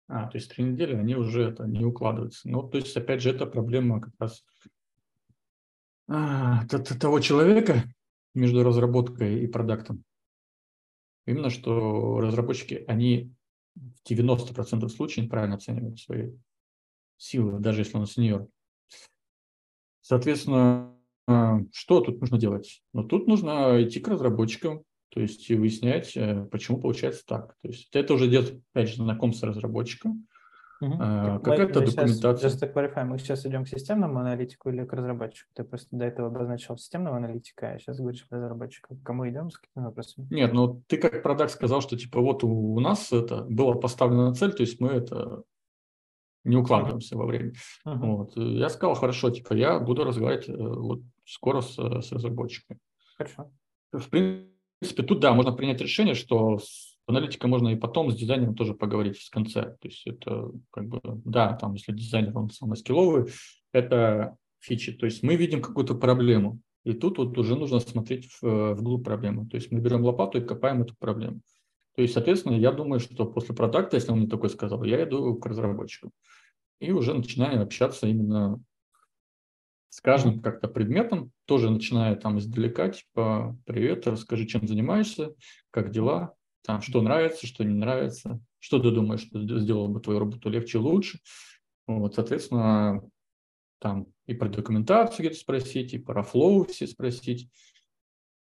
[0.08, 2.50] А, то есть три недели они уже это не укладываются.
[2.50, 4.44] Ну, то есть, опять же, это проблема как раз
[6.08, 7.84] а, того человека
[8.34, 10.04] между разработкой и продуктом.
[11.28, 13.32] Именно что разработчики, они
[13.76, 16.32] в 90% случаев неправильно оценивают свои
[17.18, 18.50] силы, даже если он сеньор.
[20.06, 20.94] Соответственно,
[21.28, 22.84] а, что тут нужно делать?
[22.94, 27.56] Ну, тут нужно идти к разработчикам, то есть и выяснять, э, почему получается так.
[27.64, 30.28] То есть это уже идет, опять же, знакомство с разработчиком,
[30.82, 30.98] Угу.
[31.00, 32.50] А, какая-то документация.
[32.50, 35.50] Сейчас, just clarify, мы сейчас идем к системному аналитику или к разработчику?
[35.56, 38.94] Ты просто до этого обозначил системного аналитика, а сейчас говоришь про разработчика.
[38.94, 40.28] К кому идем, с какими вопросами?
[40.30, 44.34] Нет, ну ты как продакт сказал, что типа вот у, у нас это было поставлена
[44.34, 45.44] цель, то есть мы это
[46.46, 47.54] не укладываемся во время.
[47.86, 47.98] Uh-huh.
[47.98, 48.38] Вот.
[48.38, 52.80] Я сказал, хорошо, типа, я буду разговаривать э, вот скоро с, с разработчиками.
[53.18, 53.52] Хорошо.
[53.92, 58.56] В принципе, тут, да, можно принять решение, что с аналитиком можно и потом с дизайнером
[58.56, 59.62] тоже поговорить в конце.
[59.64, 63.32] То есть это как бы, да, там, если дизайнер, он самый скилловый,
[63.72, 64.92] это фичи.
[64.94, 69.48] То есть мы видим какую-то проблему, и тут вот уже нужно смотреть в, вглубь проблемы.
[69.48, 71.42] То есть мы берем лопату и копаем эту проблему.
[71.96, 75.36] То есть, соответственно, я думаю, что после продукта, если он мне такой сказал, я иду
[75.36, 76.12] к разработчику
[76.80, 78.62] и уже начинаю общаться именно
[79.90, 85.34] с каждым как-то предметом, тоже начинаю там издалека, типа, привет, расскажи, чем занимаешься,
[85.72, 86.34] как дела,
[86.66, 90.80] там, что нравится, что не нравится, что ты думаешь, что сделало бы твою работу легче,
[90.80, 91.20] лучше.
[91.88, 93.10] Вот, соответственно,
[93.80, 97.50] там и про документацию где-то спросить, и про флоу все спросить.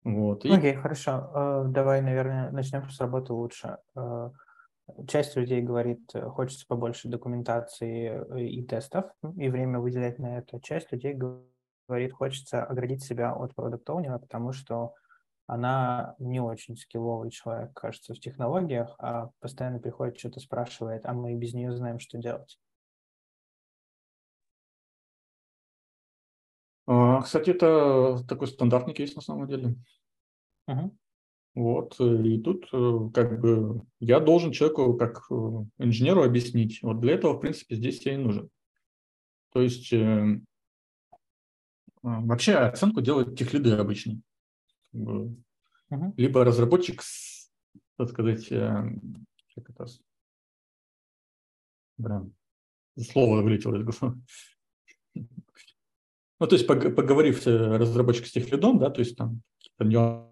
[0.04, 0.46] Вот.
[0.46, 1.32] Окей, okay, хорошо.
[1.34, 3.78] Uh, давай, наверное, начнем с работы лучше.
[3.96, 4.32] Uh,
[5.08, 9.06] Часть людей говорит, э, хочется побольше документации э, и тестов,
[9.38, 10.60] и время выделять на это.
[10.60, 14.94] Часть людей говорит, хочется оградить себя от продукт потому что
[15.48, 21.34] она не очень скилловый человек, кажется, в технологиях, а постоянно приходит, что-то спрашивает, а мы
[21.34, 22.60] без нее знаем, что делать.
[27.24, 29.76] Кстати, это такой стандартный кейс на самом деле.
[30.70, 30.92] Uh-huh.
[31.56, 35.34] Вот, э, и тут э, как бы я должен человеку, как э,
[35.78, 36.82] инженеру, объяснить.
[36.82, 38.50] Вот для этого, в принципе, здесь я и нужен.
[39.52, 39.94] То есть
[42.02, 44.20] вообще оценку делают техлиды обычно.
[44.94, 45.36] Uh-huh.
[46.18, 47.04] Либо разработчик,
[47.98, 49.86] так сказать, как это,
[51.98, 52.34] Блин,
[53.00, 54.20] слово вылетело из головы.
[56.40, 60.30] Ну, то есть, поговорив с разработчиком с техлидом, да, то есть там какие-то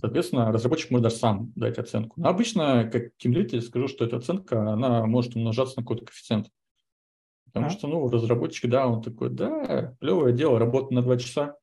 [0.00, 2.20] Соответственно, разработчик может даже сам дать оценку.
[2.20, 6.48] Но обычно, как тимлит, я скажу, что эта оценка, она может умножаться на какой-то коэффициент.
[7.46, 7.70] Потому а?
[7.70, 11.56] что, ну, разработчик, да, он такой, да, клевое дело, работа на два часа,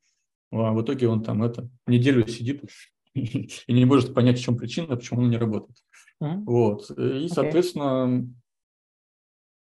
[0.51, 2.63] а в итоге он там это, неделю сидит
[3.13, 5.77] и не может понять, в чем причина, почему он не работает.
[6.19, 6.89] Вот.
[6.91, 8.27] И, соответственно, okay.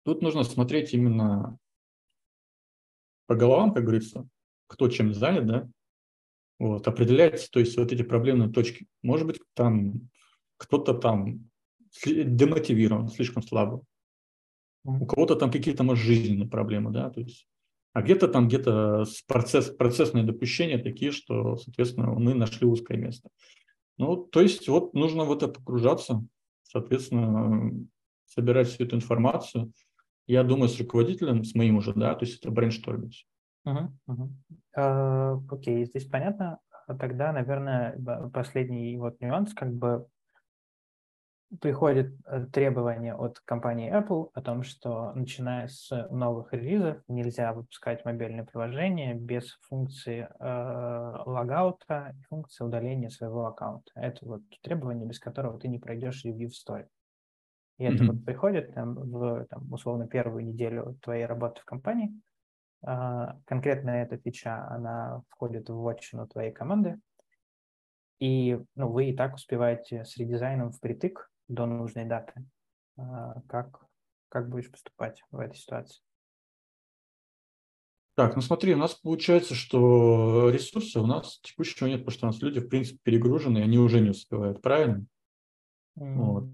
[0.05, 1.59] тут нужно смотреть именно
[3.33, 4.29] по головам, как говорится,
[4.67, 5.71] кто чем занят, да,
[6.59, 8.87] вот, определять, то есть вот эти проблемные точки.
[9.03, 10.11] Может быть, там
[10.59, 11.49] кто-то там
[12.05, 13.83] демотивирован, слишком слабо.
[14.85, 17.49] У кого-то там какие-то, может, жизненные проблемы, да, то есть
[17.95, 23.31] а где-то там где-то процесс, процессные допущения такие, что, соответственно, мы нашли узкое место.
[23.97, 26.23] Ну, то есть вот нужно вот это погружаться,
[26.65, 27.87] соответственно,
[28.27, 29.73] собирать всю эту информацию.
[30.27, 33.27] Я думаю, с руководителем, с моим уже, да, то есть это брейнштормить.
[33.67, 33.89] Uh-huh.
[34.77, 36.59] Uh, окей, здесь понятно.
[36.99, 37.97] Тогда, наверное,
[38.33, 40.07] последний вот нюанс, как бы
[41.61, 48.05] приходит э, требование от компании Apple о том, что начиная с новых релизов нельзя выпускать
[48.05, 53.91] мобильное приложение без функции э, логаута и функции удаления своего аккаунта.
[53.95, 56.89] Это вот требование, без которого ты не пройдешь ревью в сторе.
[57.79, 57.95] И mm-hmm.
[57.95, 62.13] это вот приходит там, в там, условно первую неделю твоей работы в компании.
[62.87, 67.01] Э, конкретно эта фича, она входит в вотчину твоей команды,
[68.23, 72.45] и ну, вы и так успеваете с редизайном впритык до нужной даты.
[72.97, 73.85] А, как,
[74.29, 76.01] как будешь поступать в этой ситуации?
[78.15, 82.31] Так, ну смотри, у нас получается, что ресурсы у нас текущего нет, потому что у
[82.31, 85.05] нас люди, в принципе, перегружены, и они уже не успевают, правильно?
[85.99, 86.15] Mm.
[86.15, 86.45] Вот.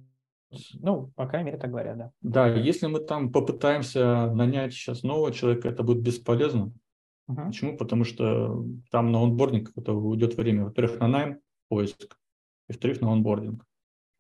[0.81, 2.12] Ну, по крайней мере, так говорят, да.
[2.23, 6.73] Да, если мы там попытаемся нанять сейчас нового человека, это будет бесполезно.
[7.31, 7.47] Uh-huh.
[7.47, 7.77] Почему?
[7.77, 10.65] Потому что там на онбординг это уйдет время.
[10.65, 12.19] Во-первых, на найм, поиск,
[12.69, 13.66] и во-вторых, на онбординг.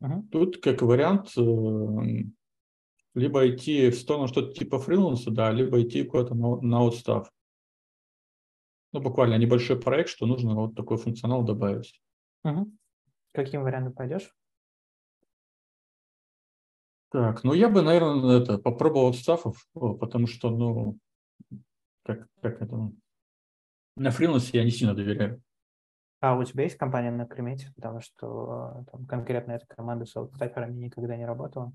[0.02, 0.22] Uh-huh.
[0.30, 1.42] Тут как вариант э,
[3.14, 7.32] либо идти в сторону что-то типа фриланса, да, либо идти куда-то на, на отстав.
[8.92, 12.00] Ну, буквально небольшой проект, что нужно вот такой функционал добавить.
[12.44, 12.70] Угу.
[13.32, 14.34] Каким вариантом пойдешь?
[17.10, 20.98] Так, ну я бы, наверное, это попробовал стафов, потому что, ну,
[22.04, 22.92] как, как это,
[23.96, 25.42] на фрилансе я не сильно доверяю.
[26.20, 27.72] А у тебя есть компания на примете?
[27.76, 31.72] Потому что там, конкретно эта команда с аутстаферами никогда не работала.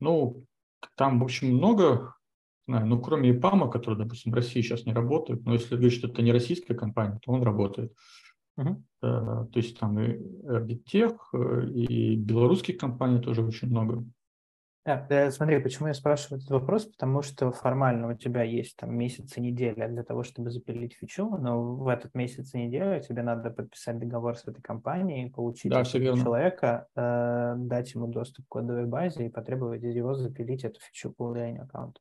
[0.00, 0.44] Ну,
[0.96, 2.14] там, в общем, много,
[2.66, 6.20] ну, кроме ИПАМа, который, допустим, в России сейчас не работает, но если говорить, что это
[6.20, 7.94] не российская компания, то он работает.
[8.58, 8.76] Uh-huh.
[9.00, 14.04] То есть там и RDTech, э, и белорусских компаний тоже очень много.
[14.84, 19.36] Да, смотри, почему я спрашиваю этот вопрос, потому что формально у тебя есть там месяц
[19.36, 23.50] и неделя для того, чтобы запилить фичу, но в этот месяц и неделю тебе надо
[23.50, 29.26] подписать договор с этой компанией, получить да, человека, э, дать ему доступ к кодовой базе
[29.26, 32.00] и потребовать из него запилить эту фичу по удалению аккаунта.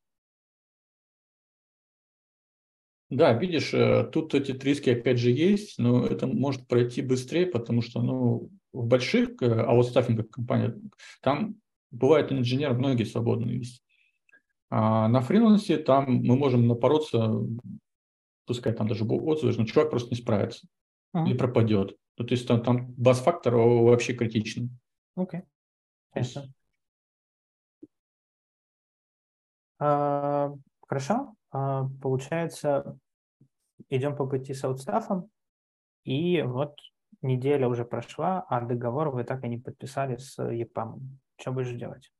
[3.10, 7.82] Да, видишь, э, тут эти риски опять же есть, но это может пройти быстрее, потому
[7.82, 10.76] что ну, в больших э, аутстаффинговых компаниях
[11.22, 11.56] там
[11.90, 13.82] бывает инженер многие свободные есть.
[14.70, 17.34] А на фрилансе там мы можем напороться,
[18.46, 20.68] пускай там даже отзывы, но человек просто не справится
[21.16, 21.26] uh-huh.
[21.26, 21.96] или пропадет.
[22.18, 24.70] Ну, то есть там, там бас-фактор вообще критичный.
[25.16, 25.42] Окей.
[26.14, 26.44] Okay.
[29.80, 30.54] А,
[30.88, 31.37] хорошо.
[31.52, 32.98] А, получается,
[33.90, 35.30] идем по пути с аутстафом,
[36.04, 36.76] и вот
[37.22, 41.20] неделя уже прошла, а договор вы так и не подписали с ЕПАМом.
[41.40, 42.12] Что будешь делать?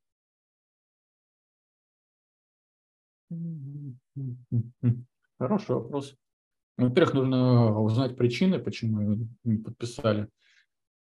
[5.40, 6.16] Хороший вопрос.
[6.78, 10.30] Во-первых, нужно узнать причины, почему не подписали.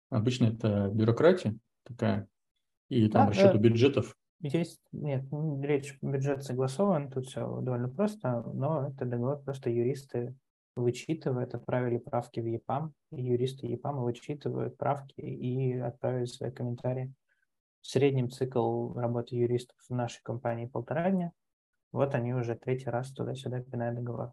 [0.09, 2.27] Обычно это бюрократия такая,
[2.89, 3.57] и там да, расчет да.
[3.57, 4.15] бюджетов.
[4.53, 5.25] Есть, нет,
[5.63, 10.35] речь бюджет согласован, тут все довольно просто, но это договор просто юристы
[10.75, 17.11] вычитывают, отправили правки в ЕПАМ, и юристы ЕПАМа вычитывают правки и отправили свои комментарии.
[17.81, 21.31] В среднем цикл работы юристов в нашей компании полтора дня.
[21.91, 24.31] Вот они уже третий раз туда-сюда пинают договор.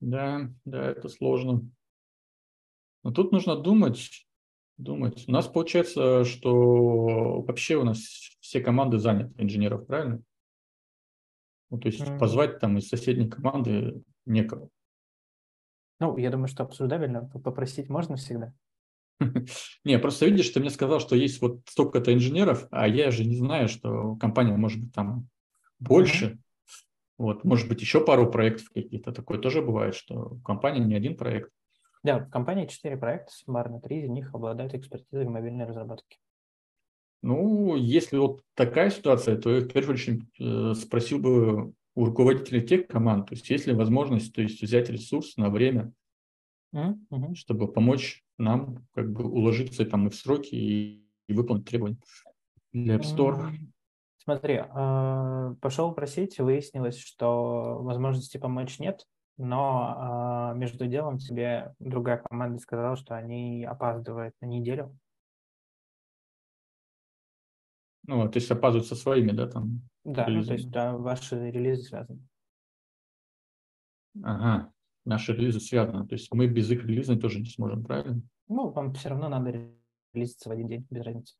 [0.00, 1.62] Да, да, это сложно.
[3.02, 4.25] Но тут нужно думать,
[4.78, 5.24] думать.
[5.26, 7.98] У нас получается, что вообще у нас
[8.40, 10.22] все команды заняты инженеров, правильно?
[11.70, 12.18] Ну, то есть mm-hmm.
[12.18, 14.68] позвать там из соседней команды некого.
[15.98, 18.52] Ну, я думаю, что обсуждабельно попросить можно всегда.
[19.84, 23.36] Не, просто видишь, ты мне сказал, что есть вот столько-то инженеров, а я же не
[23.36, 25.28] знаю, что компания может быть там
[25.78, 26.38] больше.
[27.18, 29.10] Вот, может быть, еще пару проектов каких-то.
[29.10, 31.50] Такое тоже бывает, что в компании не один проект.
[32.02, 36.18] Да, в компании четыре проекта, суммарно три из них обладают экспертизой в мобильной разработке.
[37.22, 42.62] Ну, если вот такая ситуация, то я в первую очередь э, спросил бы у руководителей
[42.62, 45.92] тех команд, то есть есть ли возможность то есть взять ресурс на время
[46.74, 47.34] mm-hmm.
[47.34, 51.98] чтобы помочь нам как бы уложиться там и в сроки и, и выполнить требования
[52.72, 53.50] для App Store.
[54.18, 59.06] Смотри, а, пошел просить, выяснилось, что возможности помочь нет,
[59.36, 64.96] но а, между делом тебе другая команда сказала, что они опаздывают на неделю.
[68.06, 69.82] Ну, то есть опаздывают со своими, да, там?
[70.04, 72.20] Да, ну, то есть да, ваши релизы связаны.
[74.22, 74.72] Ага,
[75.04, 76.06] наши релизы связаны.
[76.06, 78.22] То есть мы без их релиза тоже не сможем, правильно?
[78.48, 79.72] Ну, вам все равно надо
[80.14, 81.36] релизиться в один день, без разницы.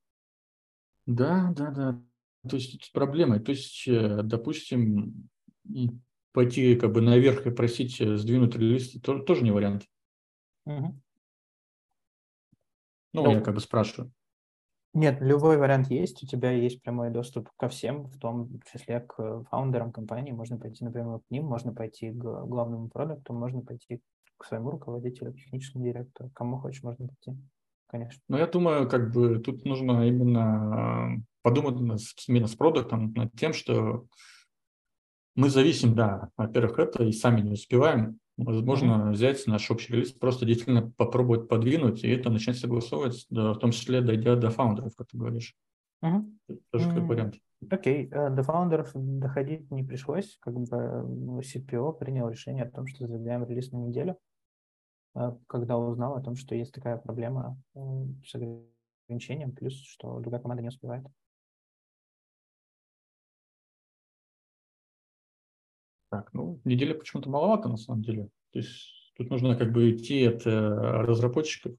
[1.06, 2.02] Да, да, да.
[2.48, 3.38] То есть проблема.
[3.38, 5.28] То есть, э, допустим,
[6.36, 9.86] пойти как бы наверх и просить э, сдвинуть релиз тоже, тоже не вариант.
[10.66, 11.00] Угу.
[13.14, 14.12] Ну, ну, я как бы спрашиваю.
[14.92, 16.22] Нет, любой вариант есть.
[16.22, 20.32] У тебя есть прямой доступ ко всем, в том числе к фаундерам компании.
[20.32, 24.02] Можно пойти например, к ним, можно пойти к главному продукту, можно пойти
[24.36, 26.30] к своему руководителю, техническому директору.
[26.34, 27.40] Кому хочешь, можно пойти.
[27.86, 28.20] Конечно.
[28.28, 31.80] Ну, я думаю, как бы тут нужно именно подумать
[32.28, 34.06] именно с продуктом над тем, что
[35.36, 40.44] мы зависим, да, во-первых, это и сами не успеваем, Возможно, взять наш общий релиз, просто
[40.44, 45.08] действительно попробовать подвинуть и это начать согласовывать, да, в том числе дойдя до фаундеров, как
[45.08, 45.56] ты говоришь.
[46.04, 46.38] Mm-hmm.
[46.48, 47.36] Это тоже как вариант.
[47.70, 48.14] Окей, okay.
[48.14, 53.44] Э, до фаундеров доходить не пришлось, как бы CPO принял решение о том, что задвигаем
[53.44, 54.18] релиз на неделю,
[55.14, 57.80] э, когда узнал о том, что есть такая проблема э,
[58.22, 61.06] с ограничением, плюс что другая команда не успевает.
[66.16, 68.28] Так, ну, неделя почему-то маловато на самом деле.
[68.52, 71.74] То есть тут нужно как бы идти от э, разработчиков,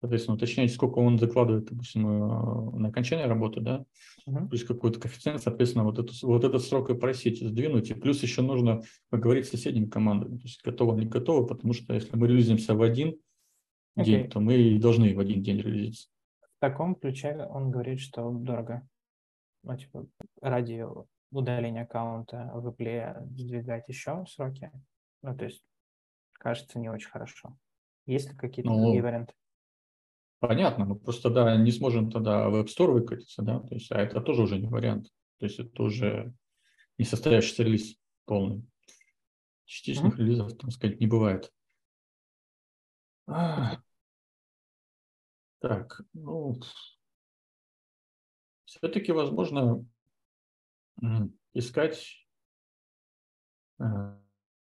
[0.00, 3.84] соответственно, уточнять, сколько он закладывает, допустим, э, на окончание работы, да,
[4.26, 4.48] uh-huh.
[4.48, 8.42] плюс какой-то коэффициент, соответственно, вот, эту, вот этот срок и просить сдвинуть, и плюс еще
[8.42, 12.74] нужно поговорить с соседними командами, то есть готово, не готово, потому что если мы релизимся
[12.74, 13.16] в один
[13.98, 14.04] okay.
[14.04, 16.08] день, то мы и должны в один день релизиться.
[16.40, 18.86] В таком ключе он говорит, что дорого.
[19.62, 20.06] Ну, типа,
[20.40, 20.84] ради
[21.30, 24.70] удаление аккаунта в Apple сдвигать еще сроки.
[25.22, 25.64] Ну, то есть,
[26.32, 27.56] кажется, не очень хорошо.
[28.06, 29.34] Есть ли какие-то ну, другие варианты?
[30.40, 34.00] Понятно, мы просто да, не сможем тогда в App Store выкатиться, да, то есть, а
[34.00, 35.08] это тоже уже не вариант.
[35.38, 36.34] То есть это уже
[36.98, 38.66] не состоявшийся релиз полный.
[39.66, 40.18] Частичных mm-hmm.
[40.18, 41.52] релизов, так сказать, не бывает.
[43.26, 43.76] А,
[45.60, 46.58] так, ну,
[48.64, 49.86] все-таки, возможно,
[51.54, 52.26] искать,
[53.78, 53.84] э,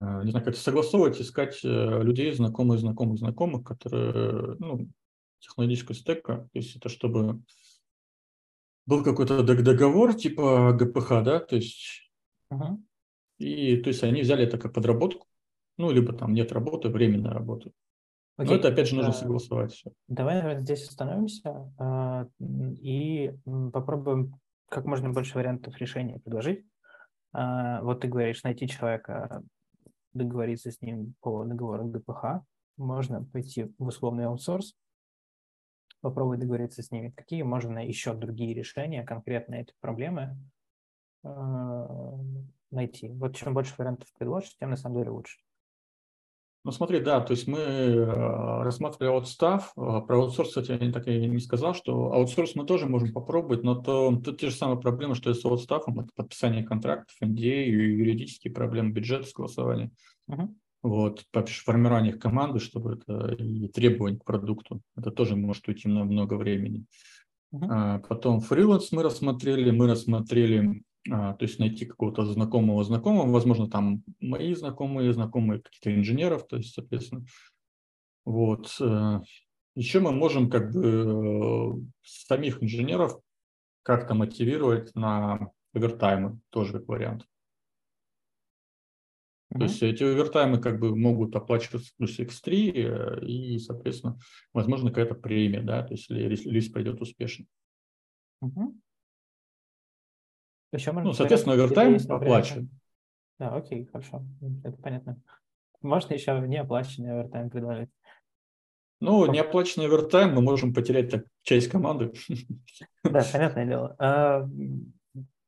[0.02, 1.68] э, не знаю, как согласовывать, искать э,
[2.04, 4.90] людей, знакомых, знакомых, знакомых, которые, ну,
[5.40, 7.42] технологического стека, то есть это чтобы
[8.86, 12.12] был какой-то договор типа ГПХ, да, то есть,
[12.52, 12.78] uh-huh.
[13.38, 15.28] и то есть они взяли это как подработку,
[15.78, 17.72] ну, либо там нет работы, временная работа.
[18.40, 18.46] Okay.
[18.46, 19.92] Но это опять же нужно согласовать все.
[20.08, 22.26] Давай, наверное, здесь остановимся э,
[22.82, 23.32] и
[23.72, 24.40] попробуем
[24.74, 26.66] как можно больше вариантов решения предложить.
[27.32, 29.44] А, вот ты говоришь, найти человека,
[30.14, 32.44] договориться с ним по договору ГПХ,
[32.78, 34.76] можно пойти в условный аутсорс,
[36.02, 37.12] попробовать договориться с ними.
[37.12, 40.38] Какие можно еще другие решения конкретно этой проблемы
[41.24, 42.18] а,
[42.72, 43.10] найти?
[43.10, 45.40] Вот чем больше вариантов предложишь, тем на самом деле лучше.
[46.66, 51.10] Ну смотри, да, то есть мы э, рассматривали аутстав, а, про аутсорс, кстати, я так
[51.10, 54.80] и не сказал, что аутсорс мы тоже можем попробовать, но то, тут те же самые
[54.80, 59.92] проблемы, что и с аутстафом, это подписание контрактов, NDA, юридические проблемы, бюджет, согласование.
[60.30, 60.48] Uh-huh.
[60.84, 61.26] Вот,
[61.66, 66.86] формирование команды, чтобы это и требования к продукту, это тоже может уйти на много времени.
[67.54, 67.68] Uh-huh.
[67.70, 73.70] А, потом фриланс мы рассмотрели, мы рассмотрели а, то есть найти какого-то знакомого знакомого, возможно,
[73.70, 77.26] там мои знакомые, знакомые каких-то инженеров, то есть, соответственно,
[78.26, 78.76] вот.
[78.80, 79.20] Э,
[79.76, 81.72] Еще мы можем как бы э,
[82.04, 83.20] самих инженеров
[83.84, 87.28] как-то мотивировать на овертаймы, тоже как вариант.
[89.52, 89.58] Mm-hmm.
[89.60, 94.18] То есть эти овертаймы как бы могут оплачиваться плюс X3 э, и, соответственно,
[94.54, 97.46] возможно, какая-то премия, да, то есть если релиз пойдет успешно.
[98.44, 98.80] Mm-hmm.
[100.74, 102.70] Еще можно ну, соответственно, овертайм оплачиваем.
[103.38, 104.26] Да, окей, хорошо.
[104.64, 105.22] Это понятно.
[105.82, 107.90] Можно еще неоплаченный овертайм предложить.
[109.00, 112.14] Ну, неоплаченный овертайм мы можем потерять так часть команды.
[113.04, 113.96] Да, понятное дело.
[114.00, 114.48] А,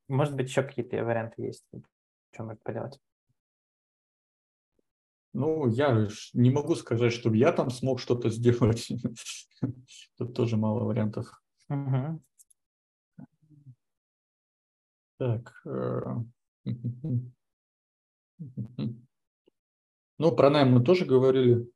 [0.08, 1.66] может быть, еще какие-то варианты есть,
[2.34, 3.00] что можно поделать?
[5.34, 8.90] Ну, я не могу сказать, чтобы я там смог что-то сделать.
[10.18, 11.42] Тут тоже мало вариантов.
[11.70, 12.22] Угу.
[15.18, 15.62] Так.
[15.66, 16.16] Э,
[20.18, 21.70] ну, про найм мы тоже говорили.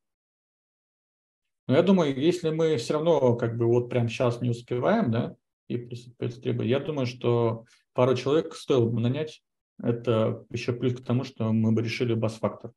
[1.68, 5.36] Но я думаю, если мы все равно как бы вот прямо сейчас не успеваем, да,
[5.68, 9.44] и требовать, я думаю, что пару человек стоило бы нанять.
[9.82, 12.72] Это еще плюс к тому, что мы бы решили бас-фактор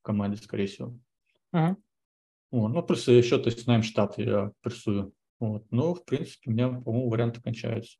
[0.00, 0.98] в команде, скорее всего.
[1.54, 1.76] Uh-huh.
[2.50, 2.68] Вот.
[2.68, 5.14] Ну, плюс еще, то есть, знаем штат я прессую.
[5.38, 5.64] Вот.
[5.70, 7.96] Ну, в принципе, у меня, по-моему, варианты кончаются.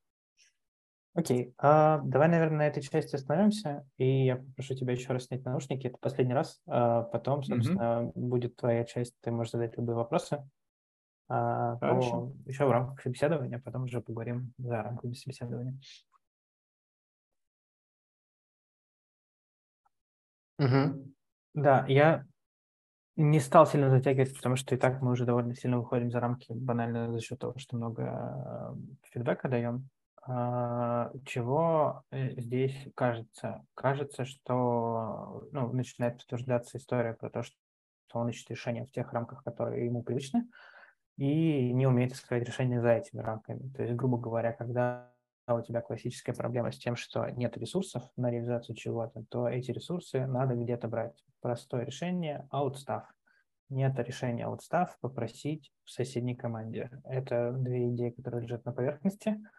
[1.15, 5.45] Окей, а, давай, наверное, на этой части остановимся, и я попрошу тебя еще раз снять
[5.45, 8.13] наушники, это последний раз, а потом, собственно, mm-hmm.
[8.15, 10.43] будет твоя часть, ты можешь задать любые вопросы.
[11.29, 15.79] А, по, еще в рамках собеседования, потом уже поговорим за рамками собеседования.
[20.59, 21.13] Угу.
[21.55, 22.25] Да, я
[23.17, 26.53] не стал сильно затягивать, потому что и так мы уже довольно сильно выходим за рамки
[26.53, 28.77] банально за счет того, что много
[29.11, 29.89] фидбэка даем.
[30.25, 33.65] А, чего э, здесь кажется?
[33.75, 37.57] Кажется, что ну, начинает подтверждаться история про то, что
[38.15, 40.49] он ищет решение в тех рамках, которые ему привычны,
[41.17, 43.69] и не умеет искать решение за этими рамками.
[43.71, 45.11] То есть, грубо говоря, когда
[45.49, 50.25] у тебя классическая проблема с тем, что нет ресурсов на реализацию чего-то, то эти ресурсы
[50.27, 51.21] надо где-то брать.
[51.41, 53.03] Простое решение– outstaff.
[53.71, 56.91] Нет решения outstaff– попросить в соседней команде.
[57.05, 59.43] Это две идеи, которые лежат на поверхности–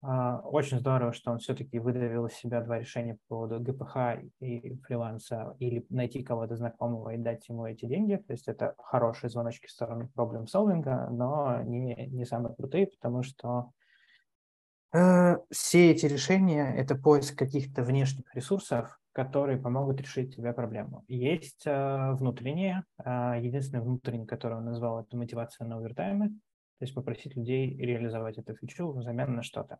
[0.00, 5.56] очень здорово, что он все-таки выдавил из себя два решения по поводу ГПХ и фриланса,
[5.58, 8.16] или найти кого-то знакомого и дать ему эти деньги.
[8.16, 13.24] То есть это хорошие звоночки в сторону проблем солвинга, но не, не самые крутые, потому
[13.24, 13.72] что
[14.92, 21.04] э, все эти решения– это поиск каких-то внешних ресурсов, которые помогут решить тебе проблему.
[21.08, 26.38] Есть э, внутренние, э, единственный внутренний, который он назвал, это мотивация на овертаймы,
[26.78, 29.78] то есть попросить людей реализовать эту фичу взамен на что-то.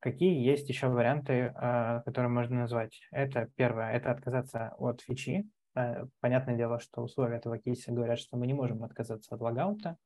[0.00, 3.00] Какие есть еще варианты, а, которые можно назвать?
[3.10, 5.48] Это первое, это отказаться от фичи.
[5.74, 9.96] Э, понятное дело, что условия этого кейса говорят, что мы не можем отказаться от логаута,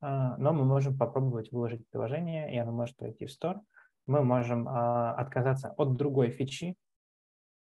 [0.00, 3.60] а, но мы можем попробовать выложить приложение, и оно может пойти в стор.
[4.06, 6.76] Мы можем а, отказаться от другой фичи,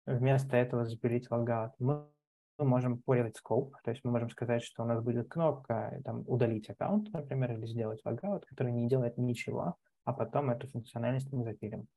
[0.05, 1.73] вместо этого запилить логаут.
[1.79, 2.07] Мы
[2.57, 6.23] мы можем порезать скоп, то есть мы можем сказать, что у нас будет кнопка там,
[6.27, 11.43] удалить аккаунт, например, или сделать логаут, который не делает ничего, а потом эту функциональность мы
[11.43, 11.87] запилим.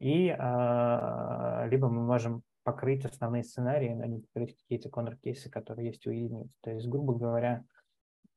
[0.00, 6.06] И э, либо мы можем покрыть основные сценарии, но не покрыть какие-то контр-кейсы, которые есть
[6.06, 6.50] у единиц.
[6.62, 7.64] То есть, грубо говоря,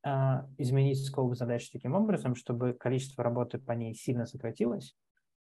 [0.05, 0.09] э,
[0.57, 4.95] изменить скоп задач таким образом, чтобы количество работы по ней сильно сократилось,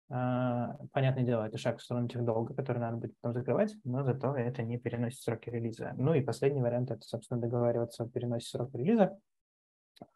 [0.09, 4.37] понятное дело, это шаг в сторону тех долга, который надо будет потом закрывать, но зато
[4.37, 5.95] это не переносит сроки релиза.
[5.97, 9.19] Ну и последний вариант– это, собственно, договариваться о переносе срока релиза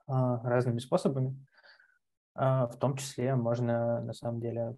[0.06, 1.36] а, разными способами.
[2.34, 4.76] А, в том числе можно, на самом деле,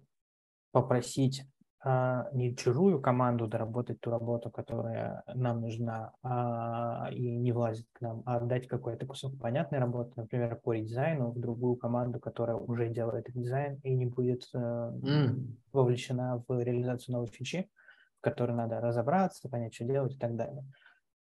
[0.71, 7.87] попросить а, не чужую команду доработать ту работу, которая нам нужна, а, и не влазит
[7.93, 12.55] к нам, а отдать какой-то кусок понятной работы, например, по редизайну в другую команду, которая
[12.55, 15.57] уже делает дизайн и не будет mm.
[15.73, 17.67] вовлечена в реализацию новой фичи,
[18.19, 20.63] в которой надо разобраться, понять, что делать и так далее.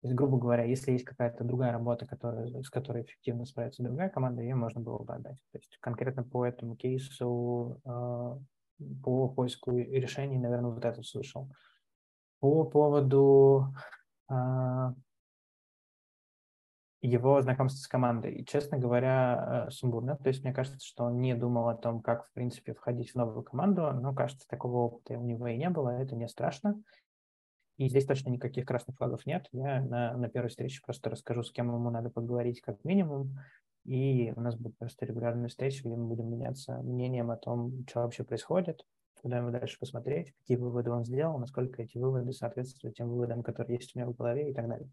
[0.00, 4.08] То есть, грубо говоря, если есть какая-то другая работа, которая, с которой эффективно справится другая
[4.08, 5.38] команда, ее можно было бы отдать.
[5.52, 7.80] То есть конкретно по этому кейсу
[9.02, 11.48] по поиску решений, наверное, вот это слышал.
[12.40, 13.74] По поводу
[14.28, 14.94] а,
[17.00, 18.34] его знакомства с командой.
[18.34, 20.16] И, честно говоря, э, сумбурно.
[20.16, 23.14] То есть мне кажется, что он не думал о том, как, в принципе, входить в
[23.14, 26.80] новую команду, но, кажется, такого опыта у него и не было, это не страшно.
[27.76, 29.46] И здесь точно никаких красных флагов нет.
[29.52, 33.38] Я на, на первой встрече просто расскажу, с кем ему надо поговорить как минимум,
[33.88, 38.00] и у нас будет просто регулярная встреча, где мы будем меняться мнением о том, что
[38.00, 38.84] вообще происходит,
[39.22, 43.78] куда ему дальше посмотреть, какие выводы он сделал, насколько эти выводы соответствуют тем выводам, которые
[43.78, 44.90] есть у него в голове и так далее.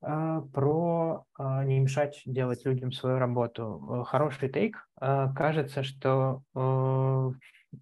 [0.00, 4.04] А, про а, не мешать делать людям свою работу.
[4.06, 4.88] Хороший тейк.
[5.00, 6.42] А, кажется, что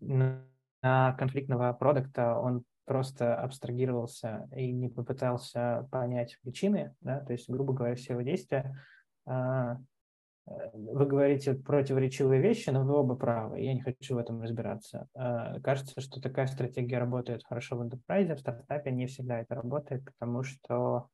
[0.01, 7.73] на конфликтного продукта он просто абстрагировался и не попытался понять причины, да, то есть, грубо
[7.73, 8.78] говоря, все его действия
[9.27, 13.61] вы говорите противоречивые вещи, но вы оба правы.
[13.61, 15.09] Я не хочу в этом разбираться.
[15.15, 20.05] А, кажется, что такая стратегия работает хорошо в enterprise, в стартапе не всегда это работает,
[20.05, 21.09] потому что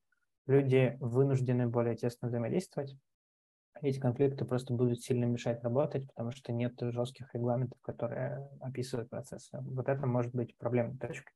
[0.47, 2.97] люди вынуждены более тесно взаимодействовать.
[3.81, 9.59] Эти конфликты просто будут сильно мешать работать, потому что нет жестких регламентов, которые описывают процессы.
[9.61, 11.33] Вот это может быть проблемной точкой.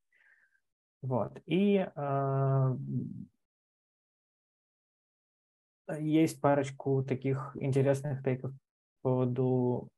[1.01, 1.39] Вот.
[1.47, 2.77] И э,
[5.98, 8.52] есть парочку таких интересных тейков
[9.02, 9.89] по поводу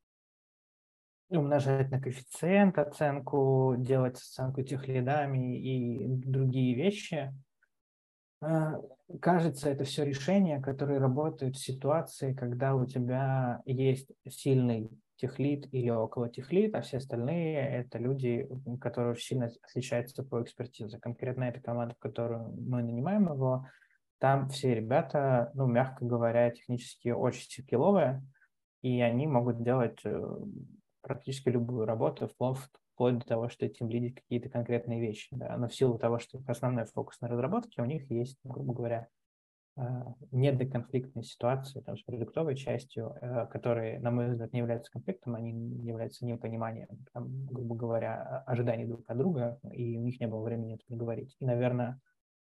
[1.28, 7.32] умножать на коэффициент оценку, делать оценку тех лидами и другие вещи.
[8.42, 8.74] Э,
[9.20, 15.90] кажется, это все решения, которые работают в ситуации, когда у тебя есть сильный техлит или
[15.90, 18.48] около техлит, а все остальные– это люди,
[18.80, 20.98] которые сильно отличаются по экспертизе.
[20.98, 23.66] Конкретно эта команда, в которую мы нанимаем его,
[24.18, 28.22] там все ребята, ну, мягко говоря, технически очень скилловые,
[28.82, 30.36] и они могут делать э,
[31.02, 35.28] практически любую работу, вплоть, до того, что этим лидить какие-то конкретные вещи.
[35.36, 35.56] Да.
[35.56, 39.08] Но в силу того, что основной фокус на разработке, у них есть, грубо говоря,
[39.76, 39.82] э,
[40.30, 45.52] недоконфликтные ситуации там, с продуктовой частью, э, которые, на мой взгляд, не являются конфликтом, они
[45.86, 50.76] являются непониманием, там, грубо говоря, ожиданий друг от друга, и у них не было времени
[50.76, 51.36] это проговорить.
[51.38, 52.00] И, наверное,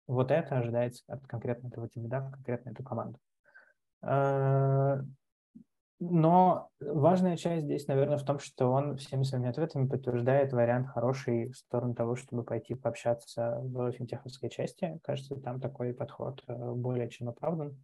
[0.07, 3.19] вот это ожидается от конкретно этого тебя, конкретно эту команду.
[4.01, 5.01] Э,
[5.99, 11.49] но важная часть здесь, наверное, в том, что он всеми своими ответами подтверждает вариант хороший
[11.49, 14.99] в сторону того, чтобы пойти пообщаться в финтеховской части.
[15.03, 17.84] Кажется, там такой подход э, более чем оправдан.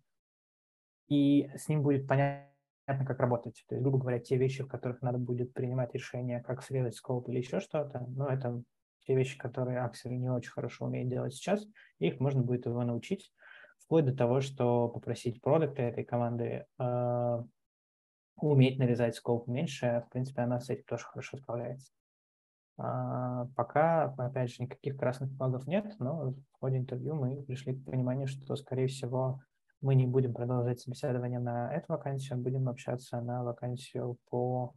[1.07, 2.45] И с ним будет понятно,
[2.85, 3.63] как работать.
[3.67, 7.27] То есть, грубо говоря, те вещи, в которых надо будет принимать решение, как срезать скоп
[7.29, 8.61] или еще что-то, ну, это
[9.05, 11.65] те вещи, которые Аксель не очень хорошо умеет делать сейчас,
[11.99, 13.31] их можно будет его научить,
[13.77, 17.43] вплоть до того, что попросить продукты этой команды э,
[18.37, 21.91] уметь нарезать скоп меньше, в принципе, она с этим тоже хорошо справляется.
[22.77, 27.85] А, пока, опять же, никаких красных флагов нет, но в ходе интервью мы пришли к
[27.85, 29.41] пониманию, что, скорее всего,
[29.81, 34.73] мы не будем продолжать собеседование на эту вакансию, а будем общаться на вакансию по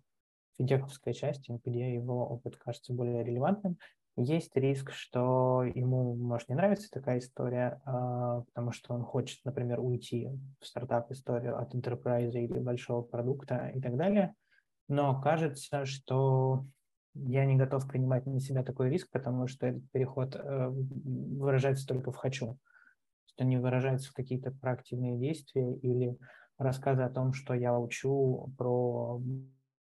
[0.58, 3.78] финтеховской части, где его опыт кажется более релевантным.
[4.18, 9.78] Есть риск, что ему может не нравиться такая история, а, потому что он хочет, например,
[9.80, 14.34] уйти в стартап-историю от enterprise или большого продукта и так далее.
[14.88, 16.64] Но кажется, что
[17.14, 22.10] я не готов принимать на себя такой риск, потому что этот переход э, выражается только
[22.10, 22.58] в «хочу».
[23.26, 26.16] Что не выражается в какие-то проактивные действия или
[26.56, 29.20] рассказы о том, что я учу про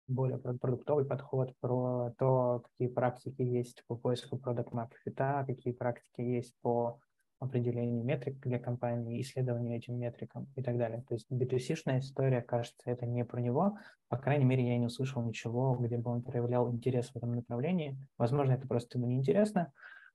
[0.08, 6.54] более продуктовый подход, про то, какие практики есть по поиску продукт fit, какие практики есть
[6.62, 7.00] по
[7.44, 11.04] определению метрик для компании, исследованию этим метрикам и так далее.
[11.08, 13.78] То есть B2C-шная история, кажется, это не про него.
[14.08, 17.98] По крайней мере, я не услышал ничего, где бы он проявлял интерес в этом направлении.
[18.18, 19.72] Возможно, это просто ему неинтересно.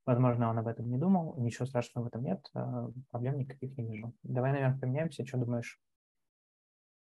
[0.07, 1.35] Возможно, он об этом не думал.
[1.39, 2.41] Ничего страшного в этом нет.
[2.55, 4.15] А, проблем никаких не вижу.
[4.23, 5.27] Давай, наверное, поменяемся.
[5.27, 5.79] Что думаешь?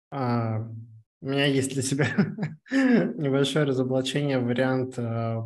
[0.09, 0.67] А,
[1.21, 2.07] у меня есть для себя
[2.71, 5.37] небольшое разоблачение, вариант э,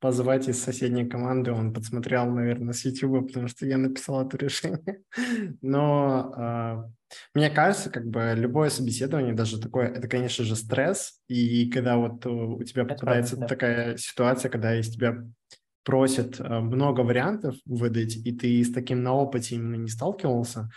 [0.00, 1.52] позвать из соседней команды.
[1.52, 5.02] Он подсмотрел, наверное, с YouTube, потому что я написал это решение.
[5.60, 11.20] Но э, мне кажется, как бы любое собеседование, даже такое, это, конечно же, стресс.
[11.28, 13.54] И когда вот у тебя попадается правда, да.
[13.54, 15.24] такая ситуация, когда из тебя
[15.88, 20.68] просят э, много вариантов выдать, и ты с таким на опыте именно не сталкивался,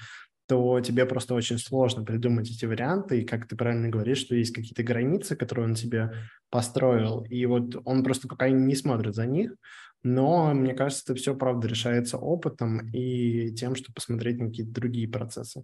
[0.51, 3.21] то тебе просто очень сложно придумать эти варианты.
[3.21, 6.11] И как ты правильно говоришь, что есть какие-то границы, которые он себе
[6.49, 7.23] построил.
[7.23, 9.55] И вот он просто пока не смотрит за них.
[10.03, 15.07] Но мне кажется, это все, правда, решается опытом и тем, что посмотреть на какие-то другие
[15.07, 15.63] процессы.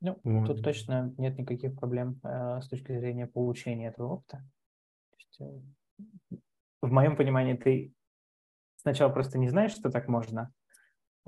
[0.00, 0.48] Ну, вот.
[0.48, 4.44] тут точно нет никаких проблем э, с точки зрения получения этого опыта.
[5.16, 6.36] есть, э,
[6.82, 7.92] в моем понимании, ты
[8.74, 10.52] сначала просто не знаешь, что так можно,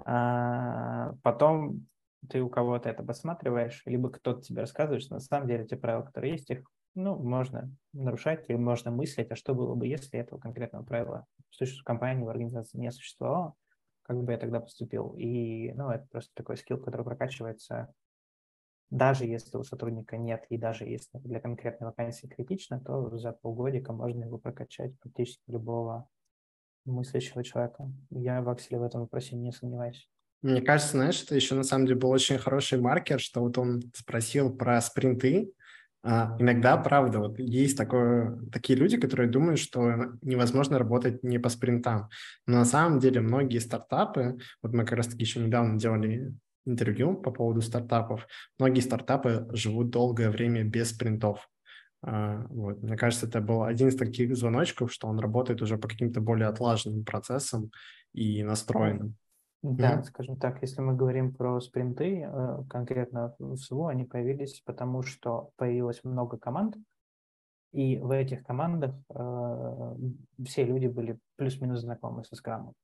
[0.05, 1.87] а потом
[2.29, 6.03] ты у кого-то это посматриваешь, либо кто-то тебе рассказывает, что на самом деле те правила,
[6.03, 10.39] которые есть, их ну, можно нарушать или можно мыслить, а что было бы, если этого
[10.39, 13.55] конкретного правила в компании, в организации не существовало,
[14.03, 15.15] как бы я тогда поступил.
[15.17, 17.93] И, ну, это просто такой скилл, который прокачивается
[18.91, 23.93] даже если у сотрудника нет, и даже если для конкретной вакансии критично, то за полгодика
[23.93, 26.09] можно его прокачать практически любого
[26.85, 27.91] мыслящего человека.
[28.11, 30.09] Я в Акселе в этом вопросе не сомневаюсь.
[30.47, 33.83] Мне кажется, знаешь, это еще на самом деле был очень хороший маркер, что вот он
[33.97, 35.51] спросил про спринты.
[36.05, 41.49] А, иногда, правда, вот есть такое, такие люди, которые думают, что невозможно работать не по
[41.49, 42.11] спринтам.
[42.47, 46.33] Но на самом деле многие стартапы, вот мы как раз-таки еще недавно делали
[46.65, 48.29] интервью по поводу стартапов,
[48.61, 51.49] многие стартапы живут долгое время без спринтов.
[52.03, 52.85] А, вот.
[52.85, 56.47] Мне кажется, это был один из таких звоночков, что он работает уже по каким-то более
[56.47, 57.73] отлаженным процессам
[58.13, 59.17] и настроенным.
[59.63, 60.05] Да, mm-hmm.
[60.05, 65.51] скажем так, если мы говорим про спринты, э, конкретно в СВУ, они появились потому, что
[65.57, 66.77] появилось много команд,
[67.73, 69.97] и в этих командах э,
[70.45, 72.75] все люди были плюс-минус знакомы со скрамом.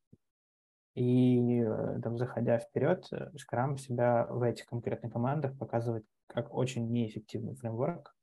[0.94, 7.55] И э, там, заходя вперед, скрам себя в этих конкретных командах показывает как очень неэффективный
[7.55, 8.15] фреймворк.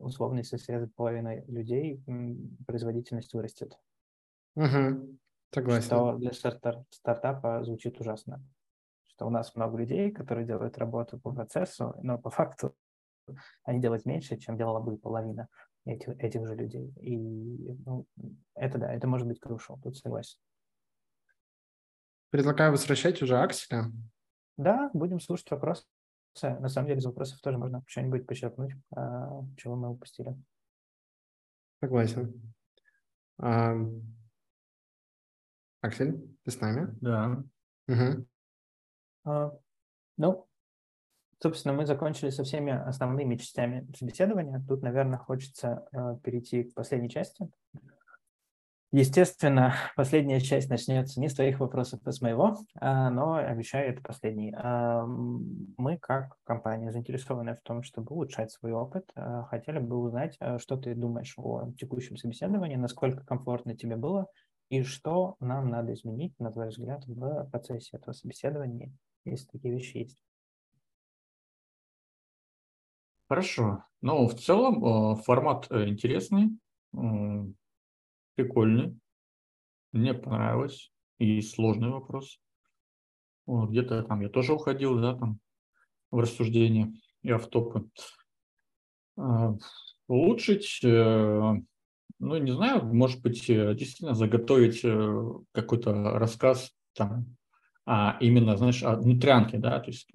[0.00, 2.02] Условно, если срезать половину людей,
[2.66, 3.78] производительность вырастет.
[4.56, 5.18] Угу.
[5.52, 5.86] Согласен.
[5.86, 8.42] Что для стартап, стартапа звучит ужасно.
[9.06, 12.76] что у нас много людей, которые делают работу по процессу, но по факту
[13.64, 15.48] они делают меньше, чем делала бы половина
[15.84, 16.92] этих, этих же людей.
[17.00, 18.06] И ну,
[18.54, 20.38] это да, это может быть crucial, тут согласен.
[22.30, 23.90] Предлагаю возвращать уже Акселя.
[24.56, 25.84] Да, будем слушать вопросы.
[26.42, 30.36] На самом деле из вопросов тоже можно что-нибудь почерпнуть, а, чего мы упустили.
[31.80, 32.54] Согласен.
[35.80, 36.88] Аксель, ты с нами?
[37.00, 37.42] Да.
[37.88, 38.26] Угу.
[39.24, 39.52] А,
[40.16, 40.46] ну,
[41.40, 44.62] собственно, мы закончили со всеми основными частями собеседования.
[44.66, 47.48] Тут, наверное, хочется э, перейти к последней части.
[48.90, 54.02] Естественно, последняя часть начнется не с твоих вопросов, а с моего, а, но обещаю, это
[54.02, 54.54] последний.
[54.56, 59.04] А, мы, как компания, заинтересованы в том, чтобы улучшать свой опыт.
[59.14, 64.26] А, хотели бы узнать, что ты думаешь о текущем собеседовании, насколько комфортно тебе было,
[64.68, 68.92] и что нам надо изменить, на твой взгляд, в процессе этого собеседования,
[69.24, 70.22] если такие вещи есть.
[73.28, 73.84] Хорошо.
[74.00, 76.58] Ну, в целом формат э, интересный
[78.38, 78.96] прикольный,
[79.90, 82.40] мне понравилось, и сложный вопрос.
[83.46, 85.40] Где-то там я тоже уходил, да, там,
[86.12, 86.92] в рассуждение
[87.22, 87.90] и автопы.
[89.16, 89.56] А,
[90.06, 91.52] улучшить, э,
[92.18, 97.36] ну, не знаю, может быть, э, действительно заготовить э, какой-то рассказ там,
[97.86, 100.10] а именно, знаешь, о внутрянке, да, то есть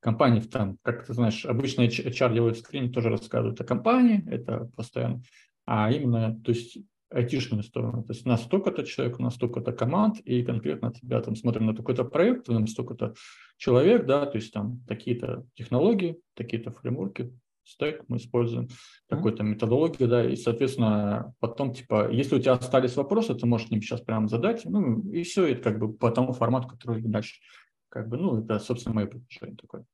[0.00, 5.22] компании там, как ты знаешь, обычно HR делают скрининг, тоже рассказывают о компании, это постоянно,
[5.66, 6.78] а именно, то есть
[7.10, 8.04] айтишную сторону.
[8.04, 11.66] То есть у нас столько-то человек, у нас столько-то команд, и конкретно тебя там смотрим
[11.66, 13.14] на такой-то проект, у нас столько-то
[13.56, 17.32] человек, да, то есть там такие-то технологии, такие-то фреймворки,
[17.68, 18.68] стек мы используем,
[19.08, 23.80] такой-то методологию, да, и, соответственно, потом, типа, если у тебя остались вопросы, ты можешь им
[23.80, 27.40] сейчас прямо задать, ну, и все, это как бы по тому формату, который дальше,
[27.88, 29.84] как бы, ну, это, собственно, мое предложение такое.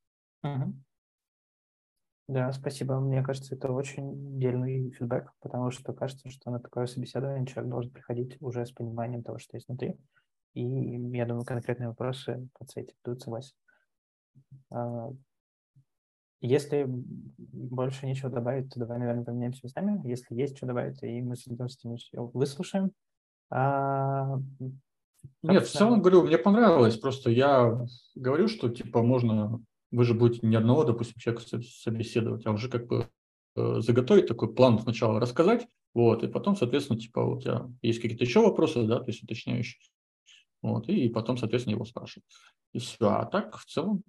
[0.45, 0.73] Uh-huh.
[2.27, 2.99] Да, спасибо.
[2.99, 7.91] Мне кажется, это очень дельный фидбэк, потому что кажется, что на такое собеседование человек должен
[7.91, 9.95] приходить уже с пониманием того, что есть внутри.
[10.55, 13.55] И я думаю, конкретные вопросы по цете тут согласен.
[16.45, 19.99] Если больше нечего добавить, то давай, наверное, поменяемся местами.
[20.07, 21.97] Если есть что добавить, и мы с удовольствием
[22.33, 22.91] выслушаем.
[23.49, 24.39] А,
[25.43, 26.97] Нет, в целом, говорю, мне понравилось.
[26.97, 27.85] Просто я
[28.15, 29.59] говорю, что, типа, можно
[29.91, 33.09] вы же будете не одного, допустим, человека собеседовать, а уже как бы
[33.55, 38.25] э, заготовить такой план сначала рассказать, вот, и потом, соответственно, типа, у тебя есть какие-то
[38.25, 39.79] еще вопросы, да, то есть уточняющие,
[40.61, 42.25] вот, и потом, соответственно, его спрашивать.
[42.73, 43.09] И все.
[43.09, 44.03] А так, в целом,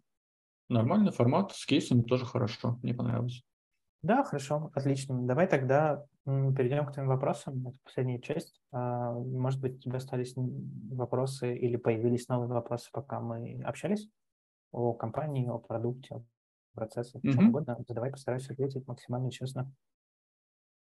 [0.69, 3.43] нормальный формат, с кейсами тоже хорошо, мне понравилось.
[4.03, 5.21] Да, хорошо, отлично.
[5.23, 7.67] Давай тогда перейдем к твоим вопросам.
[7.67, 8.61] Это последняя часть.
[8.71, 14.09] А, может быть, у тебя остались вопросы или появились новые вопросы, пока мы общались?
[14.77, 16.23] о компании, о продукте, о
[16.75, 17.33] процессах, mm-hmm.
[17.33, 17.79] чем угодно.
[17.89, 19.73] Давай постараюсь ответить максимально честно.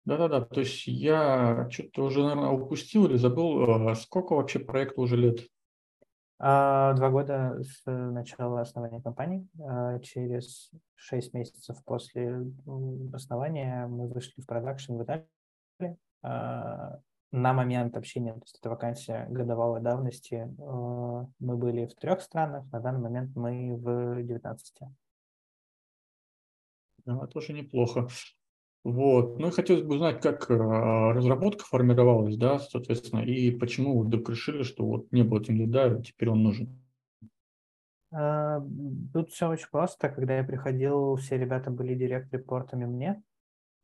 [0.05, 5.17] Да-да-да, то есть я что-то уже, наверное, упустил или забыл, а сколько вообще проекту уже
[5.17, 5.47] лет?
[6.45, 9.47] А, два года с начала основания компании.
[9.61, 12.45] А, через шесть месяцев после
[13.13, 15.29] основания мы вышли в продакшн в Италии
[17.33, 22.71] на момент общения, то есть это вакансия годовалой давности, э, мы были в трех странах,
[22.71, 24.83] на данный момент мы в 19.
[27.07, 28.07] Да, тоже неплохо.
[28.85, 29.39] Вот.
[29.39, 34.29] Ну и хотелось бы узнать, как э, разработка формировалась, да, соответственно, и почему вы вдруг
[34.31, 36.83] решили, что вот не было тем лида, теперь он нужен.
[38.13, 38.61] Э,
[39.13, 40.09] тут все очень просто.
[40.09, 43.23] Когда я приходил, все ребята были директ-репортами мне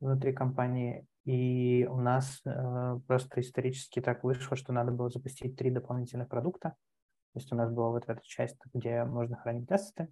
[0.01, 5.71] внутри компании, и у нас э, просто исторически так вышло, что надо было запустить три
[5.71, 6.75] дополнительных продукта.
[7.33, 10.09] То есть у нас была вот эта часть, где можно хранить тесты.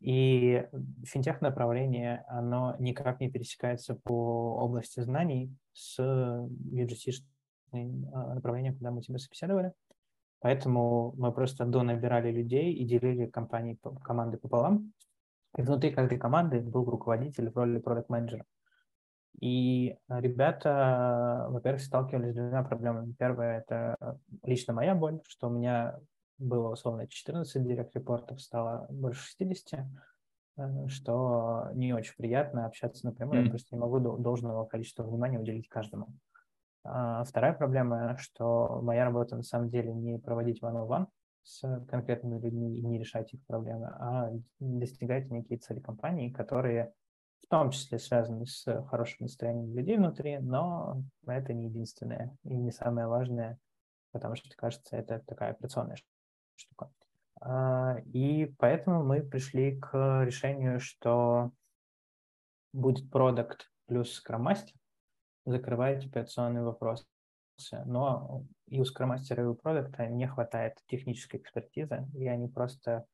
[0.00, 0.66] И
[1.04, 7.12] финтех направление, оно никак не пересекается по области знаний с UGC
[7.72, 9.72] э, направлением, куда мы тебя собеседовали.
[10.40, 14.92] Поэтому мы просто донабирали людей и делили компании, команды пополам.
[15.56, 18.46] И внутри каждой команды был руководитель в роли продукт-менеджера.
[19.40, 23.14] И ребята, во-первых, сталкивались с двумя проблемами.
[23.18, 25.98] Первое– это лично моя боль, что у меня
[26.40, 29.86] было условно 14 директ-репортов, стало больше 60,
[30.56, 33.44] э, что не очень приятно общаться напрямую, mm-hmm.
[33.44, 36.08] я просто не могу должного количества внимания уделить каждому.
[36.82, 41.06] А вторая проблема, что моя работа на самом деле не проводить one-on-one
[41.42, 46.92] с конкретными людьми и не решать их проблемы, а достигать некие цели компании, которые
[47.42, 52.70] в том числе связаны с хорошим настроением людей внутри, но это не единственное и не
[52.70, 53.58] самое важное,
[54.12, 55.96] потому что, кажется, это такая операционная
[56.60, 56.90] штука.
[57.40, 61.52] А, и поэтому мы пришли к решению, что
[62.72, 64.74] будет продукт плюс скромастер,
[65.44, 67.06] закрывает операционные вопросы.
[67.84, 73.04] Но и у скромастера, и у продукта не хватает технической экспертизы, и они просто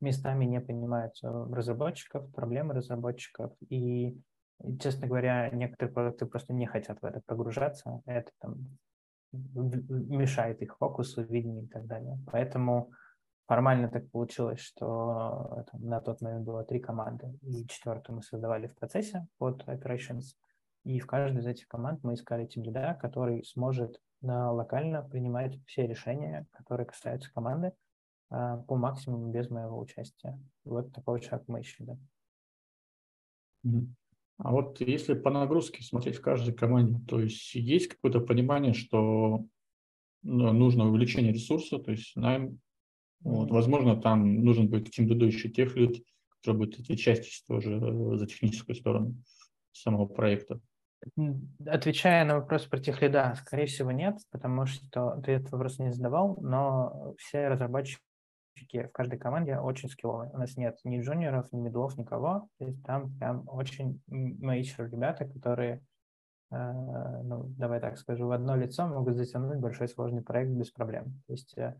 [0.00, 4.16] местами не понимают разработчиков, проблемы разработчиков, и,
[4.80, 8.78] честно говоря, некоторые продукты просто не хотят в это погружаться, это там
[9.54, 12.18] мешает их фокусу, видению и так далее.
[12.30, 12.92] Поэтому
[13.46, 18.66] формально так получилось, что там, на тот момент было три команды, и четвертую мы создавали
[18.66, 20.34] в процессе под Operations,
[20.84, 25.58] и в каждой из этих команд мы искали тем лида, который сможет на локально принимать
[25.66, 27.72] все решения, которые касаются команды,
[28.30, 30.38] а, по максимуму без моего участия.
[30.64, 31.96] Вот такой шаг мы ищем, да.
[34.38, 39.46] А вот если по нагрузке смотреть в каждой команде, то есть есть какое-то понимание, что
[40.22, 42.60] ну, нужно увеличение ресурса, то есть найм,
[43.20, 47.80] вот, возможно, там нужен будет тимлиду еще тех лид, который будет отвечать тоже
[48.16, 49.14] за техническую сторону
[49.72, 50.60] самого проекта.
[51.66, 55.92] Отвечая на вопрос про тех лида, скорее всего, нет, потому что ты этот вопрос не
[55.92, 58.02] задавал, но все разработчики
[58.56, 60.30] в каждой команде очень скилловые.
[60.32, 62.48] У нас нет ни джуниоров, ни медлов, никого.
[62.58, 65.82] То есть там прям очень мейчер ребята, которые,
[66.50, 71.22] э, ну, давай так скажу, в одно лицо могут затянуть большой сложный проект без проблем.
[71.26, 71.78] То есть э,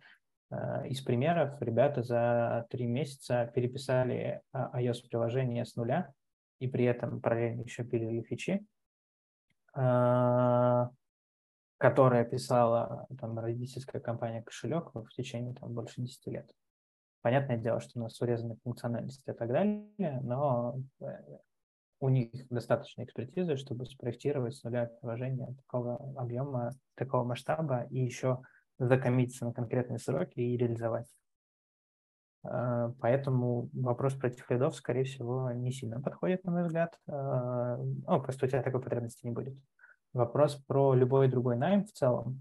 [0.50, 6.12] э из примеров ребята за три месяца переписали э, iOS-приложение с нуля
[6.58, 8.64] и при этом параллельно еще пилили фичи,
[9.74, 10.88] э,
[11.78, 16.50] которая писала там родительская компания кошелек в течение там больше 10 лет.
[17.26, 21.06] Понятное дело, что у нас урезаны функциональности и так далее, но э,
[21.98, 28.42] у них достаточно экспертизы, чтобы спроектировать с нуля приложение такого объема, такого масштаба и еще
[28.78, 31.08] закоммититься на конкретные сроки и реализовать.
[32.48, 36.96] Э, поэтому вопрос про тех лидов, скорее всего, не сильно подходит, на мой взгляд.
[37.08, 39.58] Э, ну, просто у тебя такой потребности не будет.
[40.12, 42.40] Вопрос про любой другой найм в целом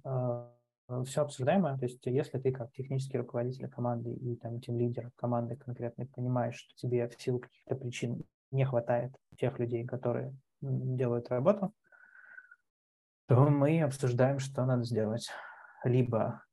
[1.05, 1.77] все обсуждаемо.
[1.77, 6.55] То есть если ты как технический руководитель команды и там тем лидер команды конкретно понимаешь,
[6.55, 11.73] что тебе в силу каких-то причин не хватает тех людей, которые делают работу,
[13.27, 15.29] то мы обсуждаем, что надо сделать.
[15.83, 16.43] Либо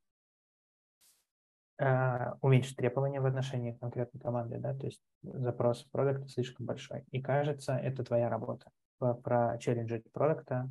[1.79, 7.05] э, уменьшить требования в отношении конкретной команды, да, то есть запрос продукта слишком большой.
[7.11, 10.71] И кажется, это твоя работа про челленджить продукта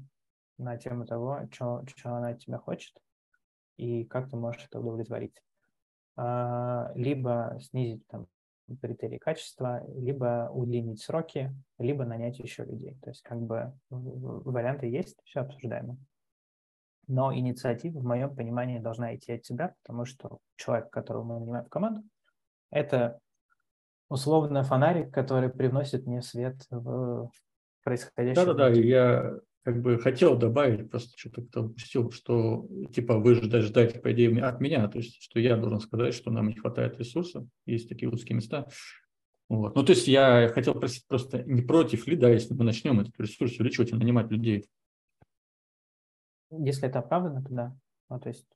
[0.58, 2.94] на тему того, что она от тебя хочет,
[3.82, 5.42] и как ты можешь это удовлетворить.
[6.16, 8.28] А, либо снизить там
[8.80, 12.98] критерии качества, либо удлинить сроки, либо нанять еще людей.
[13.02, 15.98] То есть как бы варианты есть, все обсуждаемо.
[17.08, 21.66] Но инициатива, в моем понимании, должна идти от тебя, потому что человек, которого мы нанимаем
[21.66, 22.04] в команду,
[22.70, 23.20] это
[24.10, 27.32] условно фонарик, который привносит мне свет в
[27.84, 28.46] происходящее.
[28.46, 34.02] Да-да-да, я как бы хотел добавить, просто что-то как-то упустил, что типа вы ждать, ждать,
[34.02, 37.46] по идее, от меня, то есть, что я должен сказать, что нам не хватает ресурсов,
[37.66, 38.68] есть такие узкие места.
[39.50, 39.76] Вот.
[39.76, 43.20] Ну, то есть я хотел просить просто не против ли, да, если мы начнем этот
[43.20, 44.66] ресурс увеличивать и нанимать людей.
[46.52, 47.78] Если это оправдано, то да.
[48.10, 48.48] Ну, то есть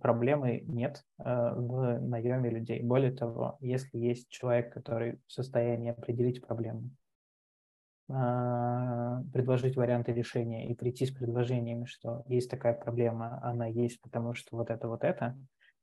[0.00, 2.82] проблемы нет э, в наеме людей.
[2.82, 6.90] Более того, если есть человек, который в состоянии определить проблему,
[8.06, 14.56] предложить варианты решения и прийти с предложениями, что есть такая проблема, она есть, потому что
[14.56, 15.36] вот это, вот это,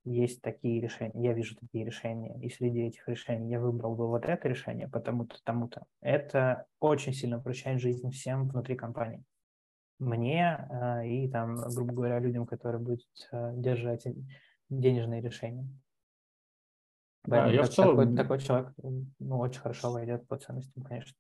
[0.06, 4.26] есть такие решения, я вижу такие решения, и среди этих решений я выбрал бы вот
[4.26, 5.84] это решение, потому-то, тому-то.
[6.02, 9.24] Это очень сильно упрощает жизнь всем внутри компании.
[10.00, 14.08] Мне а, и там, грубо говоря, людям, которые будут а, держать
[14.70, 15.68] денежные решения.
[17.26, 18.16] Да, я в целом...
[18.16, 18.74] такой, такой человек
[19.20, 21.14] ну, очень хорошо войдет по ценностям, конечно.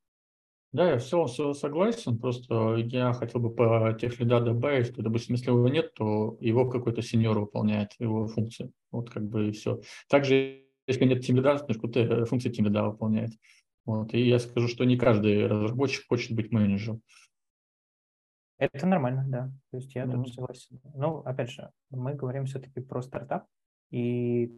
[0.72, 5.36] Да, я в целом согласен, просто я хотел бы по тех лида добавить, что, допустим,
[5.36, 8.72] если его нет, то его какой-то сеньор выполняет его функции.
[8.92, 9.82] Вот как бы и все.
[10.10, 13.32] Также, если нет тим лида, то какую-то э, функцию тим лида выполняет.
[13.86, 14.14] Вот.
[14.14, 17.02] И я скажу, что не каждый разработчик хочет быть менеджером.
[18.60, 19.52] Это нормально, да.
[19.72, 20.28] То есть я mm-hmm.
[20.28, 20.80] согласен.
[20.94, 23.48] Ну, опять же, мы говорим все-таки про стартап,
[23.90, 24.52] и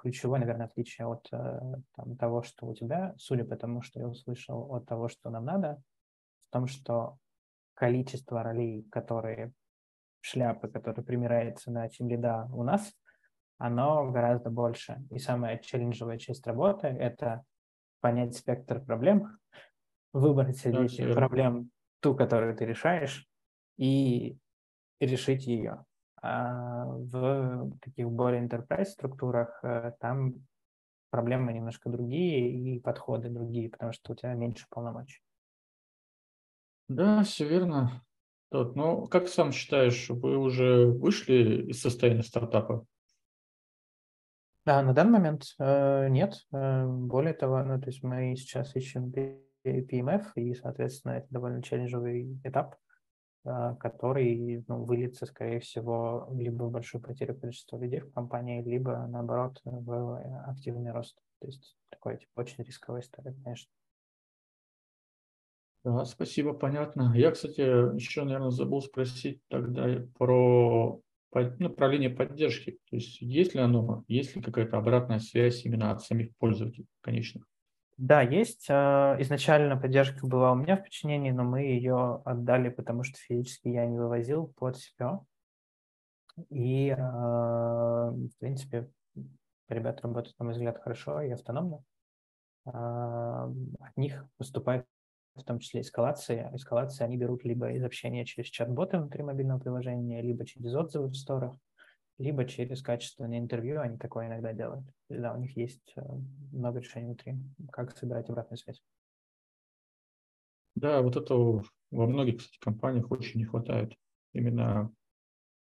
[0.00, 1.60] ключевое, наверное, отличие от э,
[1.94, 5.44] там, того, что у тебя, судя по тому, что я услышал от того, что нам
[5.44, 5.82] надо,
[6.48, 7.18] в том, что
[7.74, 9.52] количество ролей, которые
[10.20, 12.94] шляпы, которые примиряются на тимлида у нас,
[13.58, 15.04] оно гораздо больше.
[15.10, 17.44] И самая челленджевая часть работы– это
[18.00, 19.38] понять спектр проблем,
[20.14, 21.70] выбрать среди проблем
[22.00, 23.28] ту, которую ты решаешь,
[23.76, 24.38] и
[24.98, 25.84] решить ее.
[26.22, 30.34] А в таких более enterprise структурах э, там
[31.10, 35.22] проблемы немножко другие и подходы другие, потому что у тебя меньше полномочий.
[36.88, 38.02] Да, все верно.
[38.50, 42.84] Тот, ну, как сам считаешь, вы уже вышли из состояния стартапа?
[44.66, 46.34] Да, на данный момент э, нет.
[46.52, 49.12] Э, более того, ну, то есть мы сейчас ищем
[49.64, 52.76] PMF, и, соответственно, это довольно челленджовый этап,
[53.44, 59.60] который ну, выльется, скорее всего, либо в большую потерю количества людей в компании, либо, наоборот,
[59.64, 61.16] в активный рост.
[61.40, 63.70] То есть такой типа, очень рисковая история, конечно.
[65.82, 67.14] Да, спасибо, понятно.
[67.16, 67.60] Я, кстати,
[67.94, 71.00] еще, наверное, забыл спросить тогда про
[71.32, 72.78] направление поддержки.
[72.90, 77.46] То есть есть ли оно, есть ли какая-то обратная связь именно от самих пользователей конечных?
[78.00, 78.66] Да, есть.
[78.70, 83.68] А, изначально поддержка была у меня в подчинении, но мы ее отдали, потому что физически
[83.68, 85.20] я не вывозил под себя.
[86.48, 88.88] И, а, в принципе,
[89.68, 91.84] ребята работают, на мой взгляд, хорошо и автономно.
[92.64, 94.86] А, от них поступает
[95.34, 96.50] в том числе эскалация.
[96.54, 101.14] Эскалации они берут либо из общения через чат-боты внутри мобильного приложения, либо через отзывы в
[101.14, 101.54] сторах,
[102.20, 103.80] либо через качественное интервью.
[103.80, 104.84] Они такое иногда делают.
[105.08, 106.02] Да, у них есть э,
[106.52, 107.36] много решений внутри,
[107.72, 108.82] как собирать обратную связь.
[110.74, 113.94] Да, вот этого во многих, кстати, компаниях очень не хватает.
[114.34, 114.92] Именно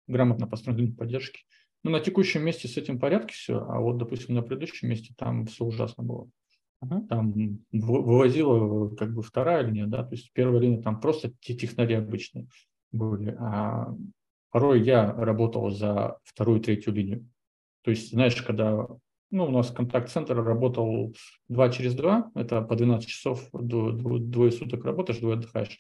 [0.09, 1.43] грамотно построенной поддержки.
[1.85, 5.47] Ну, на текущем месте с этим порядке все, а вот, допустим, на предыдущем месте там
[5.47, 6.31] все ужасно было.
[6.83, 7.07] Uh-huh.
[7.07, 7.35] Там
[7.71, 12.49] вывозила как бы вторая линия, да, то есть первая линия там просто те технари обычные
[12.91, 13.95] были, а
[14.51, 17.29] порой я работал за вторую, третью линию.
[17.83, 18.87] То есть, знаешь, когда
[19.31, 21.15] ну, у нас контакт-центр работал
[21.49, 25.79] два через два, это по 12 часов, двое суток работаешь, двое отдыхаешь.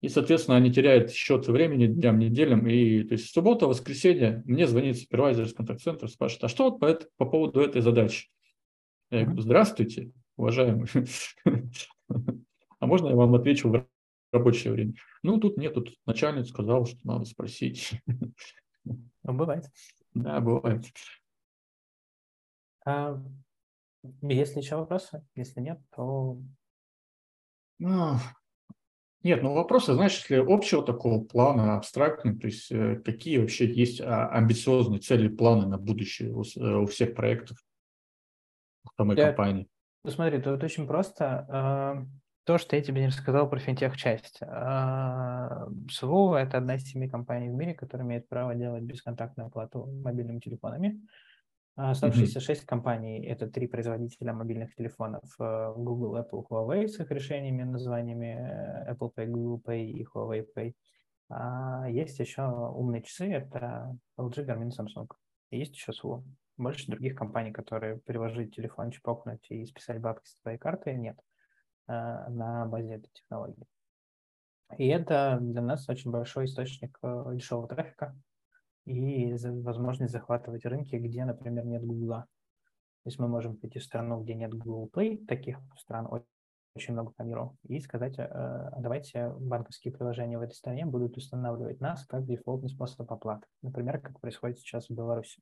[0.00, 2.66] И, соответственно, они теряют счет времени дням, неделям.
[2.66, 6.84] И то есть суббота, воскресенье мне звонит супервайзер из контакт-центра, спрашивает, а что вот по,
[6.84, 8.28] это, по поводу этой задачи?
[9.10, 10.88] Я говорю, здравствуйте, уважаемый.
[12.80, 13.86] А можно я вам отвечу в
[14.34, 14.94] рабочее время?
[15.22, 18.00] Ну, тут нет, тут начальник сказал, что надо спросить.
[18.84, 19.64] Ну, бывает.
[20.12, 20.84] Да, бывает.
[22.84, 23.18] А,
[24.20, 25.26] есть ли еще вопросы?
[25.34, 26.38] Если нет, то...
[27.78, 28.18] Ну,
[29.22, 34.02] нет, ну вопросы, знаешь, если общего такого плана, абстрактный, то есть э, какие вообще есть
[34.02, 37.56] а, амбициозные цели, планы на будущее у, э, у всех проектов?
[38.96, 39.66] самой я, компании?
[40.04, 42.06] Ну, смотри, тут очень просто.
[42.44, 44.40] А, то, что я тебе не рассказал про финтех-часть.
[44.42, 45.66] А,–
[46.38, 51.00] это одна из семи компаний в мире, которая имеет право делать бесконтактную оплату мобильными телефонами.
[51.76, 52.42] Оставшиеся mm-hmm.
[52.42, 58.86] шесть компаний– это три производителя мобильных телефонов э, Google, Apple, Huawei с их решениями, названиями
[58.86, 60.74] э, Apple Pay, Google Pay и Huawei Pay.
[61.30, 65.08] А есть еще умные часы– это LG, Garmin, Samsung.
[65.50, 66.22] И есть еще Suvo
[66.56, 71.33] больше других компаний, которые приложить телефон, чпокнуть и списать бабки с твоей карты, нет э,
[71.86, 73.66] на базе этой технологии.
[74.78, 78.16] И это для нас очень большой источник э, дешевого трафика
[78.86, 82.26] и возможность захватывать рынки, где, например, нет Гугла.
[83.02, 86.08] То есть мы можем прийти в страну, где нет Google Play, таких стран
[86.74, 91.16] очень много по миру, и сказать, э, а давайте банковские приложения в этой стране будут
[91.16, 93.46] устанавливать нас как дефолтный способ оплаты.
[93.62, 95.40] Например, как происходит сейчас в Беларуси.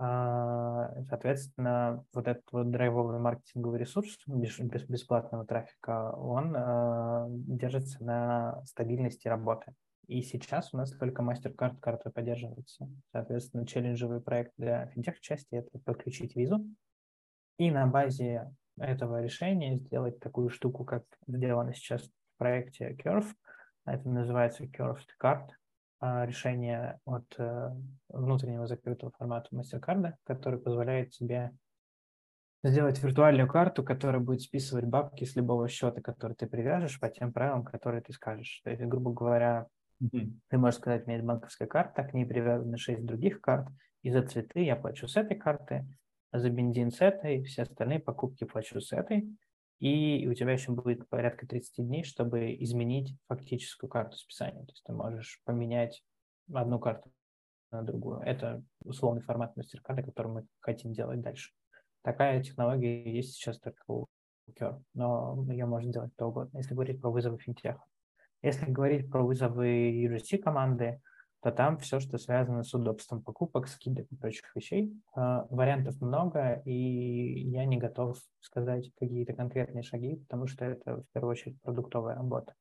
[0.00, 8.64] А, соответственно, вот этот вот драйвовый маркетинговый ресурс без бесплатного трафика, он а, держится на
[8.64, 9.74] стабильности работы.
[10.06, 12.88] И сейчас у нас только MasterCard карта поддерживается.
[13.12, 16.64] Соответственно, челленджевый проект для финтех-части– это подключить визу.
[17.58, 23.26] И на базе этого решения сделать такую штуку, как сделано сейчас в проекте Curve.
[23.84, 25.48] Это называется Curved Card.
[26.00, 27.70] А, решение от э,
[28.08, 31.50] внутреннего закрытого формата MasterCard, который позволяет тебе
[32.62, 37.32] сделать виртуальную карту, которая будет списывать бабки с любого счета, который ты привяжешь по тем
[37.32, 38.60] правилам, которые ты скажешь.
[38.62, 39.66] То есть, грубо говоря,
[40.00, 40.32] mm-hmm.
[40.48, 43.66] ты можешь сказать, у меня есть банковская карта, к ней привязаны шесть других карт,
[44.02, 45.84] и за цветы я плачу с этой карты,
[46.30, 49.36] а за бензин с этой, все остальные покупки плачу с этой
[49.78, 54.64] и у тебя еще будет порядка 30 дней, чтобы изменить фактическую карту списания.
[54.64, 56.02] То есть ты можешь поменять
[56.52, 57.10] одну карту
[57.70, 58.20] на другую.
[58.20, 61.52] Это условный формат MasterCard, который мы хотим делать дальше.
[62.02, 64.06] Такая технология есть сейчас только у
[64.58, 67.84] Cure, но ее можно делать кто угодно, если говорить про вызовы финтеха.
[68.42, 71.00] Если говорить про вызовы UGC команды,
[71.42, 74.92] то там все, что связано с удобством покупок, скидок и прочих вещей.
[75.16, 81.04] Э, вариантов много, и я не готов сказать какие-то конкретные шаги, потому что это в
[81.12, 82.54] первую очередь продуктовая работа.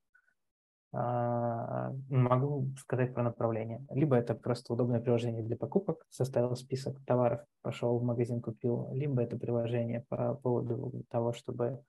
[0.93, 3.85] А, могу сказать про направление.
[3.89, 9.21] Либо это просто удобное приложение для покупок, составил список товаров, пошел в магазин, купил, либо
[9.21, 11.83] это приложение по поводу того, чтобы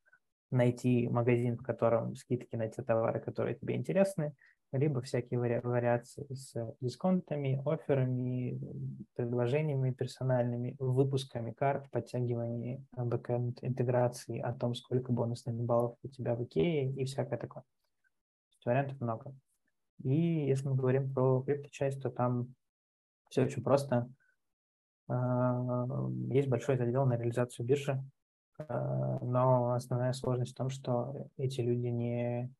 [0.50, 4.34] найти магазин, в котором скидки на те товары, которые тебе интересны,
[4.72, 8.60] либо всякие вари- вариации с дисконтами, офферами,
[9.14, 16.44] предложениями персональными, выпусками карт, подтягиванием бэкэнд интеграции, о том, сколько бонусных баллов у тебя в
[16.44, 17.64] Икее и всякое такое.
[18.64, 19.34] Вариантов много.
[20.04, 22.54] И если мы говорим про крипто-часть, то там
[23.30, 24.10] все очень просто.
[25.08, 25.86] А,
[26.30, 28.02] есть большой задел на реализацию биржи,
[28.58, 32.52] а, но основная сложность в том, что эти люди не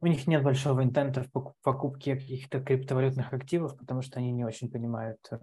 [0.00, 4.70] у них нет большого интента в покупке каких-то криптовалютных активов, потому что они не очень
[4.70, 5.38] понимают, э,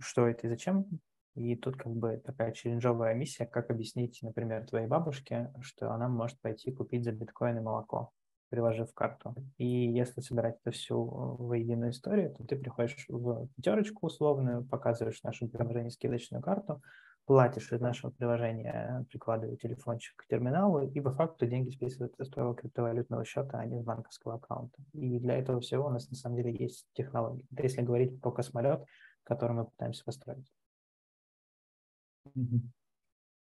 [0.00, 0.86] что это и зачем.
[1.34, 6.40] И тут как бы такая челленджовая миссия, как объяснить, например, твоей бабушке, что она может
[6.40, 8.10] пойти купить за биткоин и молоко,
[8.50, 9.34] приложив карту.
[9.56, 11.04] И если собирать это всю
[11.38, 16.82] в единую историю, то ты приходишь в пятерочку условную, показываешь в нашем приложении скидочную карту,
[17.28, 22.54] платишь из нашего приложения, прикладывая телефончик к терминалу, и по факту деньги списываются с твоего
[22.54, 24.78] криптовалютного счета, а не с банковского аккаунта.
[24.94, 27.44] И для этого всего у нас на самом деле есть технологии.
[27.52, 28.82] Это если говорить про космолет,
[29.24, 30.50] который мы пытаемся построить.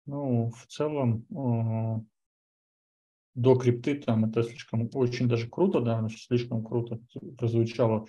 [0.05, 2.01] Ну, в целом, э,
[3.33, 6.97] до крипты там это слишком очень даже круто, да, слишком круто
[7.37, 8.07] прозвучало.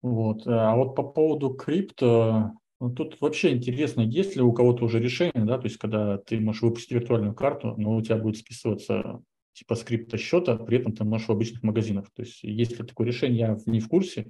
[0.00, 0.46] Вот.
[0.46, 2.52] А вот по поводу крипто,
[2.84, 6.38] ну, тут вообще интересно, есть ли у кого-то уже решение, да, то есть когда ты
[6.38, 9.22] можешь выпустить виртуальную карту, но у тебя будет списываться
[9.54, 12.10] типа скрипта счета, при этом ты можешь в обычных магазинах.
[12.12, 14.24] То есть есть ли такое решение, я не в курсе,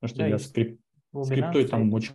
[0.00, 0.80] потому что да, я скрип...
[1.22, 2.14] скриптой там очень,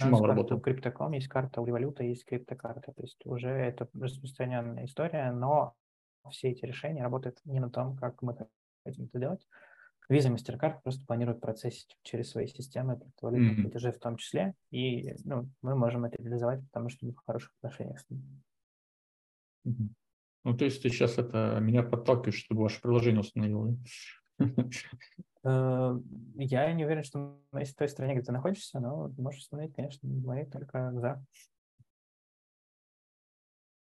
[0.00, 0.58] очень мало работал.
[0.58, 5.74] У Crypto.com есть карта, у Revolut есть криптокарта, то есть уже это распространенная история, но
[6.32, 8.36] все эти решения работают не на том, как мы
[8.84, 9.46] хотим это делать,
[10.10, 13.62] Visa и MasterCard просто планируют процессить через свои системы криптовалютных mm-hmm.
[13.62, 17.52] платежей в том числе, и ну, мы можем это реализовать, потому что мы в хороших
[17.60, 18.42] отношениях с ними.
[19.66, 19.88] Mm-hmm.
[20.44, 23.76] Ну, то есть ты сейчас это меня подталкиваешь, чтобы ваше приложение установило,
[25.44, 26.00] э,
[26.36, 30.08] Я не уверен, что если в той стране, где ты находишься, но можешь установить, конечно,
[30.08, 31.24] мои только за.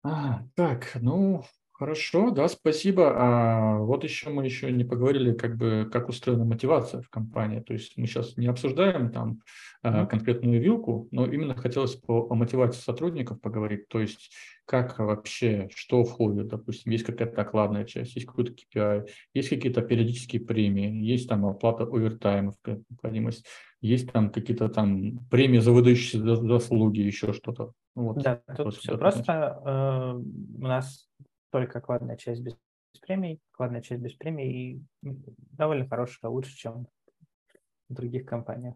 [0.02, 1.44] А, так, ну,
[1.80, 3.14] Хорошо, да, спасибо.
[3.16, 7.62] А вот еще мы еще не поговорили, как бы, как устроена мотивация в компании.
[7.62, 9.40] То есть мы сейчас не обсуждаем там
[9.86, 10.08] mm-hmm.
[10.08, 13.88] конкретную вилку, но именно хотелось по, о мотивации сотрудников поговорить.
[13.88, 14.30] То есть
[14.66, 20.42] как вообще, что входит, допустим, есть какая-то окладная часть, есть какой-то KPI, есть какие-то периодические
[20.42, 23.46] премии, есть там оплата овертаймов, необходимость,
[23.80, 27.72] есть там какие-то там премии за выдающиеся заслуги, еще что-то.
[27.96, 28.22] Вот.
[28.22, 29.62] Да, тут все просто.
[29.66, 31.10] Э, у нас
[31.52, 32.56] только кладная часть без,
[33.02, 36.88] премий, кладная часть без премий и довольно хорошая, лучше, чем
[37.88, 38.76] в других компаниях.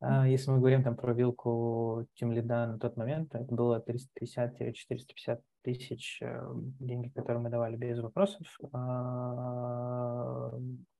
[0.00, 5.40] А если мы говорим там про вилку Team Lead на тот момент, это было 350-450
[5.62, 6.48] тысяч э,
[6.80, 8.46] деньги, которые мы давали без вопросов.
[8.72, 10.52] А,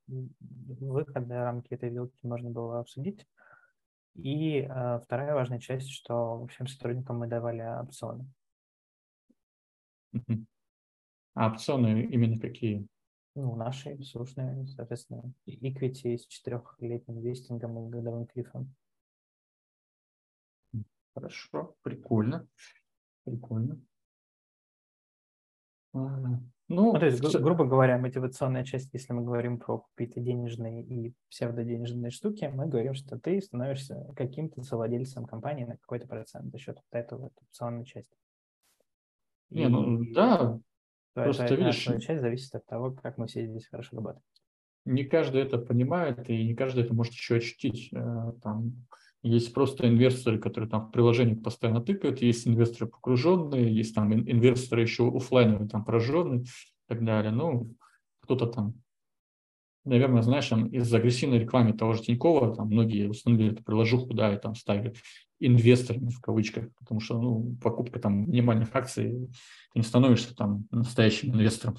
[0.08, 3.26] выход на рамки этой вилки можно было обсудить.
[4.14, 8.26] И а, вторая важная часть, что всем сотрудникам мы давали опционы.
[11.36, 12.86] А опционы именно какие?
[13.34, 18.74] Ну, наши сушные, соответственно, equity с четырехлетним вестингом и годовым клифом.
[21.14, 22.48] Хорошо, прикольно.
[23.24, 23.78] Прикольно.
[25.92, 30.20] А, ну, ну, то есть, гру- грубо говоря, мотивационная часть, если мы говорим про какие-то
[30.20, 36.50] денежные и псевдоденежные штуки, мы говорим, что ты становишься каким-то совладельцем компании на какой-то процент
[36.50, 38.16] за счет вот этого опционной части.
[39.50, 40.58] Не, ну да,
[41.24, 44.22] Просто это, видишь, часть зависит от того, как мы все здесь хорошо работаем.
[44.84, 47.88] Не каждый это понимает, и не каждый это может еще ощутить.
[47.92, 48.86] Э, там
[49.22, 54.82] есть просто инвесторы, которые там в приложениях постоянно тыкают, есть инвесторы погруженные, есть там инвесторы
[54.82, 56.46] еще офлайновые, там пораженные и
[56.86, 57.32] так далее.
[57.32, 57.74] Ну,
[58.20, 58.74] кто-то там,
[59.84, 64.32] наверное, знаешь, там из-за агрессивной рекламы того же Тинькова, там многие установили эту приложуху, да,
[64.34, 64.94] и там ставили
[65.38, 69.28] инвесторами в кавычках, потому что ну, покупка там минимальных акций,
[69.72, 71.76] ты не становишься там настоящим инвестором.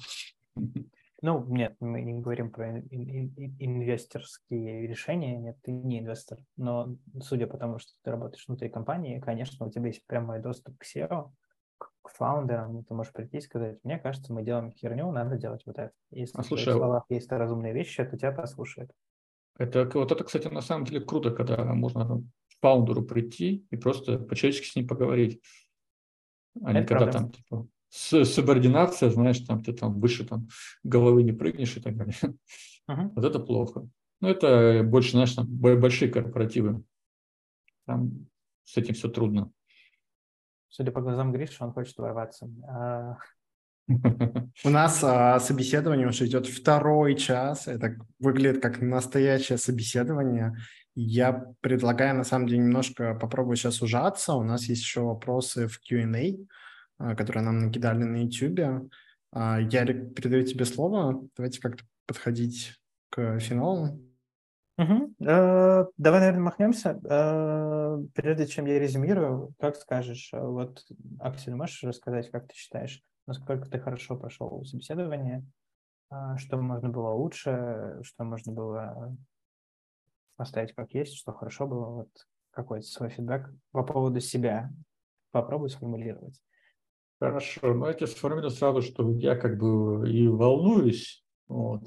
[1.20, 6.38] Ну, нет, мы не говорим про инвесторские решения, нет, ты не инвестор.
[6.56, 10.78] Но судя по тому, что ты работаешь внутри компании, конечно, у тебя есть прямой доступ
[10.78, 11.32] к SEO,
[11.76, 15.76] к фаундерам, ты можешь прийти и сказать, мне кажется, мы делаем херню, надо делать вот
[15.78, 15.90] это.
[16.10, 18.92] Если а, слушай, в словах есть разумные вещи, то тебя послушают.
[19.58, 22.22] Это, вот это, кстати, на самом деле круто, когда можно
[22.60, 25.42] фаундеру прийти и просто по-человечески с ним поговорить.
[26.62, 30.48] А не когда там, типа, субординация, знаешь, там ты там выше там
[30.82, 32.14] головы не прыгнешь и так далее.
[32.90, 33.10] Uh-huh.
[33.14, 33.88] Вот это плохо.
[34.20, 36.82] Ну, это больше, знаешь, там большие корпоративы.
[37.86, 38.26] Там
[38.64, 39.52] с этим все трудно.
[40.68, 42.50] Судя по глазам Гриши, он хочет ворваться.
[42.68, 43.18] А,
[44.64, 47.68] У нас а, собеседование уже идет второй час.
[47.68, 50.56] Это выглядит как настоящее собеседование.
[51.00, 54.34] Я предлагаю, на самом деле, немножко попробовать сейчас ужаться.
[54.34, 56.34] У нас есть еще вопросы в Q&A,
[56.98, 58.90] а, которые нам накидали на YouTube.
[59.30, 61.24] А, Ярик, передаю тебе слово.
[61.36, 62.72] Давайте как-то подходить
[63.10, 64.00] к финалу.
[64.76, 65.14] Угу.
[65.20, 67.00] Давай, наверное, махнемся.
[67.08, 70.84] Э, прежде чем я резюмирую, как скажешь, э, вот,
[71.20, 75.44] Аксель, можешь рассказать, как ты считаешь, насколько ты хорошо прошел собеседование,
[76.38, 79.16] что можно было лучше, что можно было
[80.38, 82.08] оставить как есть, что хорошо было, вот
[82.50, 84.70] какой-то свой фидбэк по поводу себя.
[85.30, 86.40] Попробуй сформулировать.
[87.20, 91.82] Хорошо, ну я тебе сформулирую сразу, что я как бы и волнуюсь, вот,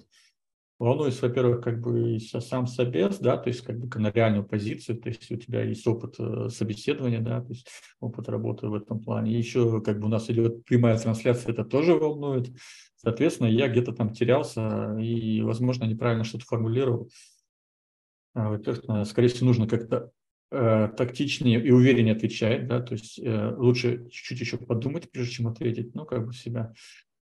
[0.77, 5.09] волнуюсь, во-первых, как бы сам собес, да, то есть как бы на реальную позицию, то
[5.09, 7.67] есть у тебя есть опыт э, собеседования, да, то есть
[7.99, 9.31] опыт работы в этом плане.
[9.31, 12.49] И еще как бы у нас идет прямая трансляция, это тоже волнует.
[12.97, 17.09] Соответственно, я где-то там терялся и, возможно, неправильно что-то формулировал.
[18.33, 20.11] А, во-первых, скорее всего, нужно как-то
[20.51, 25.47] э, тактичнее и увереннее отвечать, да, то есть э, лучше чуть-чуть еще подумать, прежде чем
[25.47, 26.73] ответить, ну, как бы себя.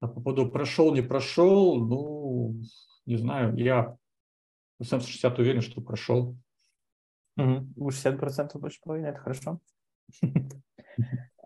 [0.00, 2.60] А по поводу прошел, не прошел, ну,
[3.06, 3.96] не знаю, я
[4.78, 6.36] на 60 уверен, что прошел.
[7.36, 7.90] Угу.
[7.90, 9.60] 60% больше половины, это хорошо.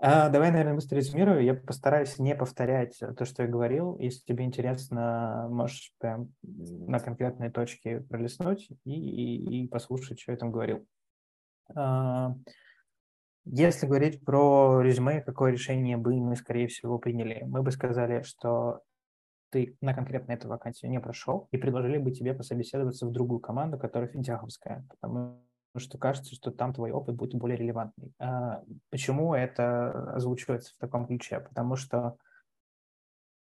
[0.05, 1.45] А, давай, наверное, быстро резюмирую.
[1.45, 3.97] Я постараюсь не повторять то, что я говорил.
[4.01, 10.39] Если тебе интересно, можешь прям на конкретные точки пролистнуть и, и, и послушать, что я
[10.39, 10.85] там говорил.
[11.77, 12.35] А,
[13.45, 18.81] если говорить про резюме, какое решение бы мы, скорее всего, приняли, мы бы сказали, что
[19.51, 23.79] ты на конкретно эту вакансию не прошел, и предложили бы тебе пособеседоваться в другую команду,
[23.79, 25.45] которая финтеховская, потому
[25.79, 28.13] что кажется, что там твой опыт будет более релевантный.
[28.19, 31.41] А почему это озвучивается в таком ключе?
[31.41, 32.17] Потому что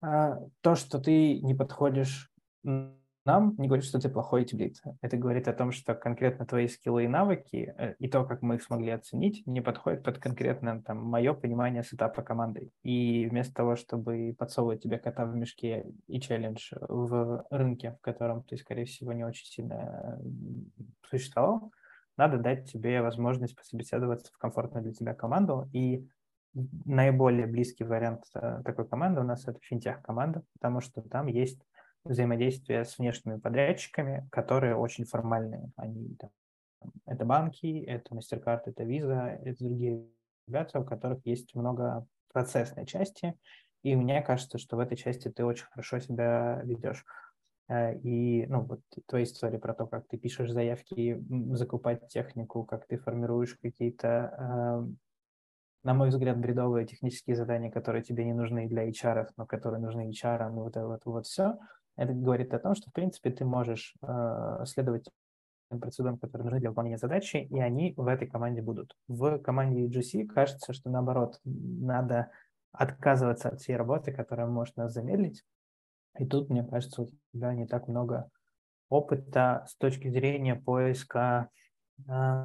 [0.00, 2.32] а, то, что ты не подходишь
[3.24, 4.80] нам не говорит, что ты плохой теплит.
[5.00, 8.56] Это говорит о том, что конкретно твои скиллы и навыки э, и то, как мы
[8.56, 12.70] их смогли оценить, не подходит под конкретно там, мое понимание сетапа команды.
[12.82, 18.42] И вместо того, чтобы подсовывать тебе кота в мешке и челлендж в рынке, в котором
[18.42, 20.20] ты, скорее всего, не очень сильно
[21.08, 21.72] существовал,
[22.16, 25.68] надо дать тебе возможность пособеседоваться в комфортную для тебя команду.
[25.72, 26.08] И
[26.84, 31.60] наиболее близкий вариант э, такой команды у нас это финтех-команда, потому что там есть
[32.04, 35.70] взаимодействие с внешними подрядчиками, которые очень формальные.
[35.76, 36.30] Они там,
[37.06, 40.06] это банки, это MasterCard, это Visa, это другие
[40.46, 43.34] ребята, у которых есть много процессной части,
[43.82, 47.04] и мне кажется, что в этой части ты очень хорошо себя ведешь.
[47.68, 51.22] Э, и, ну, вот твоя история про то, как ты пишешь заявки,
[51.54, 54.08] закупать технику, как ты формируешь какие-то,
[54.38, 54.98] эм,
[55.82, 60.10] на мой взгляд, бредовые технические задания, которые тебе не нужны для HR, но которые нужны
[60.10, 61.58] HR, ну, вот это вот, вот все–
[61.96, 65.08] это говорит о том, что, в принципе, ты можешь э, следовать
[65.68, 68.96] процедурам, которые нужны для выполнения задачи, и они в этой команде будут.
[69.08, 72.30] В команде UGC кажется, что, наоборот, надо
[72.72, 75.44] отказываться от всей работы, которая может нас замедлить.
[76.18, 78.28] И тут, мне кажется, у тебя не так много
[78.88, 81.48] опыта с точки зрения поиска
[82.08, 82.44] э,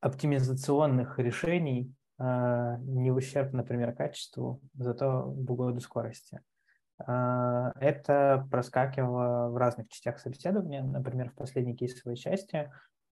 [0.00, 6.40] оптимизационных решений, э, не в ущерб, например, качеству, зато в угоду скорости.
[7.06, 10.82] А, это проскакивало в разных частях собеседования.
[10.82, 12.70] Например, в последней кейсовой части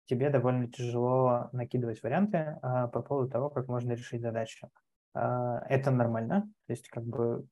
[0.05, 4.69] тебе довольно тяжело накидывать варианты а, по поводу того, как можно решить задачу.
[5.13, 7.45] А, это нормально, то есть как бы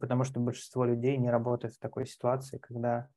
[0.00, 3.08] потому что большинство людей не работает в такой ситуации, когда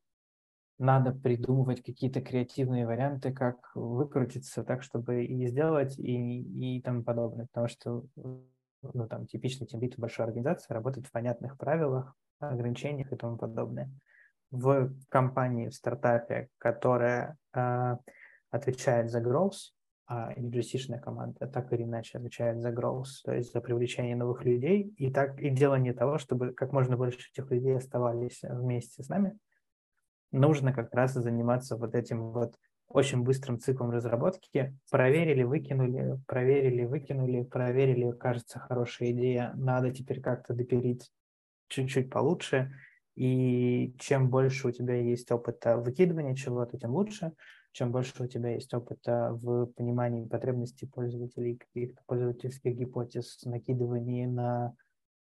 [0.77, 7.47] надо придумывать какие-то креативные варианты, как выкрутиться так, чтобы и сделать, и, и тому подобное.
[7.47, 8.05] Потому что
[8.93, 13.89] ну, там, типичный тимлит в большой организации работать в понятных правилах, ограничениях и тому подобное.
[14.51, 17.97] В компании, в стартапе, которая э,
[18.51, 19.71] отвечает за growth,
[20.07, 24.94] а UGC-шная команда так или иначе отвечает за growth, то есть за привлечение новых людей,
[24.98, 29.38] и так и делание того, чтобы как можно больше этих людей оставались вместе с нами,
[30.32, 32.56] нужно как раз заниматься вот этим вот
[32.88, 34.77] очень быстрым циклом разработки.
[34.91, 41.11] Проверили, выкинули, проверили, выкинули, проверили, кажется, хорошая идея, надо теперь как-то допилить
[41.68, 42.72] чуть-чуть получше.
[43.15, 47.32] И чем больше у тебя есть опыта выкидывания чего-то, тем лучше.
[47.76, 54.73] Чем больше у тебя есть опыта в понимании потребностей пользователей, каких-то пользовательских гипотез, накидывании на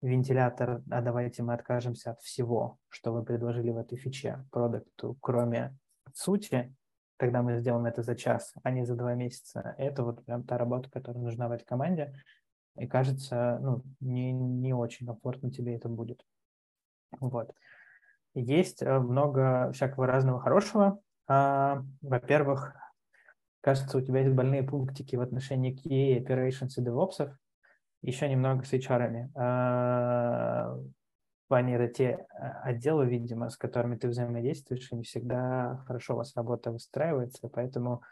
[0.02, 5.78] вентилятор, а давайте мы откажемся от всего, что вы предложили в этой фиче продукту, кроме
[6.14, 6.74] сути,
[7.18, 9.76] тогда мы сделаем это за час, а не за два месяца.
[9.78, 12.14] Это вот прям та работа, которая нужна в этой команде.
[12.78, 16.26] И кажется, ну, не, не очень комфортно тебе это будет.
[17.20, 17.54] Вот.
[18.36, 21.02] Есть э, много всякого разного хорошего.
[21.28, 22.76] А, во-первых,
[23.62, 27.34] кажется, у тебя есть больные пунктики в отношении QA, Operations и DevOps.
[28.02, 29.30] Еще немного с HR.
[29.36, 30.78] А,
[31.50, 36.18] в это те а, отделы, видимо, с которыми ты взаимодействуешь, и не всегда хорошо у
[36.18, 38.04] вас работа выстраивается, поэтому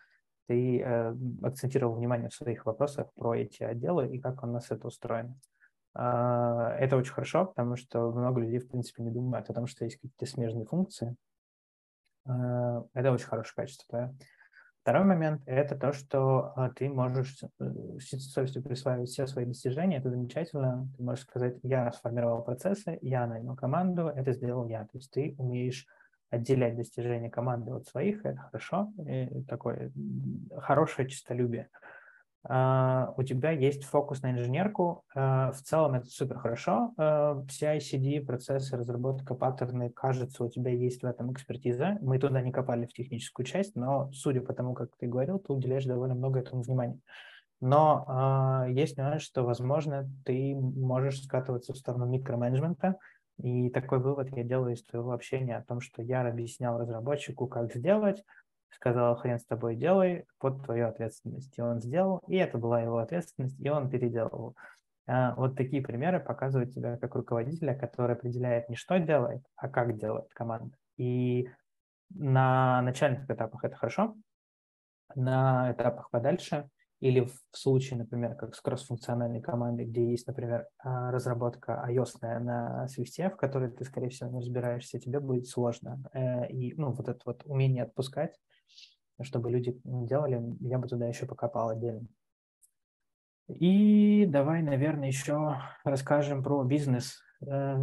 [0.48, 4.88] ты э, акцентировал внимание в своих вопросах про эти отделы и как у нас это
[4.88, 5.40] устроено.
[5.94, 9.86] А, это очень хорошо, потому что много людей, в принципе, не думают о том, что
[9.86, 11.16] есть какие-то смежные функции.
[12.26, 13.88] А, это очень хорошее качество.
[13.91, 14.14] Да?
[14.81, 19.97] Второй момент– это то, что а, ты можешь с э, совестью присваивать все свои достижения.
[19.97, 20.88] Это замечательно.
[20.95, 24.84] Ты можешь сказать, я сформировал процессы, я нанял команду, это сделал я.
[24.84, 25.88] То есть ты умеешь
[26.30, 29.91] отделять достижения команды от своих, это хорошо, и такое
[30.57, 31.69] хорошее честолюбие.
[32.48, 35.04] У тебя есть фокус на инженерку.
[35.16, 36.94] Uh, в целом это супер хорошо.
[36.98, 41.98] Uh, CI-CD, процессы, разработка, паттерны, кажется, у тебя есть в этом экспертиза.
[42.02, 45.54] Мы туда не копали в техническую часть, но судя по тому, как ты говорил, ты
[45.54, 47.00] уделяешь довольно много этому внимания.
[47.62, 52.98] Но есть нюанс, что, возможно, ты можешь скатываться в сторону микроменеджмента,
[53.42, 57.74] и такой вывод я делаю из твоего общения о том, что я объяснял разработчику, как
[57.74, 58.24] сделать,
[58.76, 61.57] сказал, хрен с тобой делай, под твою ответственность.
[61.57, 64.56] И он сделал, и это была его ответственность, и он переделал.
[65.07, 69.97] А, вот такие примеры показывают тебя как руководителя, который определяет не что делает, а как
[69.97, 70.76] делает команда.
[70.97, 71.49] И
[72.10, 74.15] на начальных этапах это хорошо,
[75.15, 76.69] на этапах подальше
[77.02, 82.88] или в случае, например, как с кросс-функциональной командой, где есть, например, а, разработка iOS на
[82.88, 86.02] Swift, в которой ты, скорее всего, не разбираешься, тебе будет сложно.
[86.14, 88.39] Э, и ну, вот это вот умение отпускать,
[89.22, 92.08] чтобы люди делали, я бы туда еще покопал отдельно.
[93.48, 97.22] И давай, наверное, еще расскажем про бизнес.
[97.46, 97.78] Э,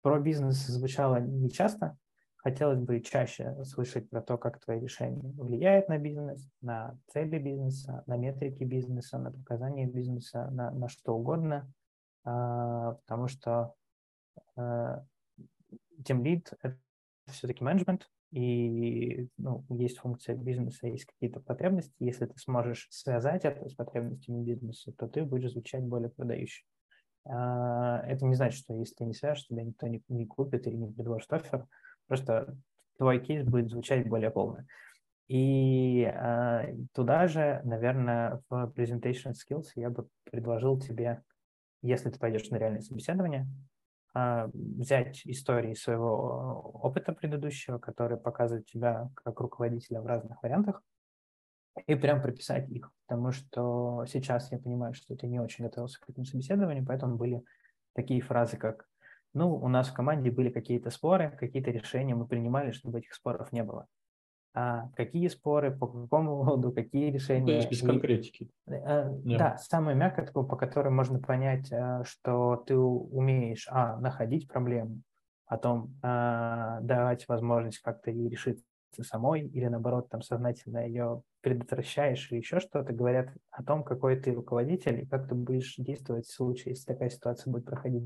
[0.00, 1.96] про бизнес звучало не часто,
[2.42, 8.02] Хотелось бы чаще слышать про то, как твои решения влияют на бизнес, на цели бизнеса,
[8.08, 11.72] на метрики бизнеса, на показания бизнеса, на, на что угодно,
[12.24, 13.74] а, потому что
[14.56, 15.04] а,
[16.04, 16.76] тем лид– это
[17.26, 21.94] все-таки менеджмент, и ну, есть функция бизнеса, есть какие-то потребности.
[22.00, 26.64] Если ты сможешь связать это с потребностями бизнеса, то ты будешь звучать более продающе.
[27.24, 30.76] А, это не значит, что если ты не свяжешь, тебя никто не, не купит или
[30.76, 31.66] не предложит офер–
[32.12, 32.56] Просто
[32.98, 34.66] твой кейс будет звучать более полно.
[35.28, 41.22] И э, туда же, наверное, в Presentation Skills я бы предложил тебе,
[41.80, 43.46] если ты пойдешь на реальное собеседование,
[44.14, 50.82] взять истории своего опыта предыдущего, который показывает тебя как руководителя в разных вариантах,
[51.86, 56.10] и прям прописать их, потому что сейчас я понимаю, что ты не очень готовился к
[56.10, 57.42] этому собеседованию, поэтому были
[57.94, 58.86] такие фразы, как
[59.34, 63.50] ну, у нас в команде были какие-то споры, какие-то решения мы принимали, чтобы этих споров
[63.52, 63.86] не было.
[64.54, 67.66] А какие споры, по какому поводу, какие решения.
[67.68, 68.50] Без конкретики.
[68.66, 69.38] А, yeah.
[69.38, 75.00] Да, самое мягкое, по которой можно понять, э, что ты умеешь, а, находить проблему,
[75.46, 78.64] потом а, давать возможность как-то ей решиться
[79.00, 84.32] самой, или наоборот, там сознательно ее предотвращаешь или еще что-то, говорят о том, какой ты
[84.32, 88.04] руководитель и как ты будешь действовать в случае, если такая ситуация будет проходить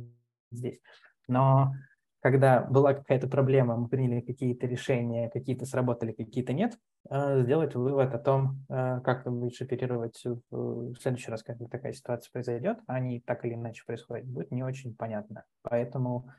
[0.52, 0.80] здесь.
[1.26, 1.74] Но
[2.20, 6.78] когда была какая-то проблема, мы приняли какие-то решения, какие-то сработали, какие-то нет,
[7.10, 12.30] э, сделать вывод о том, э, как будешь оперировать в следующий раз, когда такая ситуация
[12.32, 15.44] произойдет, а они так или иначе происходят, будет не очень понятно.
[15.62, 16.30] Поэтому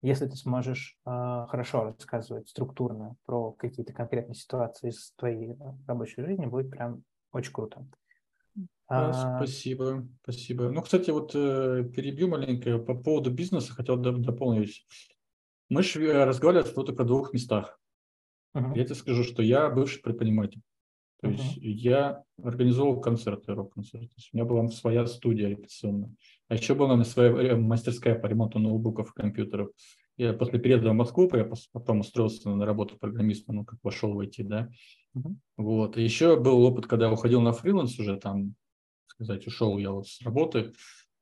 [0.00, 1.10] если ты сможешь э,
[1.48, 7.84] хорошо рассказывать структурно про какие-то конкретные ситуации из твоей рабочей жизни, будет прям очень круто.
[8.86, 9.38] А...
[9.38, 10.70] Спасибо, спасибо.
[10.70, 14.86] Ну, кстати, вот э, перебью маленько по поводу бизнеса, хотел дополнить.
[15.68, 17.78] Мы же э, разговаривали с тобой о двух местах.
[18.56, 18.76] Uh-huh.
[18.76, 20.62] Я тебе скажу, что я бывший предприниматель.
[21.20, 21.32] То uh-huh.
[21.32, 24.10] есть я организовывал концерты, рок-концерты.
[24.32, 26.14] У меня была своя студия репетиционная.
[26.48, 29.70] А еще была своя мастерская по ремонту ноутбуков и компьютеров.
[30.16, 34.20] Я после переезда в Москву, я потом устроился на работу программистом, ну, как вошел в
[34.20, 34.70] IT, да.
[35.16, 35.34] Uh-huh.
[35.56, 35.96] Вот.
[35.98, 38.54] И еще был опыт, когда я уходил на фриланс уже, там,
[39.06, 40.72] сказать, ушел я вот с работы,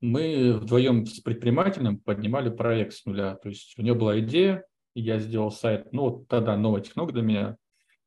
[0.00, 3.36] мы вдвоем с предпринимателем поднимали проект с нуля.
[3.36, 7.22] То есть у него была идея, я сделал сайт, ну вот тогда новая технология для
[7.22, 7.56] меня,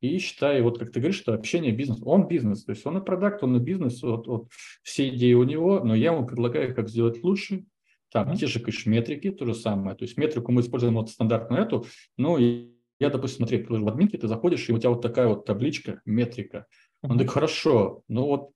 [0.01, 3.05] и считай, вот как ты говоришь, что общение бизнес, он бизнес, то есть он и
[3.05, 4.47] продукт, он и бизнес, вот, вот
[4.81, 7.65] все идеи у него, но я ему предлагаю, как сделать лучше,
[8.11, 8.37] там mm-hmm.
[8.37, 11.85] те же, конечно, метрики, то же самое, то есть метрику мы используем вот стандартную эту,
[12.17, 12.69] ну, и
[12.99, 16.65] я, допустим, смотри, в админке ты заходишь, и у тебя вот такая вот табличка, метрика.
[17.01, 17.17] Он mm-hmm.
[17.17, 18.51] такой, хорошо, ну вот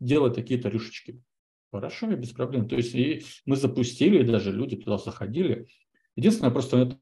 [0.00, 1.20] делай такие-то рюшечки.
[1.72, 2.68] Хорошо, без проблем.
[2.68, 5.66] То есть и мы запустили, и даже люди туда заходили.
[6.14, 6.98] Единственное, просто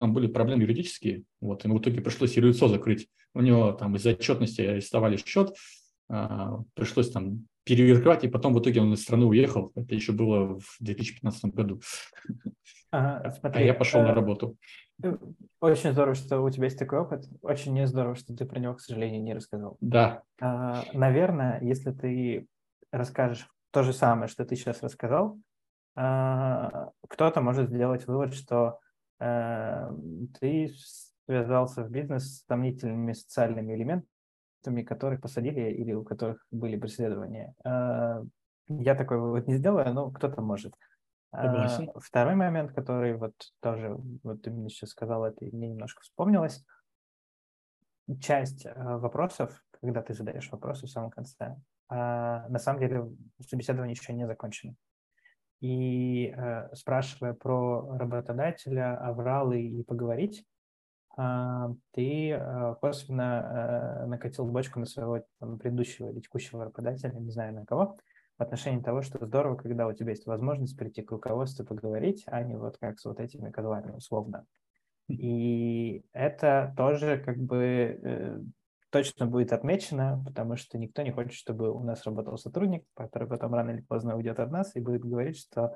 [0.00, 3.08] там были проблемы юридические, вот, ему в итоге пришлось и лицо закрыть.
[3.34, 5.54] У него там из-за отчетности арестовали счет,
[6.08, 9.72] а, пришлось там переверкать, и потом в итоге он из страны уехал.
[9.74, 11.80] Это еще было в 2015 году.
[12.90, 14.56] Ага, смотри, а я пошел на э, работу.
[15.60, 17.28] Очень здорово, что у тебя есть такой опыт.
[17.42, 19.76] Очень не здорово, что ты про него, к сожалению, не рассказал.
[19.80, 20.22] Да.
[20.40, 22.46] А, наверное, если ты
[22.90, 25.38] расскажешь то же самое, что ты сейчас рассказал,
[26.00, 28.78] а, кто-то может сделать вывод, что
[29.18, 29.90] а,
[30.38, 30.72] ты
[31.26, 37.54] связался в бизнес с сомнительными социальными элементами, которых посадили или у которых были преследования.
[37.64, 38.22] А,
[38.68, 40.74] я такой вывод не сделаю, но кто-то может.
[41.34, 41.90] Согласен.
[41.96, 46.64] Второй момент, который вот тоже, вот ты мне сейчас сказал это, мне немножко вспомнилось.
[48.20, 51.56] Часть вопросов, когда ты задаешь вопросы в самом конце,
[51.90, 53.08] на самом деле
[53.46, 54.74] собеседование еще не закончено.
[55.60, 60.44] И э, спрашивая про работодателя, авралы и поговорить,
[61.18, 67.30] э, ты э, косвенно э, накатил бочку на своего там, предыдущего или текущего работодателя, не
[67.30, 67.98] знаю на кого,
[68.38, 72.40] в отношении того, что здорово, когда у тебя есть возможность прийти к руководству поговорить, а
[72.44, 74.46] не вот как с вот этими козлами условно.
[75.08, 78.44] И это тоже как бы
[78.90, 83.54] точно будет отмечено, потому что никто не хочет, чтобы у нас работал сотрудник, который потом
[83.54, 85.74] рано или поздно уйдет от нас и будет говорить, что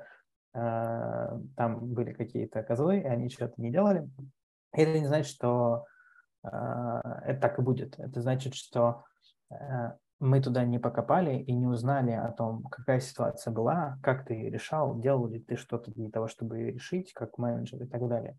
[0.53, 4.09] э, там были какие-то козлы, и они что-то не делали.
[4.71, 5.85] Это не значит, что
[6.43, 7.99] э, это так и будет.
[7.99, 9.03] Это значит, что
[9.51, 9.55] э,
[10.19, 14.49] мы туда не покопали и не узнали о том, какая ситуация была, как ты ее
[14.49, 18.37] решал, делал ли ты что-то для того, чтобы ее решить, как менеджер и так далее.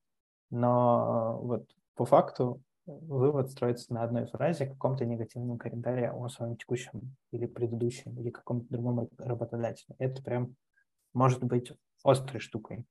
[0.51, 7.17] Но вот по факту вывод строится на одной фразе, каком-то негативном комментарии о своем текущем
[7.31, 9.97] или предыдущем, или каком-то другом работодателе.
[9.99, 10.55] Это прям
[11.13, 11.73] может быть
[12.03, 12.85] острой штукой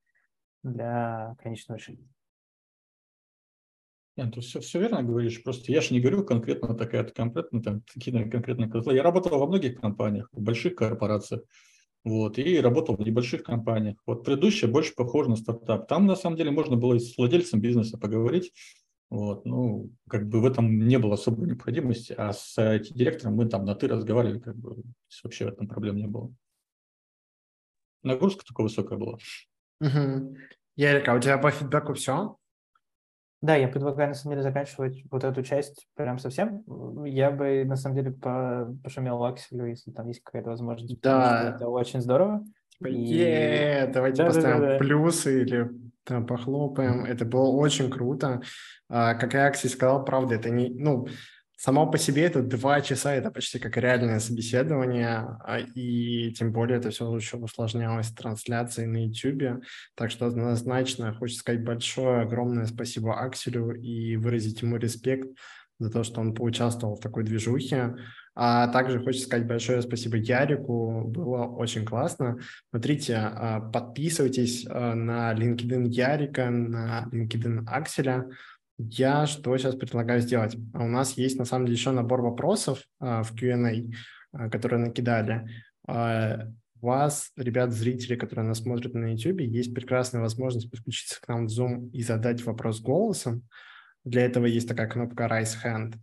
[0.62, 2.08] для конечного решения.
[4.16, 5.42] Нет, ты все, все верно говоришь.
[5.42, 8.94] Просто я же не говорю конкретно такая конкретно там такие конкретные козлы.
[8.94, 11.42] Я работал во многих компаниях, в больших корпорациях,
[12.04, 13.96] вот, и работал в небольших компаниях.
[14.06, 15.88] Вот предыдущая больше похожа на стартап.
[15.88, 18.52] Там на самом деле можно было с владельцем бизнеса поговорить,
[19.14, 23.64] вот, ну, как бы в этом не было особой необходимости, а с IT-директором мы там
[23.64, 24.82] на «ты» разговаривали, как бы
[25.22, 26.32] вообще в этом проблем не было.
[28.02, 29.18] Нагрузка такая высокая была.
[29.80, 30.36] Угу.
[30.76, 32.36] Ярик, а у тебя по фидбэку все?
[33.40, 36.64] Да, я предлагаю, на самом деле, заканчивать вот эту часть прям совсем.
[37.04, 41.00] Я бы, на самом деле, пошумел Акселю, если там есть какая-то возможность.
[41.02, 41.54] Да.
[41.54, 42.44] Это очень здорово.
[42.84, 43.88] И...
[43.92, 44.78] Давайте да, поставим да, да, да.
[44.78, 45.70] плюсы или
[46.04, 47.04] там, похлопаем.
[47.04, 48.42] Это было очень круто.
[48.88, 51.08] А, как я Акси сказал, правда, это не, ну,
[51.56, 56.78] само по себе это два часа, это почти как реальное собеседование, а, и тем более
[56.78, 63.18] это все еще усложнялось трансляцией на YouTube, так что однозначно хочется сказать большое, огромное спасибо
[63.18, 65.28] Акселю и выразить ему респект
[65.78, 67.96] за то, что он поучаствовал в такой движухе.
[68.36, 72.38] А также хочется сказать большое спасибо Ярику, было очень классно.
[72.70, 78.26] Смотрите, а, подписывайтесь на LinkedIn Ярика, на LinkedIn Акселя,
[78.78, 80.56] я что сейчас предлагаю сделать?
[80.72, 83.84] А у нас есть на самом деле еще набор вопросов а, в Q&A,
[84.32, 85.48] а, которые накидали.
[85.86, 86.48] А,
[86.80, 91.46] у вас, ребят, зрители, которые нас смотрят на YouTube, есть прекрасная возможность подключиться к нам
[91.46, 93.48] в Zoom и задать вопрос голосом.
[94.04, 95.94] Для этого есть такая кнопка Raise Hand.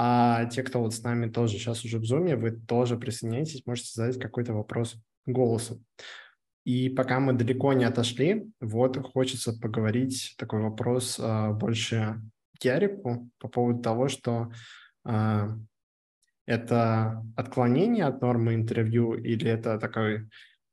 [0.00, 3.90] А те, кто вот с нами тоже сейчас уже в Zoom, вы тоже присоединяйтесь, можете
[3.92, 4.94] задать какой-то вопрос
[5.26, 5.84] голосом.
[6.64, 12.20] И пока мы далеко не отошли, вот хочется поговорить такой вопрос э, больше
[12.62, 14.52] Ярику по поводу того, что
[15.04, 15.48] э,
[16.46, 20.28] это отклонение от нормы интервью или это такой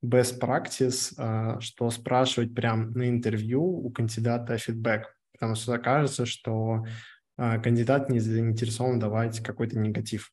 [0.06, 6.86] best practice, э, что спрашивать прям на интервью у кандидата фидбэк, потому что кажется, что
[7.38, 10.32] кандидат не заинтересован давать какой-то негатив.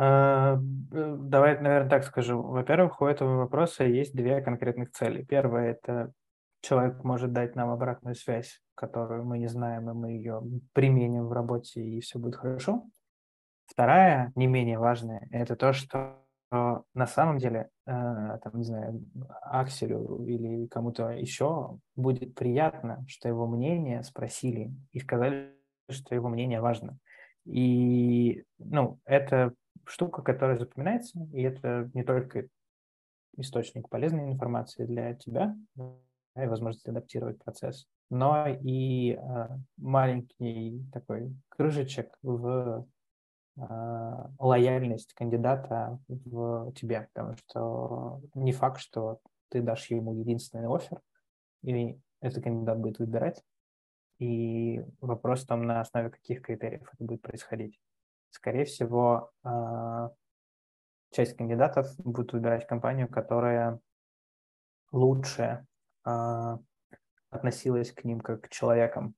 [0.00, 2.40] А, давай, наверное, так скажу.
[2.40, 5.24] Во-первых, у этого вопроса есть две конкретных цели.
[5.24, 6.12] Первая– это
[6.60, 10.40] человек может дать нам обратную связь, которую мы не знаем, и мы ее
[10.72, 12.84] применим в работе, и все будет хорошо.
[13.66, 17.90] Вторая, не менее важная, это то, что на самом деле, э,
[18.42, 19.04] там, не знаю,
[19.42, 25.54] Акселю или кому-то еще будет приятно, что его мнение спросили и сказали,
[25.90, 26.98] что его мнение важно.
[27.44, 29.52] И, ну, это
[29.84, 32.48] штука, которая запоминается, и это не только
[33.36, 35.94] источник полезной информации для тебя, да,
[36.42, 42.86] и возможность адаптировать процесс, но и э, маленький такой кружечек в
[44.38, 51.00] лояльность кандидата в тебе, потому что не факт, что ты дашь ему единственный офер,
[51.62, 53.42] и этот кандидат будет выбирать,
[54.18, 57.80] и вопрос там, на основе каких критериев это будет происходить.
[58.30, 60.08] Скорее всего, э,
[61.10, 63.80] часть кандидатов будут выбирать компанию, которая
[64.92, 65.66] лучше
[66.04, 66.58] а,
[67.30, 69.14] относилась к ним как к человекам,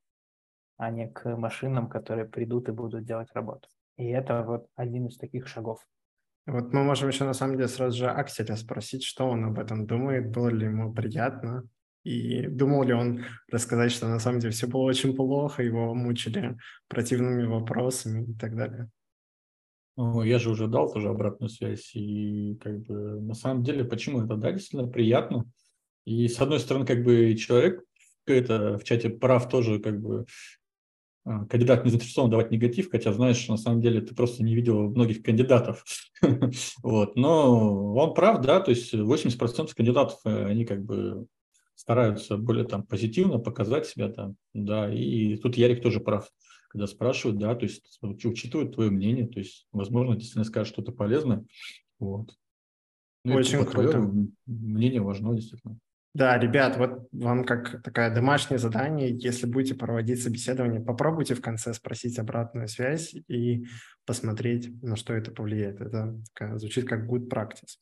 [0.76, 3.68] а не к машинам, которые придут и будут делать работу.
[4.00, 5.86] И это вот один из таких шагов.
[6.46, 9.86] Вот мы можем еще на самом деле сразу же Акселя спросить, что он об этом
[9.86, 11.68] думает, было ли ему приятно,
[12.02, 16.56] и думал ли он рассказать, что на самом деле все было очень плохо, его мучили
[16.88, 18.88] противными вопросами и так далее.
[19.96, 24.22] Ну, я же уже дал тоже обратную связь, и как бы на самом деле, почему
[24.22, 25.44] это, да, действительно приятно,
[26.06, 27.84] и с одной стороны, как бы человек
[28.26, 30.24] это в чате прав тоже, как бы
[31.24, 34.90] кандидат не заинтересован давать негатив, хотя знаешь, что на самом деле ты просто не видел
[34.90, 35.84] многих кандидатов.
[36.82, 37.16] вот.
[37.16, 41.26] Но он прав, да, то есть 80% кандидатов, э, они как бы
[41.74, 46.31] стараются более там позитивно показать себя там, да, и тут Ярик тоже прав,
[46.68, 51.44] когда спрашивают, да, то есть учитывают твое мнение, то есть, возможно, действительно скажут что-то полезное,
[51.99, 52.34] вот.
[53.24, 54.10] Ну, Очень круто.
[54.47, 55.78] Мнение важно, действительно.
[56.12, 61.72] Да, ребят, вот вам как такое домашнее задание, если будете проводить собеседование, попробуйте в конце
[61.72, 63.64] спросить обратную связь и
[64.06, 65.80] посмотреть, на что это повлияет.
[65.80, 66.16] Это
[66.58, 67.78] звучит как good practice.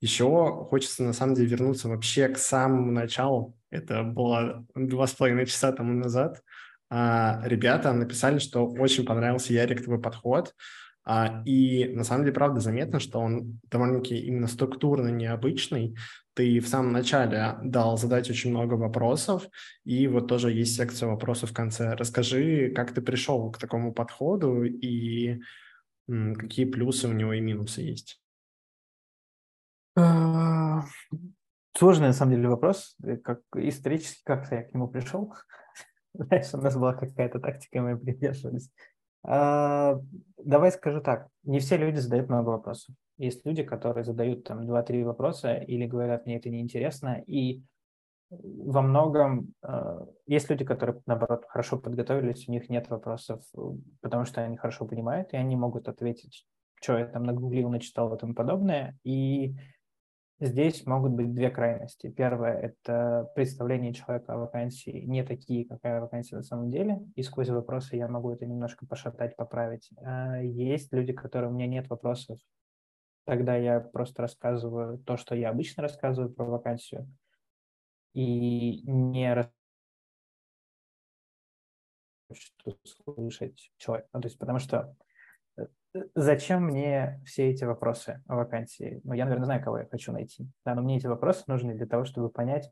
[0.00, 0.26] Еще
[0.70, 3.56] хочется на самом деле вернуться вообще к самому началу.
[3.70, 6.42] Это было два с половиной часа тому назад.
[6.88, 10.54] А, ребята написали, что очень понравился Ярик твой подход.
[11.04, 15.96] А, и на самом деле, правда, заметно, что он довольно-таки именно структурно необычный.
[16.36, 19.48] Ты в самом начале дал задать очень много вопросов,
[19.84, 21.94] и вот тоже есть секция вопросов в конце.
[21.94, 25.40] Расскажи, как ты пришел к такому подходу и
[26.06, 28.20] какие плюсы у него и минусы есть.
[29.96, 30.82] А,
[31.74, 32.96] сложный, на самом деле, вопрос.
[33.02, 35.34] Э, как исторически как-то я к нему пришел.
[36.12, 38.70] Знаешь, у нас была какая-то тактика, мы придерживались.
[39.24, 39.98] А,
[40.36, 42.94] давай скажу так, не все люди задают много вопросов.
[43.18, 47.62] Есть люди, которые задают там 2-3 вопроса или говорят, мне это неинтересно, и
[48.30, 53.42] во многом э, есть люди, которые, наоборот, хорошо подготовились, у них нет вопросов,
[54.00, 58.18] потому что они хорошо понимают, и они могут ответить, что я там нагуглил, начитал и
[58.18, 59.56] тому подобное, и
[60.38, 62.10] Здесь могут быть две крайности.
[62.10, 67.48] Первое– это представление человека о вакансии не такие, какая вакансия на самом деле, и сквозь
[67.48, 69.88] вопросы я могу это немножко пошатать, поправить.
[70.04, 72.38] А есть люди, которые у меня нет вопросов,
[73.26, 77.06] тогда я просто рассказываю то, что я обычно рассказываю про вакансию,
[78.14, 79.50] и не
[82.84, 84.08] слушать человека.
[84.14, 84.96] Ну, то есть, потому что
[86.14, 89.00] зачем мне все эти вопросы о вакансии?
[89.04, 90.48] Ну, я, наверное, знаю, кого я хочу найти.
[90.64, 92.70] Да, но мне эти вопросы нужны для того, чтобы понять,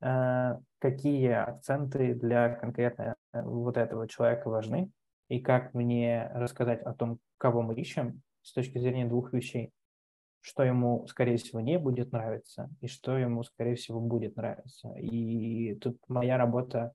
[0.00, 4.90] э, какие акценты для конкретно э, вот этого человека важны,
[5.28, 9.72] и как мне рассказать о том, кого мы ищем с точки зрения двух вещей.
[10.42, 14.92] Что ему, скорее всего, не будет нравиться, и что ему, скорее всего, будет нравиться.
[14.98, 16.92] И тут моя работа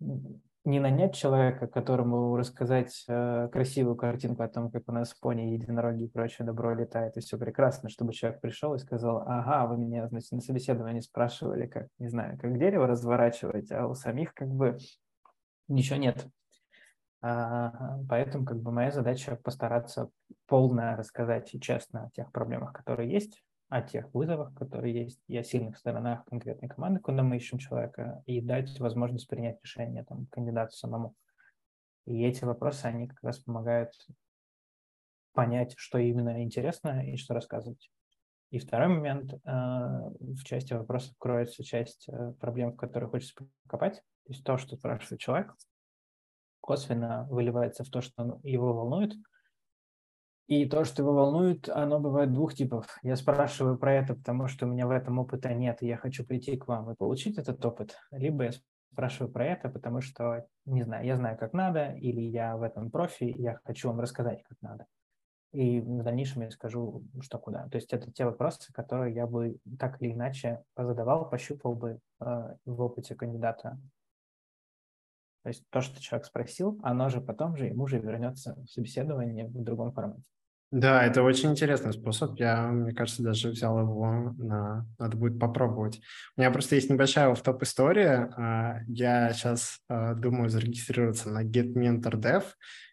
[0.00, 6.04] не нанять человека, которому рассказать э, красивую картинку о том, как у нас пони, единороги
[6.04, 10.08] и прочее добро летает, и все прекрасно, чтобы человек пришел и сказал, ага, вы меня,
[10.08, 14.76] значит, на собеседовании спрашивали, как, не знаю, как дерево разворачивать, а у самих как бы
[15.68, 16.26] ничего нет.
[17.20, 20.10] А, поэтому как бы моя задача постараться
[20.46, 25.36] полно рассказать и честно о тех проблемах, которые есть, о тех вызовах, которые есть, и
[25.36, 30.26] о сильных сторонах конкретной команды, куда мы ищем человека, и дать возможность принять решение там,
[30.26, 31.14] кандидату самому.
[32.06, 33.92] И эти вопросы, они как раз помогают
[35.34, 37.90] понять, что именно интересно и что рассказывать.
[38.50, 43.96] И второй момент, э, в части вопросов кроется часть э, проблем, в которые хочется покопать.
[44.24, 45.54] То есть то, что спрашивает человек,
[46.68, 49.14] косвенно выливается в то, что его волнует–
[50.48, 52.98] и то, что его волнует, оно бывает двух типов.
[53.02, 56.24] Я спрашиваю про это, потому что у меня в этом опыта нет, и я хочу
[56.24, 57.98] прийти к вам и получить этот опыт.
[58.10, 58.50] Либо я
[58.90, 62.90] спрашиваю про это, потому что, не знаю, я знаю, как надо, или я в этом
[62.90, 64.86] профи, я хочу вам рассказать, как надо.
[65.52, 67.68] и в дальнейшем я скажу, что куда.
[67.68, 72.54] То есть это те вопросы, которые я бы так или иначе задавал, пощупал бы э,
[72.64, 73.78] в опыте кандидата.
[75.42, 79.46] То есть то, что человек спросил, оно же потом же ему же вернется в собеседование
[79.46, 80.22] в другом формате.
[80.70, 82.38] Да, это очень интересный способ.
[82.38, 84.86] Я, мне кажется, даже взял его на...
[84.98, 86.02] Надо будет попробовать.
[86.36, 88.30] У меня просто есть небольшая топ история.
[88.36, 92.44] А, я сейчас а, думаю зарегистрироваться на GetMentorDev.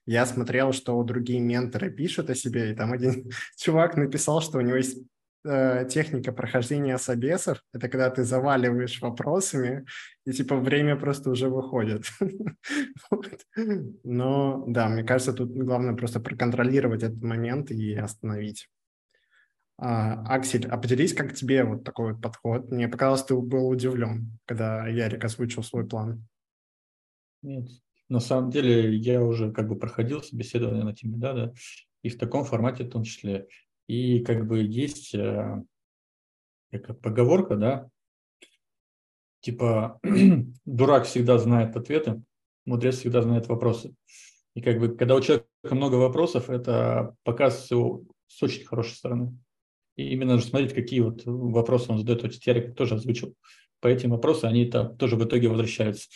[0.06, 4.62] Я смотрел, что другие менторы пишут о себе, и там один чувак написал, что у
[4.62, 5.04] него есть
[5.46, 9.86] э, техника прохождения собесов– это когда ты заваливаешь вопросами,
[10.26, 12.06] и типа время просто уже выходит.
[14.04, 18.68] Но да, мне кажется, тут главное просто проконтролировать этот момент и остановить.
[19.78, 22.72] А, Аксель, а поделись, как тебе вот такой вот подход?
[22.72, 26.26] Мне показалось, ты был удивлен, когда Ярик озвучил свой план.
[27.42, 27.68] Нет,
[28.10, 31.54] на самом деле я уже как бы проходил собеседование на теме, да, да,
[32.04, 33.48] и в таком формате в том числе.
[33.88, 35.64] И как бы есть э,
[36.72, 37.90] как поговорка, да,
[39.42, 40.00] типа
[40.66, 42.22] дурак всегда знает ответы,
[42.66, 43.96] мудрец всегда знает вопросы.
[44.56, 49.38] И как бы когда у человека много вопросов, это показывается его с очень хорошей стороны.
[49.96, 52.24] И именно же смотреть, какие вот вопросы он задает.
[52.24, 53.36] Вот Ярик тоже озвучил.
[53.80, 56.10] По этим вопросам они -то тоже в итоге возвращаются.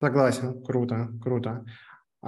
[0.00, 1.64] Согласен, круто, круто.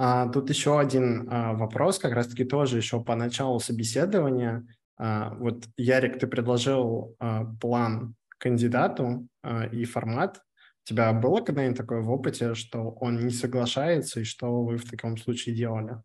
[0.01, 4.65] А, тут еще один а, вопрос, как раз-таки тоже еще по началу собеседования.
[4.97, 7.17] А, вот, Ярик, ты предложил
[7.59, 9.27] план кандидату
[9.73, 10.37] и формат.
[10.37, 14.89] У тебя было когда-нибудь такое в опыте, что он не соглашается, и что вы в
[14.89, 15.97] таком случае делали?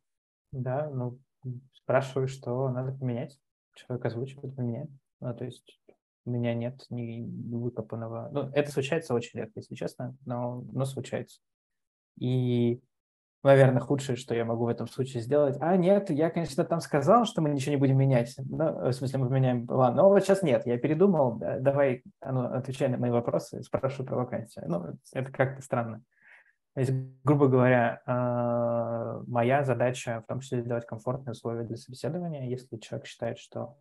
[0.51, 1.21] Да, ну,
[1.73, 3.39] спрашиваю, что надо поменять.
[3.77, 4.91] Человек озвучивает, поменять.
[5.21, 5.81] Ну, то есть
[6.25, 7.23] у меня нет ни
[7.55, 8.29] выкопанного...
[8.33, 11.39] Ну, это случается очень редко, если честно, но, но случается.
[12.19, 12.81] И
[13.45, 15.57] наверное, худшее, что я могу в этом случае сделать.
[15.61, 18.35] А, нет, я, конечно, там сказал, что мы ничего не будем менять.
[18.39, 19.95] Ну, в смысле, мы поменяем план.
[19.95, 21.41] Но вот сейчас нет, я передумал.
[21.61, 24.65] Давай, ну, отвечай на мои вопросы, спрашивай про вакансию.
[24.69, 26.03] Ну, это как-то странно.
[26.75, 26.93] То есть,
[27.23, 32.49] грубо говоря, а, моя задача в том числе сделать комфортные условия для собеседования.
[32.49, 33.77] Если человек считает, что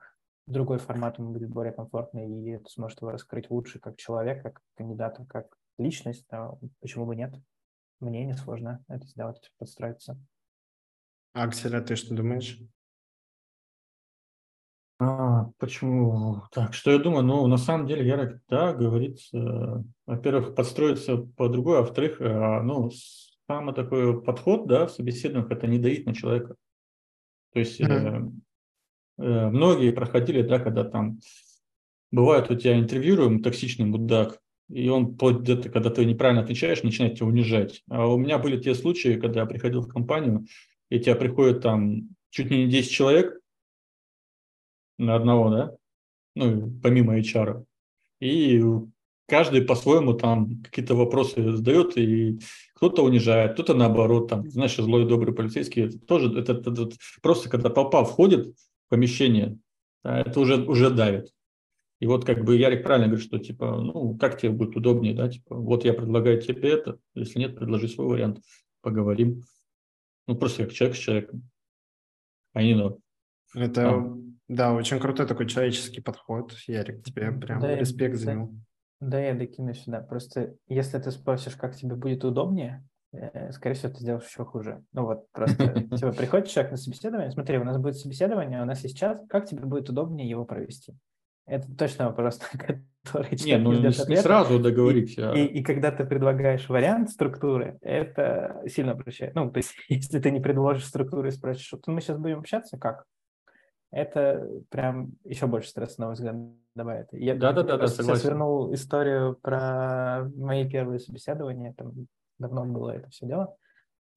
[0.45, 5.25] другой формат ему будет более комфортный, и сможет его раскрыть лучше как человека, как кандидата,
[5.27, 5.47] как
[5.79, 7.33] личность, то почему бы нет?
[8.03, 10.19] Мне несложно это сделать, подстроиться.
[11.33, 12.59] Аксель, а ты что думаешь?
[14.99, 16.43] А, почему?
[16.51, 17.23] Так, что я думаю?
[17.23, 22.61] Ну, на самом деле, Ярик, да, говорит, э, во-первых, подстроиться по другой, а во-вторых, э,
[22.61, 22.91] ну,
[23.47, 26.55] самый такой подход, да, в собеседованиях, это не давить на человека.
[27.53, 28.31] То есть mm-hmm.
[29.17, 31.19] э, многие проходили, да, когда там
[32.11, 37.27] бывает у тебя интервьюируем токсичный мудак, и он, где-то, когда ты неправильно отвечаешь, начинает тебя
[37.27, 37.83] унижать.
[37.89, 40.45] А у меня были те случаи, когда я приходил в компанию,
[40.89, 43.39] и тебя приходит там чуть не 10 человек
[44.97, 45.75] на одного, да,
[46.35, 47.63] ну, помимо HR,
[48.19, 48.61] и
[49.27, 52.39] каждый по-своему там какие-то вопросы задает, и
[52.75, 56.89] кто-то унижает, кто-то наоборот, там, знаешь, злой добрый полицейский, это тоже, это, это, это
[57.21, 59.57] просто когда толпа входит в помещение,
[60.03, 61.31] это уже, уже давит.
[62.03, 65.29] И вот как бы Ярик правильно говорит, что типа, ну, как тебе будет удобнее, да,
[65.29, 68.41] типа, вот я предлагаю тебе это, если нет, предложи свой вариант,
[68.81, 69.43] поговорим.
[70.27, 71.49] Ну, просто как человек с человеком,
[72.51, 72.99] а не ну.
[73.55, 74.17] Это, а.
[74.49, 78.53] да, очень крутой такой человеческий подход, Ярик, тебе прям да, респект за него.
[78.99, 80.01] Да, я докину сюда.
[80.01, 84.83] Просто если ты спросишь, как тебе будет удобнее, э, скорее всего, ты сделаешь еще хуже.
[84.91, 85.55] Ну вот, просто
[85.95, 89.45] типа, приходит человек на собеседование, смотри, у нас будет собеседование, у нас есть час, как
[89.45, 90.97] тебе будет удобнее его провести?
[91.45, 92.83] Это точно вопрос, который
[93.45, 95.17] Не, ну не, не сразу договорить.
[95.17, 95.33] И, а...
[95.33, 99.35] и, и когда ты предлагаешь вариант структуры, это сильно обращает.
[99.35, 102.77] Ну, то есть, если ты не предложишь структуру и спросишь, что мы сейчас будем общаться,
[102.77, 103.05] как?
[103.91, 106.35] Это прям еще больше стресса, на мой взгляд,
[106.75, 107.09] добавит.
[107.11, 108.29] Я да, да, да, да, согласен.
[108.29, 112.07] вернул историю про мои первые собеседования, там
[112.39, 113.55] давно было это все дело.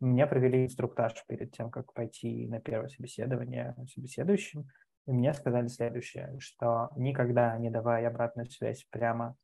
[0.00, 4.68] Меня провели инструктаж перед тем, как пойти на первое собеседование собеседующим.
[5.06, 9.36] И мне сказали следующее, что никогда не давай обратную связь прямо,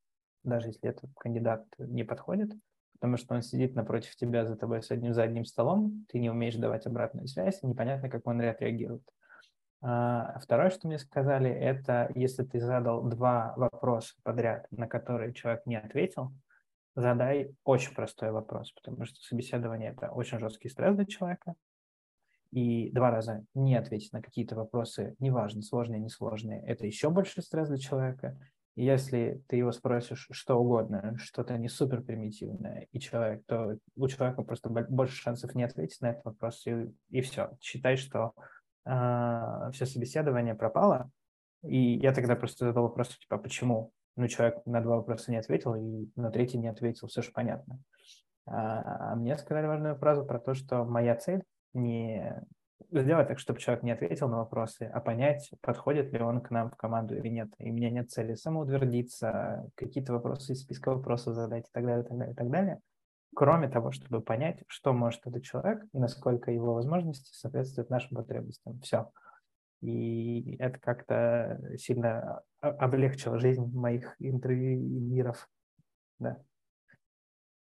[0.42, 2.50] даже если этот кандидат не подходит,
[2.94, 6.56] потому что он сидит напротив тебя за тобой с одним задним столом, ты не умеешь
[6.56, 9.02] давать обратную связь, непонятно, как он отреагирует.
[9.84, 15.66] А второе, что мне сказали, это если ты задал два вопроса подряд, на которые человек
[15.66, 16.32] не ответил,
[16.94, 21.54] задай очень простой вопрос, потому что собеседование– это очень жесткий стресс для человека,
[22.52, 27.68] и два раза не ответить на какие-то вопросы, неважно, сложные, несложные, это еще больше стресс
[27.68, 28.38] для человека.
[28.74, 34.42] Если ты его спросишь что угодно, что-то не супер примитивное, и человек, то у человека
[34.42, 37.50] просто больше шансов не ответить на этот вопрос, и, и все.
[37.60, 41.10] Считай, что э, а, все собеседование пропало.
[41.62, 43.92] И я тогда просто задал вопрос, типа, почему?
[44.16, 47.78] Ну, человек на два вопроса не ответил, и на третий не ответил, все же понятно.
[48.46, 51.42] А, а мне сказали важную фразу про то, что моя цель
[51.74, 52.42] не
[52.90, 56.70] сделать так, чтобы человек не ответил на вопросы, а понять, подходит ли он к нам
[56.70, 57.48] в команду или нет.
[57.58, 62.04] И у меня нет цели самоутвердиться, какие-то вопросы из списка вопросов задать и так далее,
[62.04, 62.80] и так далее, и так далее.
[63.34, 68.78] Кроме того, чтобы понять, что может этот человек и насколько его возможности соответствуют нашим потребностям.
[68.80, 69.10] Все.
[69.80, 75.48] И это как-то сильно облегчило жизнь моих интервьюеров.
[76.18, 76.42] Да.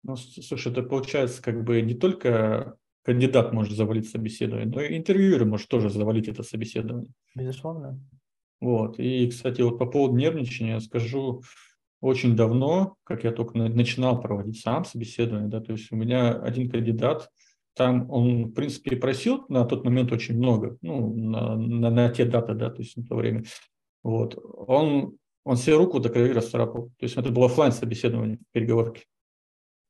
[0.04, 5.44] Ну, слушай, это получается как бы не только кандидат может завалить собеседование, но и интервьюер
[5.44, 7.12] может тоже завалить это собеседование.
[7.36, 8.00] Безусловно.
[8.60, 8.98] Вот.
[8.98, 11.42] И, кстати, вот по поводу нервничания скажу,
[12.00, 16.68] очень давно, как я только начинал проводить сам собеседование, да, то есть у меня один
[16.68, 17.30] кандидат,
[17.76, 22.24] там он, в принципе, просил на тот момент очень много, ну, на, на, на те
[22.24, 23.44] даты, да, то есть на то время.
[24.02, 24.36] Вот.
[24.42, 26.86] Он, он себе руку до крови расцарапал.
[26.98, 29.04] То есть это было офлайн собеседование, переговорки.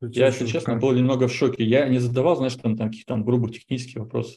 [0.01, 1.65] Я, если честно, был немного в шоке.
[1.65, 4.37] Я не задавал, знаешь, там, там каких-то там грубых технических вопросов.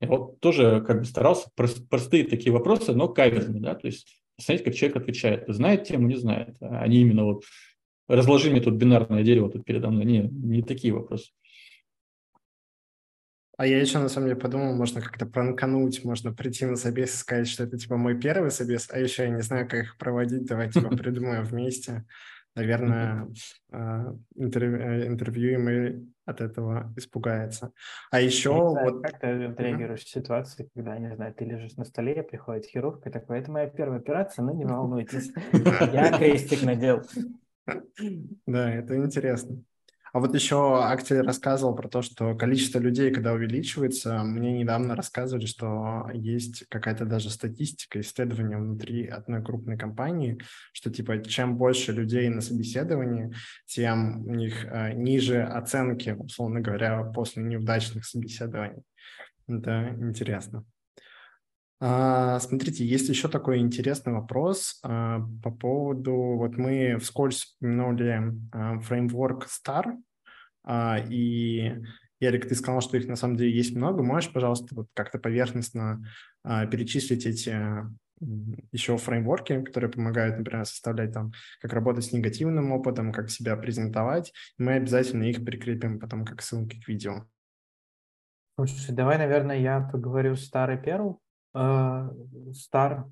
[0.00, 4.64] Я вот тоже как бы старался простые такие вопросы, но каверзные, да, то есть смотреть,
[4.64, 5.44] как человек отвечает.
[5.48, 6.56] Знает тему, не знает.
[6.60, 7.44] А не именно вот
[8.06, 10.04] разложи мне тут бинарное дерево тут передо мной.
[10.04, 11.30] Не, не такие вопросы.
[13.58, 17.16] А я еще на самом деле подумал, можно как-то пранкануть, можно прийти на собес и
[17.16, 20.46] сказать, что это типа мой первый собес, а еще я не знаю, как их проводить,
[20.46, 22.06] давайте типа придумаем вместе
[22.58, 23.28] наверное,
[23.70, 27.72] а, интервью, э, интервьюемый от этого испугается.
[28.10, 28.50] А еще...
[28.50, 29.02] знаю, вот...
[29.02, 33.10] Как ты реагируешь в ситуации, когда, не знаю, ты лежишь на столе, приходит хирург и
[33.10, 35.32] такой, это моя первая операция, но не волнуйтесь,
[35.92, 37.02] я крестик надел.
[38.46, 39.62] Да, это интересно.
[40.12, 45.46] А вот еще Актель рассказывал про то, что количество людей, когда увеличивается, мне недавно рассказывали,
[45.46, 50.38] что есть какая-то даже статистика, исследование внутри одной крупной компании,
[50.72, 53.34] что типа чем больше людей на собеседовании,
[53.66, 58.82] тем у них э, ниже оценки, условно говоря, после неудачных собеседований.
[59.46, 60.64] Это интересно.
[61.80, 68.80] А, смотрите, есть еще такой интересный вопрос а, по поводу, вот мы вскользь упомянули а,
[68.80, 69.94] фреймворк STAR,
[71.08, 71.76] и
[72.20, 74.02] Ярик, ты сказал, что их на самом деле есть много.
[74.02, 76.04] Можешь, пожалуйста, вот как-то поверхностно
[76.44, 77.56] перечислить эти
[78.72, 81.32] еще фреймворки, которые помогают, например, составлять там,
[81.62, 84.32] как работать с негативным опытом, как себя презентовать.
[84.58, 87.24] Мы обязательно их прикрепим потом как ссылки к видео.
[88.56, 91.14] Слушай, давай, наверное, я поговорю старый Perl.
[91.14, 91.27] Uh,
[92.52, 93.04] star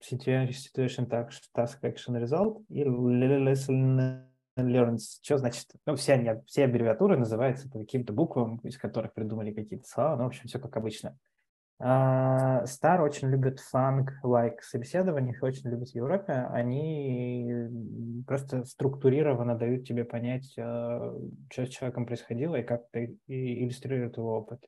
[0.00, 5.18] situation task action result и lesson learns.
[5.22, 5.66] Что значит?
[5.86, 10.16] Ну, все, они, все аббревиатуры называются по каким-то буквам, из которых придумали какие-то слова.
[10.16, 11.16] Ну, в общем, все как обычно.
[11.80, 16.32] Uh, Star очень любят фанк-лайк like собеседований, их очень любят в Европе.
[16.32, 17.52] Они
[18.24, 24.38] просто структурированно дают тебе понять, uh, что с человеком происходило и как ты иллюстрирует его
[24.38, 24.64] опыт.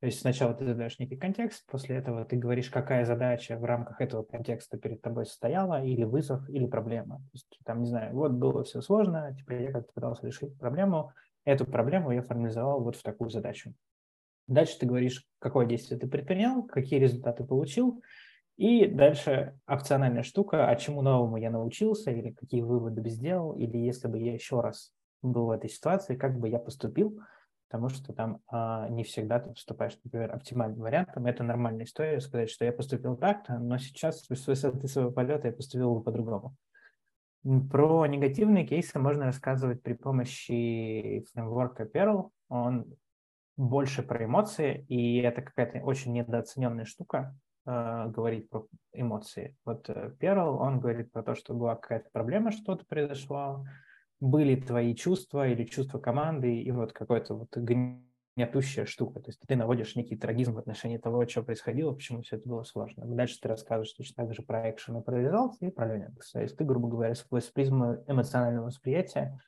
[0.00, 4.00] То есть сначала ты задаешь некий контекст, после этого ты говоришь, какая задача в рамках
[4.00, 7.16] этого контекста перед тобой стояла, или вызов, или проблема.
[7.16, 11.12] То есть, там, не знаю, вот было все сложно, теперь я как-то пытался решить проблему,
[11.44, 13.72] эту проблему я формализовал вот в такую задачу.
[14.46, 18.02] Дальше ты говоришь, какое действие ты предпринял, какие результаты получил,
[18.56, 24.08] и дальше опциональная штука, а чему новому я научился, или какие выводы сделал, или если
[24.08, 24.92] бы я еще раз
[25.22, 27.18] был в этой ситуации, как бы я поступил–
[27.74, 31.26] потому что там а, не всегда ты поступаешь, например, оптимальным вариантом.
[31.26, 35.52] Это нормальная история сказать, что я поступил так-то, но сейчас с высоты своего полета я
[35.52, 36.54] поступил по-другому.
[37.42, 42.30] Про негативные кейсы можно рассказывать при помощи фреймворка Perl.
[42.48, 42.94] Он
[43.56, 47.36] больше про эмоции, и это какая-то очень недооцененная штука,
[47.66, 49.56] э, говорить про эмоции.
[49.64, 53.64] Вот э, Perl, он говорит про то, что была какая-то проблема, что-то произошло,
[54.24, 59.20] были твои чувства или чувства команды, и вот какой-то вот гнетущая штука.
[59.20, 62.62] То есть ты наводишь некий трагизм в отношении того, что происходило, почему все это было
[62.62, 63.04] сложно.
[63.04, 66.14] Дальше ты рассказываешь точно так же про экшен и про результат и про learning.
[66.32, 69.38] То есть ты, грубо говоря, сквозь призму эмоционального восприятия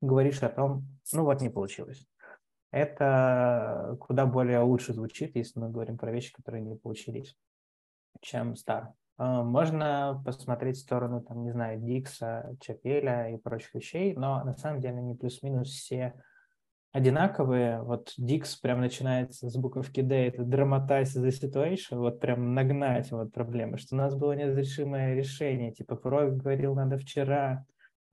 [0.00, 2.04] говоришь о том, ну вот не получилось.
[2.72, 7.36] Это куда более лучше звучит, если мы говорим про вещи, которые не получились,
[8.20, 8.92] чем стар.
[9.18, 14.54] А, можно посмотреть в сторону, там, не знаю, Дикса, Чапеля и прочих вещей, но на
[14.56, 16.14] самом деле они плюс-минус все
[16.92, 17.82] одинаковые.
[17.82, 23.32] Вот Dix прям начинается с буковки D, это dramatize the situation, вот прям нагнать вот
[23.32, 27.66] проблемы, что у нас было неразрешимое решение, типа Прой говорил, надо вчера,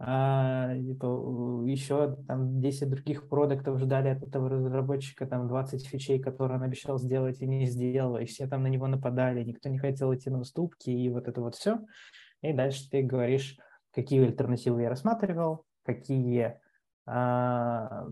[0.06, 6.57] а, типа, еще там 10 других продуктов ждали от этого разработчика, там 20 фичей, которые
[6.57, 10.14] он обещал сделать и не сделал, и все там на него нападали, никто не хотел
[10.14, 11.80] идти на уступки, и вот это вот все.
[12.41, 13.57] И дальше ты говоришь,
[13.93, 16.59] какие альтернативы я рассматривал, какие
[17.06, 18.06] а,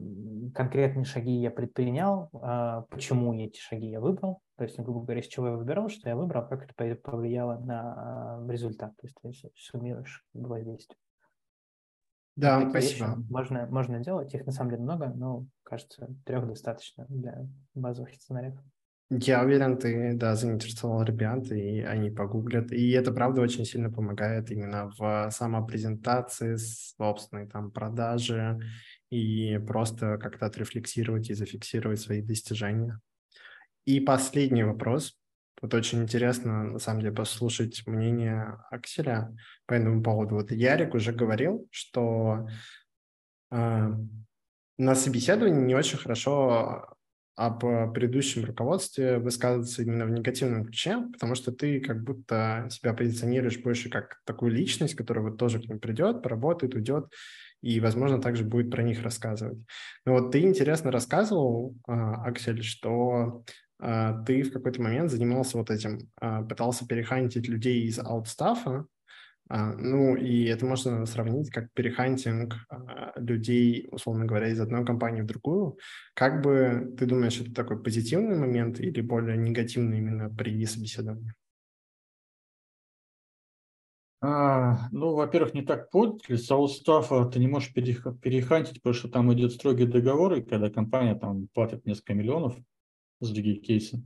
[0.55, 5.27] конкретные шаги я предпринял, а, почему эти шаги я выбрал, то есть, грубо говоря, с
[5.27, 9.51] чего я выбирал, что я выбрал, как это повлияло на а, результат, то есть ты
[9.57, 10.95] суммируешь воздействие.
[12.41, 13.23] Да, Такие спасибо.
[13.29, 18.55] Можно, можно делать, их на самом деле много, но, кажется, трех достаточно для базовых сценариев.
[19.11, 22.71] Я уверен, ты, да, заинтересовал ребят, и они погуглят.
[22.71, 28.59] И это, правда, очень сильно помогает именно в самопрезентации, собственной там продаже
[29.11, 32.99] и просто как-то отрефлексировать и зафиксировать свои достижения.
[33.85, 35.20] И последний вопрос.
[35.61, 39.35] Вот очень интересно, на самом деле, послушать мнение Акселя
[39.67, 40.35] по этому поводу.
[40.35, 42.47] Вот Ярик уже говорил, что
[43.51, 43.89] э,
[44.77, 46.97] на собеседовании не очень хорошо
[47.35, 47.61] об
[47.93, 53.89] предыдущем руководстве высказываться именно в негативном ключе, потому что ты как будто себя позиционируешь больше
[53.89, 57.11] как такую личность, которая вот тоже к ним придет, поработает, уйдет,
[57.61, 59.59] и, возможно, также будет про них рассказывать.
[60.05, 63.43] Но вот ты интересно рассказывал, а, Аксель, что
[63.81, 68.85] ты в какой-то момент занимался вот этим, а, пытался перехантить людей из аутстафа,
[69.53, 75.23] а, ну, и это можно сравнить как перехантинг а, людей, условно говоря, из одной компании
[75.23, 75.77] в другую.
[76.13, 81.33] Как бы ты думаешь, это такой позитивный момент или более негативный именно при собеседовании?
[84.21, 86.21] А, ну, во-первых, не так под.
[86.29, 91.15] Для соустафа ты не можешь перехантить, потому что там идет строгий договор, и когда компания
[91.15, 92.55] там платит несколько миллионов
[93.21, 94.03] за другие кейсы.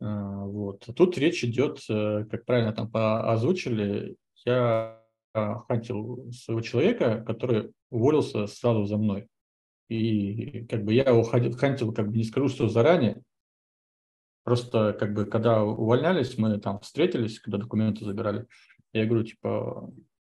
[0.00, 0.88] А, вот.
[0.94, 5.02] Тут речь идет, э, как правильно там озвучили, я
[5.34, 9.28] а, хантил своего человека, который уволился сразу за мной.
[9.88, 13.22] И как бы я его хантил, как бы не скажу, что заранее.
[14.44, 18.46] Просто как бы когда увольнялись, мы там встретились, когда документы забирали.
[18.92, 19.92] Я говорю, типа,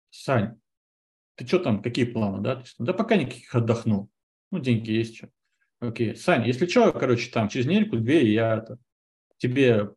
[0.10, 0.60] Сань,
[1.36, 2.64] ты что там, какие планы, да?
[2.80, 4.10] Да пока никаких отдохну.
[4.52, 5.30] Ну, деньги есть что.
[5.80, 8.78] Окей, Сань, если что, короче, там через недельку-две я это,
[9.38, 9.92] тебе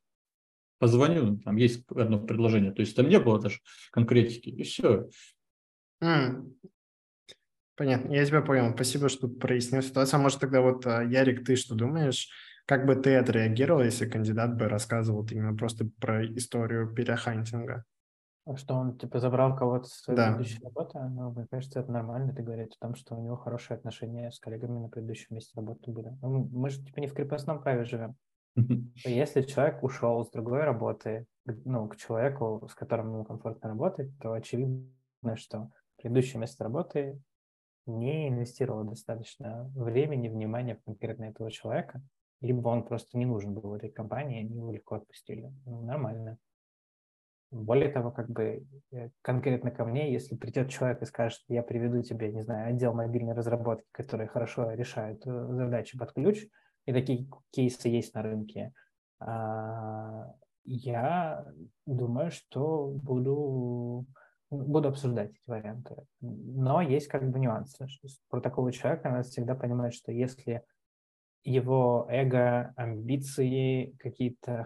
[0.78, 2.72] позвоню, там есть одно предложение.
[2.72, 3.58] То есть там не было даже
[3.90, 5.08] конкретики, и все.
[6.02, 6.54] Mm.
[7.76, 8.72] Понятно, я тебя понял.
[8.74, 10.18] Спасибо, что прояснил ситуацию.
[10.18, 12.28] А может тогда вот, а, Ярик, ты что думаешь?
[12.66, 17.84] Как бы ты отреагировал, если кандидат бы рассказывал именно просто про историю перехантинга?
[18.56, 20.28] Что он типа забрал кого-то с своей да.
[20.28, 20.98] предыдущей работы?
[20.98, 22.34] Ну, мне кажется, это нормально.
[22.34, 25.90] Ты говоришь о том, что у него хорошие отношения с коллегами на предыдущем месте работы
[25.92, 26.16] были.
[26.22, 28.16] Ну, мы же типа не в крепостном праве живем.
[29.04, 34.32] Если человек ушел с другой работы, ну, к человеку, с которым ему комфортно работать, то
[34.32, 37.20] очевидно, что предыдущее место работы
[37.86, 42.02] не инвестировало достаточно времени, внимания в конкретно этого человека,
[42.40, 45.52] либо он просто не нужен был в этой компании, они его легко отпустили.
[45.64, 46.38] Ну, нормально.
[47.52, 52.02] Более того, как бы э, конкретно ко мне, если придет человек и скажет, я приведу
[52.02, 56.46] тебе, не знаю, отдел мобильной разработки, который хорошо решает э, задачи под ключ,
[56.86, 58.72] и такие кейсы есть на рынке,
[59.20, 60.32] а,
[60.64, 61.44] я
[61.84, 64.06] думаю, что буду,
[64.50, 65.96] буду обсуждать эти варианты.
[66.20, 67.86] Но есть как бы нюансы.
[68.30, 70.62] Про такого человека надо всегда понимать, что если
[71.44, 74.64] его эго, амбиции, какие-то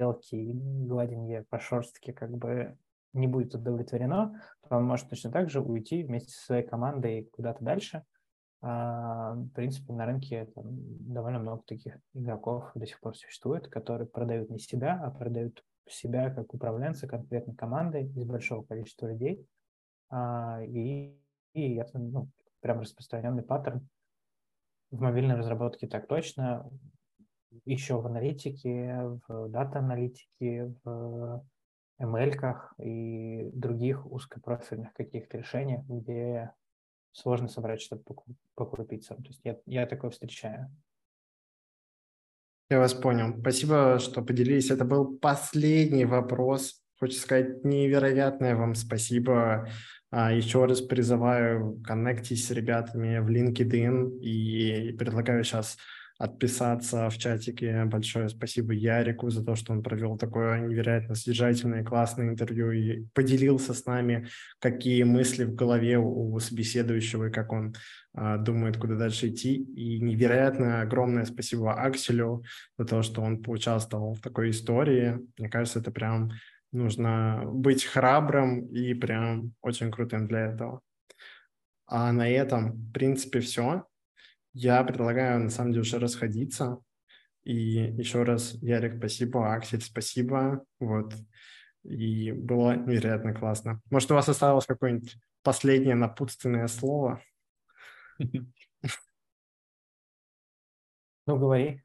[0.00, 0.52] хотелки,
[0.86, 2.76] гладенье по шерстке как бы
[3.12, 7.64] не будет удовлетворено, то он может точно так же уйти вместе со своей командой куда-то
[7.64, 8.04] дальше–
[8.62, 10.66] а, в принципе, на рынке там,
[11.12, 16.30] довольно много таких игроков до сих пор существует, которые продают не себя, а продают себя
[16.30, 19.46] как управленца конкретной командой из большого количества людей.
[20.10, 21.16] А, и,
[21.54, 22.28] и это ну,
[22.60, 23.88] прям распространенный паттерн.
[24.90, 26.68] В мобильной разработке так точно,
[27.64, 31.44] еще в аналитике, в дата-аналитике, в
[32.00, 36.52] ML-ках и других узкопрофильных каких-то решениях, где
[37.12, 38.14] сложно собрать что-то
[38.54, 39.18] по, крупицам.
[39.18, 40.70] То есть я, я такое встречаю.
[42.70, 43.36] Я вас понял.
[43.40, 44.70] Спасибо, что поделились.
[44.70, 46.82] Это был последний вопрос.
[46.98, 49.68] Хочется сказать невероятное вам спасибо.
[50.10, 55.78] А, еще раз призываю, коннектись с ребятами в LinkedIn и предлагаю сейчас
[56.20, 57.84] отписаться в чатике.
[57.86, 63.72] Большое спасибо Ярику за то, что он провел такое невероятно содержательное классное интервью и поделился
[63.72, 67.74] с нами, какие мысли в голове у собеседующего и как он
[68.12, 69.54] а, думает, куда дальше идти.
[69.54, 72.44] И невероятно огромное спасибо Акселю
[72.76, 75.18] за то, что он поучаствовал в такой истории.
[75.38, 76.32] Мне кажется, это прям
[76.70, 80.82] нужно быть храбрым и прям очень крутым для этого.
[81.86, 83.86] А на этом, в принципе, все.
[84.52, 86.78] Я предлагаю, на самом деле, уже расходиться.
[87.44, 90.64] И еще раз, Ярик, спасибо, Аксель, спасибо.
[90.78, 91.14] Вот.
[91.84, 93.80] И было невероятно классно.
[93.90, 97.22] Может, у вас осталось какое-нибудь последнее напутственное слово?
[101.26, 101.82] Ну, говори.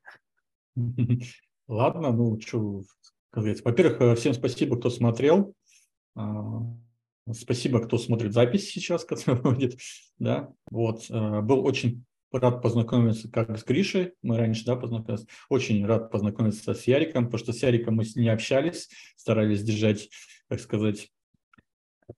[1.67, 2.83] Ладно, ну, что
[3.31, 3.63] сказать.
[3.63, 5.55] Во-первых, всем спасибо, кто смотрел.
[6.15, 6.61] А,
[7.31, 9.79] спасибо, кто смотрит запись сейчас, которая будет.
[10.17, 11.09] Да, вот.
[11.09, 12.05] Э, был очень
[12.39, 17.39] рад познакомиться как с Гришей, мы раньше, да, познакомились, очень рад познакомиться с Яриком, потому
[17.39, 20.09] что с Яриком мы не общались, старались держать,
[20.47, 21.09] так сказать,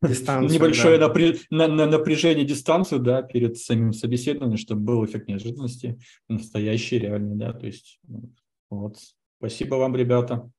[0.01, 1.07] Дистанцию, небольшое да.
[1.07, 1.33] напря...
[1.49, 5.97] на, на напряжение, дистанцию, да, перед самим собеседованием, чтобы был эффект неожиданности,
[6.27, 8.33] настоящий, реальный, да, то есть ну,
[8.69, 8.97] вот.
[9.39, 10.49] Спасибо вам, ребята.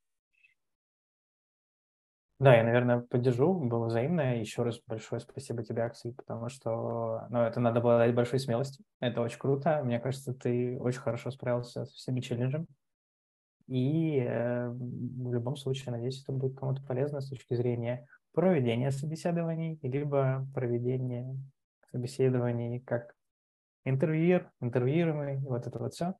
[2.39, 4.39] Да, я, наверное, поддержу, было взаимно.
[4.41, 8.85] Еще раз большое спасибо тебе, Аксель, потому что ну, это надо было дать большой смелости.
[9.01, 9.83] Это очень круто.
[9.85, 12.67] Мне кажется, ты очень хорошо справился со всеми челленджами.
[13.67, 19.79] И э, в любом случае, надеюсь, это будет кому-то полезно с точки зрения проведения собеседований,
[19.83, 21.37] либо проведения
[21.91, 23.15] собеседований как
[23.85, 26.15] интервьюер, интервьюируемый, вот это вот все.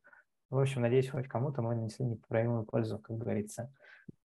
[0.51, 3.73] В общем, надеюсь, хоть кому-то мы нанесли непоправимую пользу, как говорится.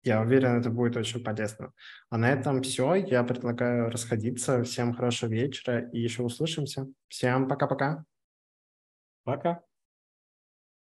[0.04, 1.74] Я уверен, это будет очень полезно.
[2.10, 2.96] А на этом все.
[2.96, 4.64] Я предлагаю расходиться.
[4.64, 6.88] Всем хорошего вечера и еще услышимся.
[7.08, 8.04] Всем пока-пока.
[9.24, 9.50] Пока.
[9.50, 9.56] -пока.
[9.56, 9.70] пока.